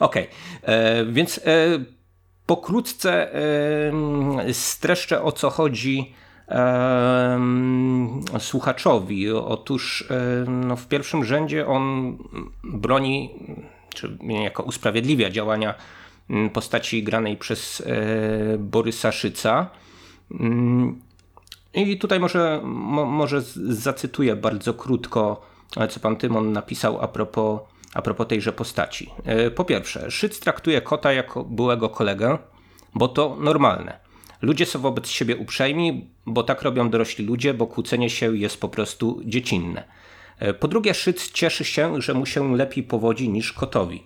okej. 0.00 0.28
Okay. 0.62 1.12
Więc 1.12 1.40
pokrótce 2.46 3.30
streszczę 4.52 5.22
o 5.22 5.32
co 5.32 5.50
chodzi 5.50 6.14
słuchaczowi. 8.38 9.30
Otóż 9.32 10.04
no, 10.48 10.76
w 10.76 10.88
pierwszym 10.88 11.24
rzędzie 11.24 11.66
on 11.66 12.16
broni, 12.64 13.30
czy 13.94 14.18
niejako 14.20 14.62
usprawiedliwia 14.62 15.30
działania 15.30 15.74
postaci 16.52 17.02
granej 17.02 17.36
przez 17.36 17.80
e, 17.86 18.58
Borysa 18.58 19.12
Szyca. 19.12 19.70
I 21.74 21.98
tutaj 21.98 22.20
może, 22.20 22.60
mo, 22.64 23.04
może 23.04 23.42
zacytuję 23.68 24.36
bardzo 24.36 24.74
krótko, 24.74 25.40
co 25.90 26.00
pan 26.00 26.16
Tymon 26.16 26.52
napisał 26.52 27.00
a 27.00 27.08
propos, 27.08 27.60
a 27.94 28.02
propos 28.02 28.26
tejże 28.26 28.52
postaci. 28.52 29.10
E, 29.24 29.50
po 29.50 29.64
pierwsze, 29.64 30.10
Szyc 30.10 30.40
traktuje 30.40 30.80
kota 30.80 31.12
jako 31.12 31.44
byłego 31.44 31.88
kolegę, 31.88 32.38
bo 32.94 33.08
to 33.08 33.36
normalne. 33.40 34.03
Ludzie 34.44 34.66
są 34.66 34.78
wobec 34.78 35.08
siebie 35.08 35.36
uprzejmi, 35.36 36.10
bo 36.26 36.42
tak 36.42 36.62
robią 36.62 36.90
dorośli 36.90 37.26
ludzie, 37.26 37.54
bo 37.54 37.66
kłócenie 37.66 38.10
się 38.10 38.36
jest 38.36 38.60
po 38.60 38.68
prostu 38.68 39.20
dziecinne. 39.24 39.84
E, 40.38 40.54
po 40.54 40.68
drugie, 40.68 40.94
Szyc 40.94 41.32
cieszy 41.32 41.64
się, 41.64 42.02
że 42.02 42.14
mu 42.14 42.26
się 42.26 42.56
lepiej 42.56 42.84
powodzi 42.84 43.28
niż 43.28 43.52
kotowi. 43.52 44.02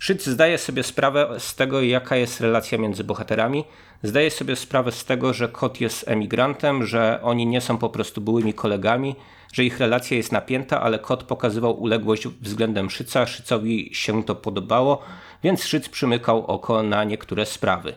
Szyc 0.00 0.26
zdaje 0.26 0.58
sobie 0.58 0.82
sprawę 0.82 1.34
z 1.38 1.54
tego, 1.54 1.82
jaka 1.82 2.16
jest 2.16 2.40
relacja 2.40 2.78
między 2.78 3.04
bohaterami. 3.04 3.64
Zdaje 4.02 4.30
sobie 4.30 4.56
sprawę 4.56 4.92
z 4.92 5.04
tego, 5.04 5.32
że 5.34 5.48
kot 5.48 5.80
jest 5.80 6.08
emigrantem, 6.08 6.86
że 6.86 7.20
oni 7.22 7.46
nie 7.46 7.60
są 7.60 7.78
po 7.78 7.88
prostu 7.88 8.20
byłymi 8.20 8.54
kolegami, 8.54 9.16
że 9.52 9.64
ich 9.64 9.78
relacja 9.78 10.16
jest 10.16 10.32
napięta, 10.32 10.80
ale 10.80 10.98
kot 10.98 11.24
pokazywał 11.24 11.80
uległość 11.82 12.28
względem 12.28 12.90
Szyca. 12.90 13.26
Szycowi 13.26 13.90
się 13.92 14.24
to 14.24 14.34
podobało, 14.34 15.02
więc 15.42 15.64
Szyc 15.64 15.88
przymykał 15.88 16.46
oko 16.46 16.82
na 16.82 17.04
niektóre 17.04 17.46
sprawy. 17.46 17.94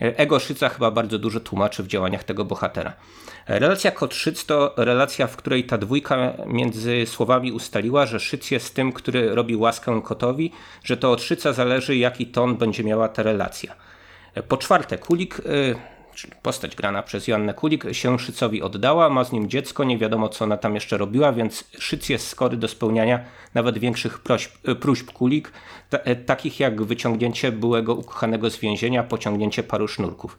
Ego 0.00 0.38
Szyca 0.38 0.68
chyba 0.68 0.90
bardzo 0.90 1.18
dużo 1.18 1.40
tłumaczy 1.40 1.82
w 1.82 1.86
działaniach 1.86 2.24
tego 2.24 2.44
bohatera. 2.44 2.92
Relacja 3.46 3.90
kot-szyc 3.90 4.46
to 4.46 4.74
relacja, 4.76 5.26
w 5.26 5.36
której 5.36 5.64
ta 5.64 5.78
dwójka 5.78 6.32
między 6.46 7.06
słowami 7.06 7.52
ustaliła, 7.52 8.06
że 8.06 8.20
szyc 8.20 8.50
jest 8.50 8.74
tym, 8.74 8.92
który 8.92 9.34
robi 9.34 9.56
łaskę 9.56 10.00
kotowi, 10.04 10.52
że 10.84 10.96
to 10.96 11.12
od 11.12 11.22
szyca 11.22 11.52
zależy, 11.52 11.96
jaki 11.96 12.26
ton 12.26 12.56
będzie 12.56 12.84
miała 12.84 13.08
ta 13.08 13.22
relacja. 13.22 13.74
Po 14.48 14.56
czwarte, 14.56 14.98
Kulik, 14.98 15.40
czyli 16.16 16.32
postać 16.42 16.76
grana 16.76 17.02
przez 17.02 17.28
Joannę 17.28 17.54
Kulik, 17.54 17.84
się 17.92 18.18
Szycowi 18.18 18.62
oddała, 18.62 19.10
ma 19.10 19.24
z 19.24 19.32
nim 19.32 19.48
dziecko, 19.48 19.84
nie 19.84 19.98
wiadomo 19.98 20.28
co 20.28 20.44
ona 20.44 20.56
tam 20.56 20.74
jeszcze 20.74 20.96
robiła, 20.96 21.32
więc 21.32 21.64
Szyc 21.78 22.08
jest 22.08 22.28
skory 22.28 22.56
do 22.56 22.68
spełniania 22.68 23.24
nawet 23.54 23.78
większych 23.78 24.18
prośb, 24.18 24.68
y, 24.68 24.74
próśb 24.74 25.12
Kulik, 25.12 25.52
y, 26.08 26.16
takich 26.16 26.60
jak 26.60 26.82
wyciągnięcie 26.82 27.52
byłego 27.52 27.94
ukochanego 27.94 28.50
z 28.50 28.58
więzienia, 28.58 29.02
pociągnięcie 29.02 29.62
paru 29.62 29.88
sznurków. 29.88 30.38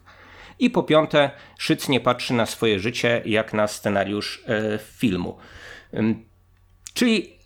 I 0.58 0.70
po 0.70 0.82
piąte, 0.82 1.30
Szyc 1.58 1.88
nie 1.88 2.00
patrzy 2.00 2.34
na 2.34 2.46
swoje 2.46 2.80
życie 2.80 3.22
jak 3.24 3.52
na 3.52 3.66
scenariusz 3.66 4.44
filmu. 4.80 5.36
Czyli 6.94 7.38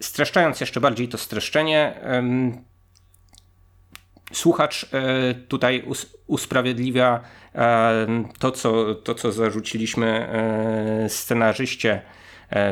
streszczając 0.00 0.60
jeszcze 0.60 0.80
bardziej 0.80 1.08
to 1.08 1.18
streszczenie, 1.18 2.00
słuchacz 4.32 4.86
e, 4.92 5.34
tutaj 5.34 5.84
usprawiedliwia 6.26 7.20
e, 7.54 8.06
to, 8.38 8.50
co, 8.50 8.94
to, 8.94 9.14
co 9.14 9.32
zarzuciliśmy 9.32 10.06
e, 10.06 11.08
scenarzyście 11.08 12.02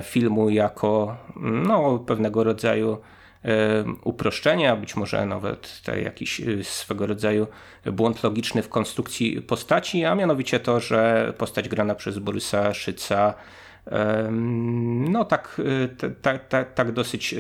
filmu 0.03 0.51
jako 0.51 1.17
no, 1.41 1.99
pewnego 1.99 2.45
rodzaju 2.45 2.99
uproszczenie, 4.05 4.73
a 4.73 4.77
być 4.77 4.97
może 4.97 5.27
nawet 5.27 5.83
jakiś 6.05 6.41
swego 6.63 7.07
rodzaju 7.07 7.47
błąd 7.87 8.23
logiczny 8.23 8.63
w 8.63 8.69
konstrukcji 8.69 9.43
postaci, 9.43 10.05
a 10.05 10.15
mianowicie 10.15 10.61
to, 10.61 10.81
że 10.81 11.33
postać 11.39 11.69
grana 11.69 11.95
przez 11.95 12.19
Borysa 12.19 12.75
Szyca 12.75 13.35
no 15.11 15.25
tak, 15.25 15.61
tak, 16.23 16.49
tak, 16.49 16.75
tak 16.75 16.93
dosyć 16.93 17.35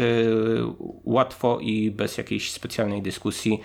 łatwo 1.04 1.58
i 1.60 1.90
bez 1.90 2.18
jakiejś 2.18 2.52
specjalnej 2.52 3.02
dyskusji 3.02 3.60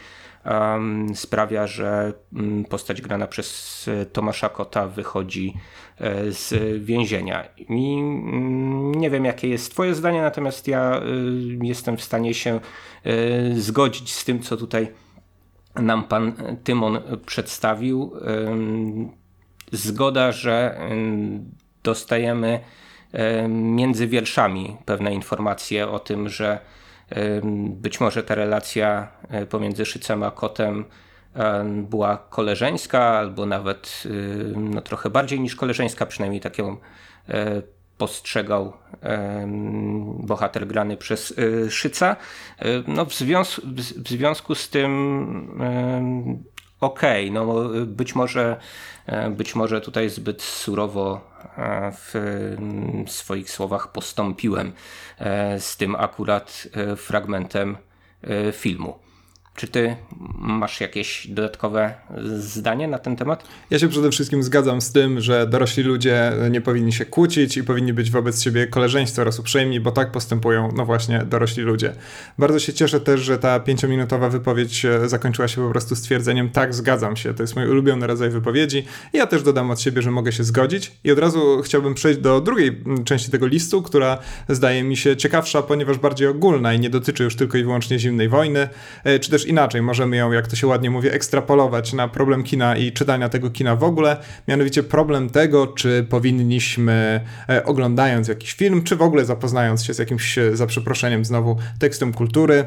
sprawia, 1.14 1.68
że 1.68 2.14
mm, 2.34 2.66
postać 2.66 3.02
grana 3.02 3.28
przez 3.28 3.88
e, 3.88 4.06
Tomasza 4.06 4.50
Kota 4.50 4.88
wychodzi 4.88 5.54
e, 5.98 6.32
z 6.32 6.54
więzienia. 6.84 7.44
I 7.58 7.98
mm, 8.00 8.96
nie 8.96 9.10
wiem, 9.10 9.26
jakie 9.26 9.48
jest 9.48 9.72
Twoje 9.72 9.96
zdanie, 9.96 10.22
natomiast 10.22 10.68
ja 10.68 10.98
e, 10.98 11.02
jestem 11.62 11.98
w 11.98 12.04
stanie 12.04 12.34
się 12.34 12.60
zgodzić 13.56 14.14
z 14.14 14.26
tym, 14.26 14.40
co 14.42 14.58
tutaj 14.58 14.88
nam 15.76 16.04
pan 16.04 16.34
Tymon 16.64 17.00
przedstawił. 17.26 18.14
Zgoda, 19.72 20.32
że 20.32 20.80
dostajemy 21.84 22.60
między 23.50 24.08
wierszami 24.08 24.78
pewne 24.86 25.14
informacje 25.14 25.90
o 25.90 26.00
tym, 26.00 26.30
że 26.30 26.60
być 27.70 28.00
może 28.00 28.24
ta 28.24 28.36
relacja 28.36 29.08
e, 29.30 29.46
pomiędzy 29.46 29.86
Szycem 29.86 30.24
a 30.24 30.32
Kotem 30.32 30.86
była 31.74 32.18
koleżeńska, 32.18 33.04
albo 33.04 33.46
nawet 33.46 34.04
no, 34.56 34.82
trochę 34.82 35.10
bardziej 35.10 35.40
niż 35.40 35.56
koleżeńska, 35.56 36.06
przynajmniej 36.06 36.42
tak 36.42 36.58
ją 36.58 36.78
e, 37.30 37.62
postrzegał 37.98 38.74
bohater 40.20 40.68
grany 40.68 40.98
przez 40.98 41.34
e, 41.38 41.72
Szyca. 41.72 42.16
No, 42.88 43.06
w, 43.06 43.14
związku, 43.14 43.62
w 43.98 44.10
związku 44.10 44.56
z 44.56 44.70
tym 44.70 46.44
okej, 46.84 47.30
okay, 47.30 47.46
no 47.46 47.70
być 47.86 48.16
może, 48.16 48.58
być 49.32 49.56
może 49.56 49.82
tutaj 49.82 50.10
zbyt 50.10 50.42
surowo 50.42 51.34
w 51.92 52.14
swoich 53.08 53.52
słowach 53.52 53.92
postąpiłem 53.92 54.74
e, 55.20 55.60
z 55.60 55.78
tym 55.78 55.96
akurat 55.96 56.68
e, 56.74 56.96
fragmentem 56.96 57.78
e, 58.24 58.52
filmu. 58.52 59.00
Czy 59.56 59.68
ty 59.68 59.96
masz 60.38 60.82
jakieś 60.82 61.28
dodatkowe 61.28 61.94
zdanie 62.40 62.88
na 62.88 63.00
ten 63.00 63.16
temat? 63.16 63.44
Ja 63.70 63.80
się 63.80 63.88
przede 63.88 64.12
wszystkim 64.12 64.44
zgadzam 64.44 64.82
z 64.82 64.92
tym, 64.92 65.22
że 65.22 65.48
dorośli 65.48 65.84
ludzie 65.84 66.32
nie 66.52 66.62
powinni 66.62 66.94
się 66.94 67.06
kłócić 67.06 67.58
i 67.58 67.64
powinni 67.64 67.94
być 67.94 68.12
wobec 68.12 68.44
siebie 68.44 68.68
koleżeńscy 68.68 69.22
oraz 69.22 69.40
uprzejmi, 69.40 69.80
bo 69.80 69.92
tak 69.92 70.12
postępują, 70.12 70.70
no 70.76 70.86
właśnie, 70.86 71.20
dorośli 71.20 71.64
ludzie. 71.64 71.94
Bardzo 72.38 72.60
się 72.60 72.74
cieszę 72.74 73.00
też, 73.00 73.22
że 73.22 73.38
ta 73.38 73.60
pięciominutowa 73.60 74.30
wypowiedź 74.30 74.86
e, 74.86 75.10
zakończyła 75.10 75.48
się 75.48 75.62
po 75.62 75.70
prostu 75.70 75.96
stwierdzeniem 75.96 76.50
tak, 76.50 76.74
zgadzam 76.74 77.16
się. 77.16 77.34
To 77.34 77.44
jest 77.44 77.56
mój 77.56 77.70
ulubiony 77.70 78.08
rodzaj 78.08 78.30
wypowiedzi. 78.30 78.86
Ja 79.14 79.28
też 79.28 79.44
dodam 79.44 79.72
od 79.72 79.82
siebie, 79.82 80.02
że 80.02 80.12
mogę 80.12 80.32
się 80.32 80.44
zgodzić 80.44 80.92
i 81.04 81.12
od 81.12 81.20
razu 81.20 81.62
chciałbym 81.62 81.94
przejść 81.94 82.20
do 82.20 82.42
drugiej 82.42 82.84
części 83.06 83.32
tego 83.32 83.48
listu, 83.48 83.82
która 83.82 84.18
zdaje 84.50 84.84
mi 84.84 84.98
się 84.98 85.18
ciekawsza, 85.18 85.62
ponieważ 85.62 85.98
bardziej 85.98 86.28
ogólna 86.28 86.74
i 86.74 86.80
nie 86.80 86.90
dotyczy 86.90 87.24
już 87.24 87.36
tylko 87.36 87.58
i 87.58 87.64
wyłącznie 87.64 88.00
zimnej 88.00 88.30
wojny, 88.30 88.70
e, 89.04 89.20
czy 89.20 89.32
też 89.32 89.43
też 89.44 89.50
inaczej, 89.50 89.82
możemy 89.82 90.16
ją, 90.16 90.32
jak 90.32 90.48
to 90.48 90.56
się 90.56 90.68
ładnie 90.68 90.90
mówi, 90.90 91.10
ekstrapolować 91.10 91.94
na 91.94 92.08
problem 92.08 92.44
kina 92.44 92.78
i 92.78 92.92
czytania 92.92 93.30
tego 93.30 93.50
kina 93.50 93.76
w 93.76 93.84
ogóle, 93.84 94.18
mianowicie 94.48 94.84
problem 94.84 95.30
tego, 95.30 95.68
czy 95.68 96.06
powinniśmy 96.10 97.22
e, 97.50 97.66
oglądając 97.66 98.28
jakiś 98.28 98.54
film, 98.54 98.84
czy 98.84 98.96
w 98.96 99.02
ogóle 99.02 99.26
zapoznając 99.26 99.84
się 99.84 99.94
z 99.94 100.00
jakimś, 100.00 100.38
e, 100.38 100.56
za 100.56 100.68
przeproszeniem 100.68 101.26
znowu, 101.26 101.58
tekstem 101.80 102.14
kultury, 102.14 102.66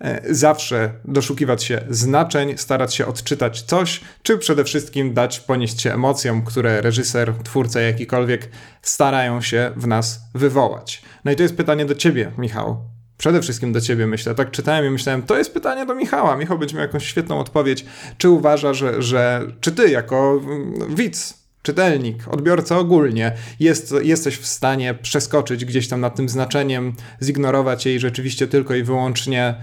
e, 0.00 0.20
zawsze 0.34 0.90
doszukiwać 1.04 1.64
się 1.64 1.80
znaczeń, 1.90 2.58
starać 2.58 2.94
się 2.94 3.06
odczytać 3.06 3.62
coś, 3.62 4.00
czy 4.22 4.38
przede 4.38 4.64
wszystkim 4.64 5.14
dać 5.14 5.40
ponieść 5.40 5.80
się 5.80 5.94
emocjom, 5.94 6.42
które 6.42 6.80
reżyser, 6.80 7.34
twórca 7.44 7.80
jakikolwiek 7.80 8.48
starają 8.82 9.40
się 9.40 9.72
w 9.76 9.86
nas 9.86 10.20
wywołać. 10.34 11.02
No 11.24 11.32
i 11.32 11.36
to 11.36 11.42
jest 11.42 11.56
pytanie 11.56 11.84
do 11.84 11.94
ciebie, 11.94 12.32
Michał 12.38 12.97
przede 13.18 13.42
wszystkim 13.42 13.72
do 13.72 13.80
ciebie 13.80 14.06
myślę. 14.06 14.34
Tak 14.34 14.50
czytałem 14.50 14.86
i 14.86 14.90
myślałem, 14.90 15.22
to 15.22 15.38
jest 15.38 15.54
pytanie 15.54 15.86
do 15.86 15.94
Michała. 15.94 16.36
Michał 16.36 16.58
będzie 16.58 16.74
miał 16.74 16.82
jakąś 16.82 17.06
świetną 17.06 17.38
odpowiedź. 17.38 17.84
Czy 18.18 18.28
uważa, 18.28 18.74
że, 18.74 19.02
że 19.02 19.46
czy 19.60 19.72
ty 19.72 19.90
jako 19.90 20.40
mm, 20.44 20.94
widz, 20.94 21.38
czytelnik, 21.62 22.28
odbiorca 22.28 22.78
ogólnie, 22.78 23.32
jest, 23.60 23.94
jesteś 24.02 24.36
w 24.36 24.46
stanie 24.46 24.94
przeskoczyć 24.94 25.64
gdzieś 25.64 25.88
tam 25.88 26.00
nad 26.00 26.16
tym 26.16 26.28
znaczeniem, 26.28 26.92
zignorować 27.22 27.86
jej 27.86 28.00
rzeczywiście 28.00 28.48
tylko 28.48 28.74
i 28.74 28.82
wyłącznie 28.82 29.54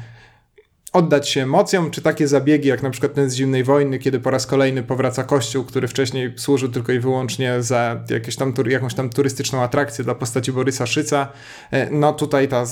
oddać 0.95 1.29
się 1.29 1.43
emocjom, 1.43 1.91
czy 1.91 2.01
takie 2.01 2.27
zabiegi, 2.27 2.69
jak 2.69 2.83
na 2.83 2.89
przykład 2.89 3.13
ten 3.13 3.29
z 3.29 3.33
zimnej 3.33 3.63
wojny, 3.63 3.99
kiedy 3.99 4.19
po 4.19 4.31
raz 4.31 4.47
kolejny 4.47 4.83
powraca 4.83 5.23
kościół, 5.23 5.63
który 5.63 5.87
wcześniej 5.87 6.33
służył 6.35 6.69
tylko 6.69 6.91
i 6.91 6.99
wyłącznie 6.99 7.63
za 7.63 8.03
jakieś 8.09 8.35
tam, 8.35 8.53
jakąś 8.67 8.93
tam 8.93 9.09
turystyczną 9.09 9.61
atrakcję 9.61 10.03
dla 10.03 10.15
postaci 10.15 10.51
Borysa 10.51 10.85
Szyca, 10.85 11.27
e, 11.71 11.89
no 11.89 12.13
tutaj 12.13 12.47
ta 12.47 12.63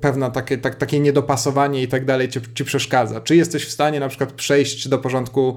pewna 0.00 0.30
takie, 0.30 0.58
tak, 0.58 0.74
takie 0.74 1.00
niedopasowanie 1.00 1.82
i 1.82 1.88
tak 1.88 2.04
dalej 2.04 2.28
ci, 2.28 2.40
ci 2.54 2.64
przeszkadza. 2.64 3.20
Czy 3.20 3.36
jesteś 3.36 3.64
w 3.64 3.70
stanie 3.70 4.00
na 4.00 4.08
przykład 4.08 4.32
przejść 4.32 4.88
do 4.88 4.98
porządku 4.98 5.56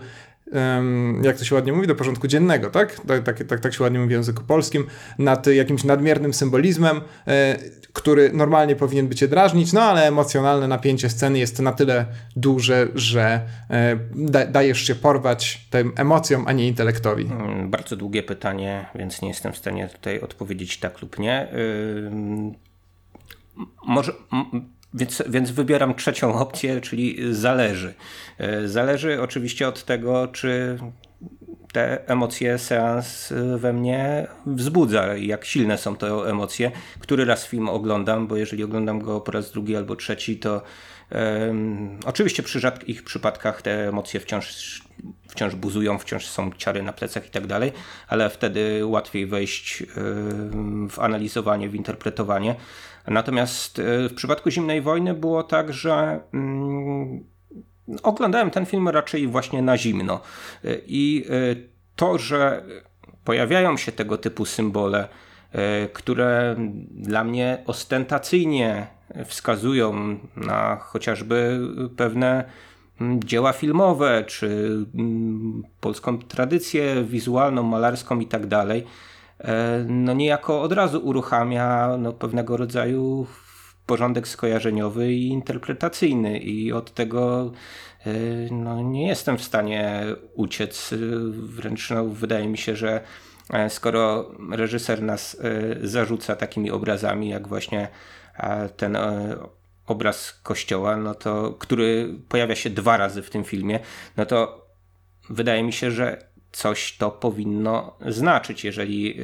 jak 1.21 1.37
to 1.37 1.45
się 1.45 1.55
ładnie 1.55 1.73
mówi, 1.73 1.87
do 1.87 1.95
porządku 1.95 2.27
dziennego, 2.27 2.69
tak? 2.69 2.99
Tak, 2.99 3.23
tak, 3.23 3.43
tak, 3.43 3.59
tak 3.59 3.73
się 3.73 3.83
ładnie 3.83 3.99
mówi 3.99 4.09
w 4.09 4.11
języku 4.11 4.43
polskim, 4.43 4.87
nad 5.19 5.47
jakimś 5.47 5.83
nadmiernym 5.83 6.33
symbolizmem, 6.33 7.01
e, 7.27 7.57
który 7.93 8.33
normalnie 8.33 8.75
powinien 8.75 9.07
by 9.07 9.15
cię 9.15 9.27
drażnić, 9.27 9.73
no 9.73 9.81
ale 9.81 10.07
emocjonalne 10.07 10.67
napięcie 10.67 11.09
sceny 11.09 11.39
jest 11.39 11.59
na 11.59 11.71
tyle 11.71 12.05
duże, 12.35 12.87
że 12.95 13.41
e, 13.69 13.97
da, 14.15 14.45
dajesz 14.45 14.87
się 14.87 14.95
porwać 14.95 15.67
tym 15.69 15.91
emocjom, 15.95 16.47
a 16.47 16.51
nie 16.51 16.67
intelektowi. 16.67 17.25
Mm, 17.25 17.69
bardzo 17.69 17.95
długie 17.95 18.23
pytanie, 18.23 18.85
więc 18.95 19.21
nie 19.21 19.27
jestem 19.27 19.53
w 19.53 19.57
stanie 19.57 19.87
tutaj 19.87 20.19
odpowiedzieć 20.19 20.77
tak 20.77 21.01
lub 21.01 21.19
nie. 21.19 21.47
Może 23.85 24.13
więc, 24.93 25.23
więc 25.29 25.51
wybieram 25.51 25.95
trzecią 25.95 26.33
opcję, 26.33 26.81
czyli 26.81 27.17
zależy. 27.31 27.93
E, 28.37 28.67
zależy 28.67 29.21
oczywiście 29.21 29.67
od 29.67 29.83
tego, 29.83 30.27
czy 30.27 30.77
te 31.73 32.07
emocje 32.07 32.57
seans 32.57 33.33
we 33.57 33.73
mnie 33.73 34.27
wzbudza 34.45 35.15
i 35.15 35.27
jak 35.27 35.45
silne 35.45 35.77
są 35.77 35.95
te 35.95 36.07
emocje. 36.07 36.71
Który 36.99 37.25
raz 37.25 37.47
film 37.47 37.69
oglądam, 37.69 38.27
bo 38.27 38.37
jeżeli 38.37 38.63
oglądam 38.63 38.99
go 38.99 39.21
po 39.21 39.31
raz 39.31 39.51
drugi 39.51 39.75
albo 39.75 39.95
trzeci, 39.95 40.37
to 40.37 40.61
um, 41.11 41.99
oczywiście 42.05 42.43
przy 42.43 42.59
rzadkich 42.59 43.03
przypadkach 43.03 43.61
te 43.61 43.87
emocje 43.89 44.19
wciąż, 44.19 44.81
wciąż 45.27 45.55
buzują, 45.55 45.99
wciąż 45.99 46.25
są 46.25 46.51
ciary 46.57 46.83
na 46.83 46.93
plecach 46.93 47.27
i 47.27 47.29
tak 47.29 47.47
dalej, 47.47 47.71
ale 48.07 48.29
wtedy 48.29 48.85
łatwiej 48.85 49.27
wejść 49.27 49.83
um, 49.97 50.89
w 50.89 50.99
analizowanie, 50.99 51.69
w 51.69 51.75
interpretowanie. 51.75 52.55
Natomiast 53.07 53.79
e, 53.79 54.09
w 54.09 54.13
przypadku 54.13 54.51
Zimnej 54.51 54.81
Wojny 54.81 55.13
było 55.13 55.43
tak, 55.43 55.73
że 55.73 56.19
mm, 56.33 57.23
oglądałem 58.03 58.51
ten 58.51 58.65
film 58.65 58.89
raczej 58.89 59.27
właśnie 59.27 59.61
na 59.61 59.77
zimno. 59.77 60.21
E, 60.65 60.77
I 60.87 61.25
e, 61.29 61.55
to, 61.95 62.17
że 62.17 62.63
pojawiają 63.23 63.77
się 63.77 63.91
tego 63.91 64.17
typu 64.17 64.45
symbole 64.45 65.07
które 65.93 66.55
dla 66.91 67.23
mnie 67.23 67.63
ostentacyjnie 67.65 68.87
wskazują 69.25 70.19
na 70.35 70.75
chociażby 70.75 71.59
pewne 71.97 72.43
mm, 73.01 73.23
dzieła 73.23 73.53
filmowe, 73.53 74.23
czy 74.27 74.47
mm, 74.95 75.63
polską 75.81 76.19
tradycję 76.19 77.03
wizualną, 77.03 77.63
malarską 77.63 78.19
i 78.19 78.25
tak 78.25 78.47
dalej, 78.47 78.85
no 79.87 80.13
niejako 80.13 80.61
od 80.61 80.71
razu 80.71 80.99
uruchamia 80.99 81.97
no, 81.97 82.13
pewnego 82.13 82.57
rodzaju 82.57 83.27
porządek 83.85 84.27
skojarzeniowy 84.27 85.13
i 85.13 85.27
interpretacyjny 85.27 86.37
i 86.37 86.71
od 86.71 86.93
tego 86.93 87.51
e, 88.05 88.11
no, 88.51 88.81
nie 88.81 89.07
jestem 89.07 89.37
w 89.37 89.43
stanie 89.43 90.05
uciec. 90.33 90.93
Wręcz 91.31 91.89
no, 91.89 92.05
wydaje 92.05 92.47
mi 92.47 92.57
się, 92.57 92.75
że 92.75 93.01
e, 93.49 93.69
skoro 93.69 94.31
reżyser 94.51 95.01
nas 95.01 95.37
zarzuca 95.81 96.35
takimi 96.35 96.71
obrazami, 96.71 97.29
jak 97.29 97.47
właśnie 97.47 97.87
ten 98.77 98.95
e, 98.95 99.37
obraz 99.85 100.39
kościoła, 100.43 100.97
no 100.97 101.15
to, 101.15 101.53
który 101.53 102.15
pojawia 102.29 102.55
się 102.55 102.69
dwa 102.69 102.97
razy 102.97 103.21
w 103.21 103.29
tym 103.29 103.43
filmie, 103.43 103.79
no 104.17 104.25
to 104.25 104.67
wydaje 105.29 105.63
mi 105.63 105.73
się, 105.73 105.91
że 105.91 106.32
coś 106.53 106.97
to 106.97 107.11
powinno 107.11 107.97
znaczyć, 108.07 108.63
jeżeli 108.63 109.17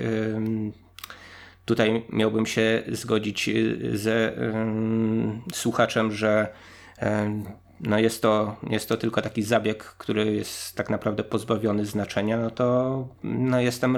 tutaj 1.66 2.06
miałbym 2.10 2.46
się 2.46 2.84
zgodzić 2.88 3.50
e, 3.50 3.54
ze 3.98 4.34
słuchaczem, 5.54 6.12
że 6.12 6.48
no 7.80 8.00
jest, 8.00 8.22
to, 8.22 8.56
jest 8.70 8.90
to 8.90 8.98
tylko 8.98 9.22
taki 9.22 9.44
zabieg, 9.44 9.84
który 9.84 10.36
jest 10.36 10.76
tak 10.76 10.90
naprawdę 10.90 11.24
pozbawiony 11.24 11.86
znaczenia, 11.86 12.38
no 12.38 12.52
to 12.52 13.08
no 13.24 13.62
jestem 13.62 13.98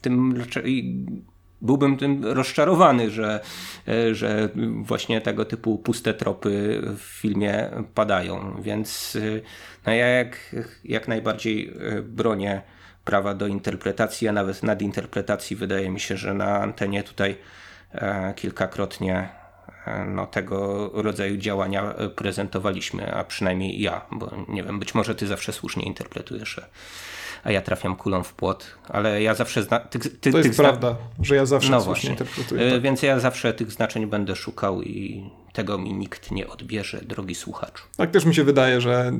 tym 0.00 0.34
byłbym 1.60 1.96
tym 1.96 2.24
rozczarowany, 2.24 3.10
że, 3.10 3.40
e, 3.88 4.14
że 4.14 4.48
właśnie 4.82 5.20
tego 5.20 5.44
typu 5.44 5.78
puste 5.78 6.14
tropy 6.14 6.82
w 6.96 7.00
filmie 7.00 7.70
padają. 7.94 8.62
Więc 8.62 9.16
e, 9.16 9.40
no 9.86 9.92
ja 9.92 10.06
jak, 10.06 10.56
jak 10.84 11.08
najbardziej 11.08 11.68
e, 11.68 12.02
bronię 12.02 12.62
prawa 13.04 13.34
do 13.34 13.46
interpretacji, 13.46 14.28
a 14.28 14.32
nawet 14.32 14.62
nadinterpretacji. 14.62 15.56
Wydaje 15.56 15.90
mi 15.90 16.00
się, 16.00 16.16
że 16.16 16.34
na 16.34 16.60
antenie 16.60 17.02
tutaj 17.02 17.36
kilkakrotnie 18.36 19.28
no, 20.06 20.26
tego 20.26 20.90
rodzaju 20.94 21.36
działania 21.36 21.94
prezentowaliśmy, 22.16 23.14
a 23.14 23.24
przynajmniej 23.24 23.80
ja, 23.80 24.06
bo 24.10 24.30
nie 24.48 24.62
wiem, 24.62 24.78
być 24.78 24.94
może 24.94 25.14
ty 25.14 25.26
zawsze 25.26 25.52
słusznie 25.52 25.84
interpretujesz 25.84 26.60
a 27.48 27.50
ja 27.50 27.60
trafiam 27.60 27.96
kulą 27.96 28.22
w 28.22 28.34
płot, 28.34 28.78
ale 28.88 29.22
ja 29.22 29.34
zawsze... 29.34 29.62
Zna... 29.62 29.78
Ty, 29.80 29.98
ty, 29.98 30.32
to 30.32 30.38
jest 30.38 30.56
prawda, 30.56 30.96
że 31.22 31.36
ja 31.36 31.46
zawsze 31.46 31.70
no 31.70 31.94
interpretuję. 32.10 32.70
Tak. 32.70 32.82
Więc 32.82 33.02
ja 33.02 33.20
zawsze 33.20 33.54
tych 33.54 33.72
znaczeń 33.72 34.06
będę 34.06 34.36
szukał 34.36 34.82
i 34.82 35.30
tego 35.58 35.78
mi 35.78 35.94
nikt 35.94 36.30
nie 36.30 36.48
odbierze, 36.48 37.00
drogi 37.06 37.34
słuchaczu. 37.34 37.84
Tak 37.96 38.10
też 38.10 38.24
mi 38.24 38.34
się 38.34 38.44
wydaje, 38.44 38.80
że 38.80 39.12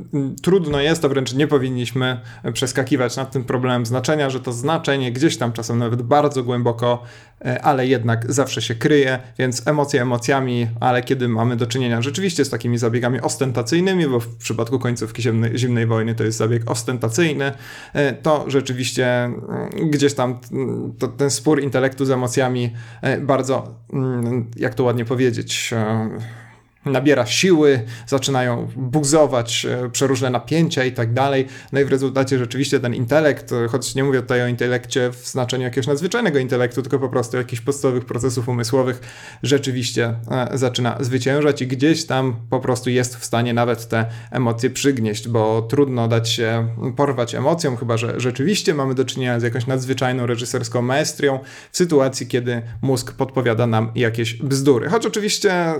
trudno 0.42 0.80
jest, 0.80 1.04
a 1.04 1.08
wręcz 1.08 1.34
nie 1.34 1.46
powinniśmy 1.46 2.20
przeskakiwać 2.52 3.16
nad 3.16 3.30
tym 3.30 3.44
problemem 3.44 3.86
znaczenia, 3.86 4.30
że 4.30 4.40
to 4.40 4.52
znaczenie 4.52 5.12
gdzieś 5.12 5.36
tam 5.36 5.52
czasem 5.52 5.78
nawet 5.78 6.02
bardzo 6.02 6.42
głęboko, 6.42 7.02
e, 7.44 7.62
ale 7.62 7.86
jednak 7.86 8.32
zawsze 8.32 8.62
się 8.62 8.74
kryje, 8.74 9.18
więc 9.38 9.66
emocje 9.66 10.02
emocjami, 10.02 10.66
ale 10.80 11.02
kiedy 11.02 11.28
mamy 11.28 11.56
do 11.56 11.66
czynienia 11.66 12.02
rzeczywiście 12.02 12.44
z 12.44 12.50
takimi 12.50 12.78
zabiegami 12.78 13.20
ostentacyjnymi, 13.20 14.06
bo 14.06 14.20
w 14.20 14.36
przypadku 14.36 14.78
końcówki 14.78 15.22
zimnej, 15.22 15.58
zimnej 15.58 15.86
wojny 15.86 16.14
to 16.14 16.24
jest 16.24 16.38
zabieg 16.38 16.70
ostentacyjny, 16.70 17.52
e, 17.92 18.12
to 18.12 18.44
rzeczywiście 18.46 19.24
mm, 19.24 19.90
gdzieś 19.90 20.14
tam 20.14 20.38
mm, 20.52 20.92
to, 20.98 21.08
ten 21.08 21.30
spór 21.30 21.62
intelektu 21.62 22.04
z 22.04 22.10
emocjami 22.10 22.70
e, 23.02 23.20
bardzo, 23.20 23.74
mm, 23.92 24.50
jak 24.56 24.74
to 24.74 24.84
ładnie 24.84 25.04
powiedzieć, 25.04 25.74
nabiera 26.86 27.26
siły, 27.26 27.82
zaczynają 28.06 28.68
buzować 28.76 29.66
e, 29.66 29.90
przeróżne 29.90 30.30
napięcia 30.30 30.84
i 30.84 30.92
tak 30.92 31.12
dalej. 31.12 31.46
No 31.72 31.80
i 31.80 31.84
w 31.84 31.88
rezultacie 31.88 32.38
rzeczywiście 32.38 32.80
ten 32.80 32.94
intelekt, 32.94 33.52
e, 33.52 33.68
choć 33.68 33.94
nie 33.94 34.04
mówię 34.04 34.22
tutaj 34.22 34.42
o 34.42 34.46
intelekcie 34.46 35.10
w 35.12 35.28
znaczeniu 35.28 35.64
jakiegoś 35.64 35.86
nadzwyczajnego 35.86 36.38
intelektu, 36.38 36.82
tylko 36.82 36.98
po 36.98 37.08
prostu 37.08 37.36
jakichś 37.36 37.62
podstawowych 37.62 38.04
procesów 38.04 38.48
umysłowych, 38.48 39.00
rzeczywiście 39.42 40.14
e, 40.30 40.58
zaczyna 40.58 40.96
zwyciężać 41.00 41.62
i 41.62 41.66
gdzieś 41.66 42.06
tam 42.06 42.36
po 42.50 42.60
prostu 42.60 42.90
jest 42.90 43.16
w 43.16 43.24
stanie 43.24 43.54
nawet 43.54 43.88
te 43.88 44.06
emocje 44.30 44.70
przygnieść, 44.70 45.28
bo 45.28 45.62
trudno 45.62 46.08
dać 46.08 46.28
się 46.28 46.68
porwać 46.96 47.34
emocjom, 47.34 47.76
chyba 47.76 47.96
że 47.96 48.20
rzeczywiście 48.20 48.74
mamy 48.74 48.94
do 48.94 49.04
czynienia 49.04 49.40
z 49.40 49.42
jakąś 49.42 49.66
nadzwyczajną 49.66 50.26
reżyserską 50.26 50.82
maestrią 50.82 51.38
w 51.72 51.76
sytuacji, 51.76 52.26
kiedy 52.26 52.62
mózg 52.82 53.12
podpowiada 53.12 53.66
nam 53.66 53.92
jakieś 53.94 54.34
bzdury. 54.34 54.88
Choć 54.88 55.06
oczywiście 55.06 55.74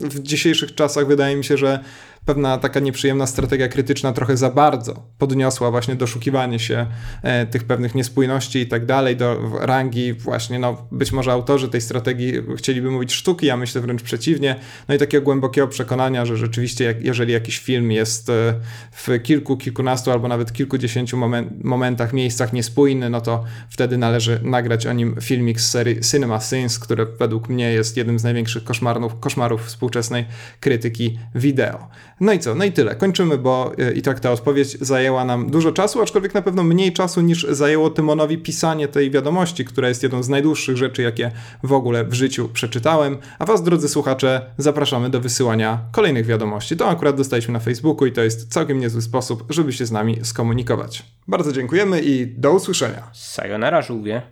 w 0.00 0.17
dzisiejszych 0.22 0.74
czasach 0.74 1.06
wydaje 1.06 1.36
mi 1.36 1.44
się, 1.44 1.56
że 1.56 1.80
pewna 2.24 2.58
taka 2.58 2.80
nieprzyjemna 2.80 3.26
strategia 3.26 3.68
krytyczna 3.68 4.12
trochę 4.12 4.36
za 4.36 4.50
bardzo 4.50 5.06
podniosła 5.18 5.70
właśnie 5.70 5.94
doszukiwanie 5.94 6.58
się 6.58 6.86
e, 7.22 7.46
tych 7.46 7.64
pewnych 7.64 7.94
niespójności 7.94 8.58
i 8.58 8.66
tak 8.66 8.86
dalej 8.86 9.16
do 9.16 9.50
rangi 9.60 10.12
właśnie, 10.12 10.58
no 10.58 10.86
być 10.92 11.12
może 11.12 11.32
autorzy 11.32 11.68
tej 11.68 11.80
strategii 11.80 12.32
chcieliby 12.56 12.90
mówić 12.90 13.12
sztuki, 13.12 13.46
ja 13.46 13.56
myślę 13.56 13.80
wręcz 13.80 14.02
przeciwnie, 14.02 14.56
no 14.88 14.94
i 14.94 14.98
takiego 14.98 15.24
głębokiego 15.24 15.68
przekonania, 15.68 16.26
że 16.26 16.36
rzeczywiście 16.36 16.84
jak, 16.84 17.02
jeżeli 17.02 17.32
jakiś 17.32 17.58
film 17.58 17.92
jest 17.92 18.30
e, 18.30 18.54
w 18.92 19.22
kilku, 19.22 19.56
kilkunastu 19.56 20.10
albo 20.10 20.28
nawet 20.28 20.52
kilkudziesięciu 20.52 21.16
moment, 21.16 21.64
momentach, 21.64 22.12
miejscach 22.12 22.52
niespójny, 22.52 23.10
no 23.10 23.20
to 23.20 23.44
wtedy 23.70 23.98
należy 23.98 24.40
nagrać 24.42 24.86
o 24.86 24.92
nim 24.92 25.16
filmik 25.20 25.60
z 25.60 25.70
serii 25.70 26.00
Cinema 26.00 26.40
Sins, 26.40 26.78
które 26.78 27.06
według 27.18 27.48
mnie 27.48 27.72
jest 27.72 27.96
jednym 27.96 28.18
z 28.18 28.24
największych 28.24 28.64
koszmarów, 28.64 29.20
koszmarów 29.20 29.66
współczesnej 29.66 30.24
krytyki 30.60 31.18
wideo. 31.34 31.88
No 32.20 32.32
i 32.32 32.38
co? 32.38 32.54
No 32.54 32.64
i 32.64 32.72
tyle. 32.72 32.94
Kończymy, 32.94 33.38
bo 33.38 33.72
e, 33.78 33.92
i 33.92 34.02
tak 34.02 34.20
ta 34.20 34.32
odpowiedź 34.32 34.78
zajęła 34.80 35.24
nam 35.24 35.50
dużo 35.50 35.72
czasu, 35.72 36.02
aczkolwiek 36.02 36.34
na 36.34 36.42
pewno 36.42 36.62
mniej 36.62 36.92
czasu 36.92 37.20
niż 37.20 37.46
zajęło 37.50 37.90
Tymonowi 37.90 38.38
pisanie 38.38 38.88
tej 38.88 39.10
wiadomości, 39.10 39.64
która 39.64 39.88
jest 39.88 40.02
jedną 40.02 40.22
z 40.22 40.28
najdłuższych 40.28 40.76
rzeczy, 40.76 41.02
jakie 41.02 41.30
w 41.62 41.72
ogóle 41.72 42.04
w 42.04 42.14
życiu 42.14 42.48
przeczytałem. 42.52 43.18
A 43.38 43.44
Was, 43.44 43.62
drodzy 43.62 43.88
słuchacze, 43.88 44.50
zapraszamy 44.58 45.10
do 45.10 45.20
wysyłania 45.20 45.78
kolejnych 45.92 46.26
wiadomości. 46.26 46.76
To 46.76 46.88
akurat 46.88 47.16
dostaliśmy 47.16 47.52
na 47.52 47.60
Facebooku 47.60 48.06
i 48.06 48.12
to 48.12 48.22
jest 48.22 48.52
całkiem 48.52 48.80
niezły 48.80 49.02
sposób, 49.02 49.44
żeby 49.48 49.72
się 49.72 49.86
z 49.86 49.92
nami 49.92 50.18
skomunikować. 50.22 51.02
Bardzo 51.28 51.52
dziękujemy 51.52 52.00
i 52.00 52.26
do 52.26 52.52
usłyszenia. 52.52 53.02
Sayonara, 53.12 53.82
żółwie. 53.82 54.22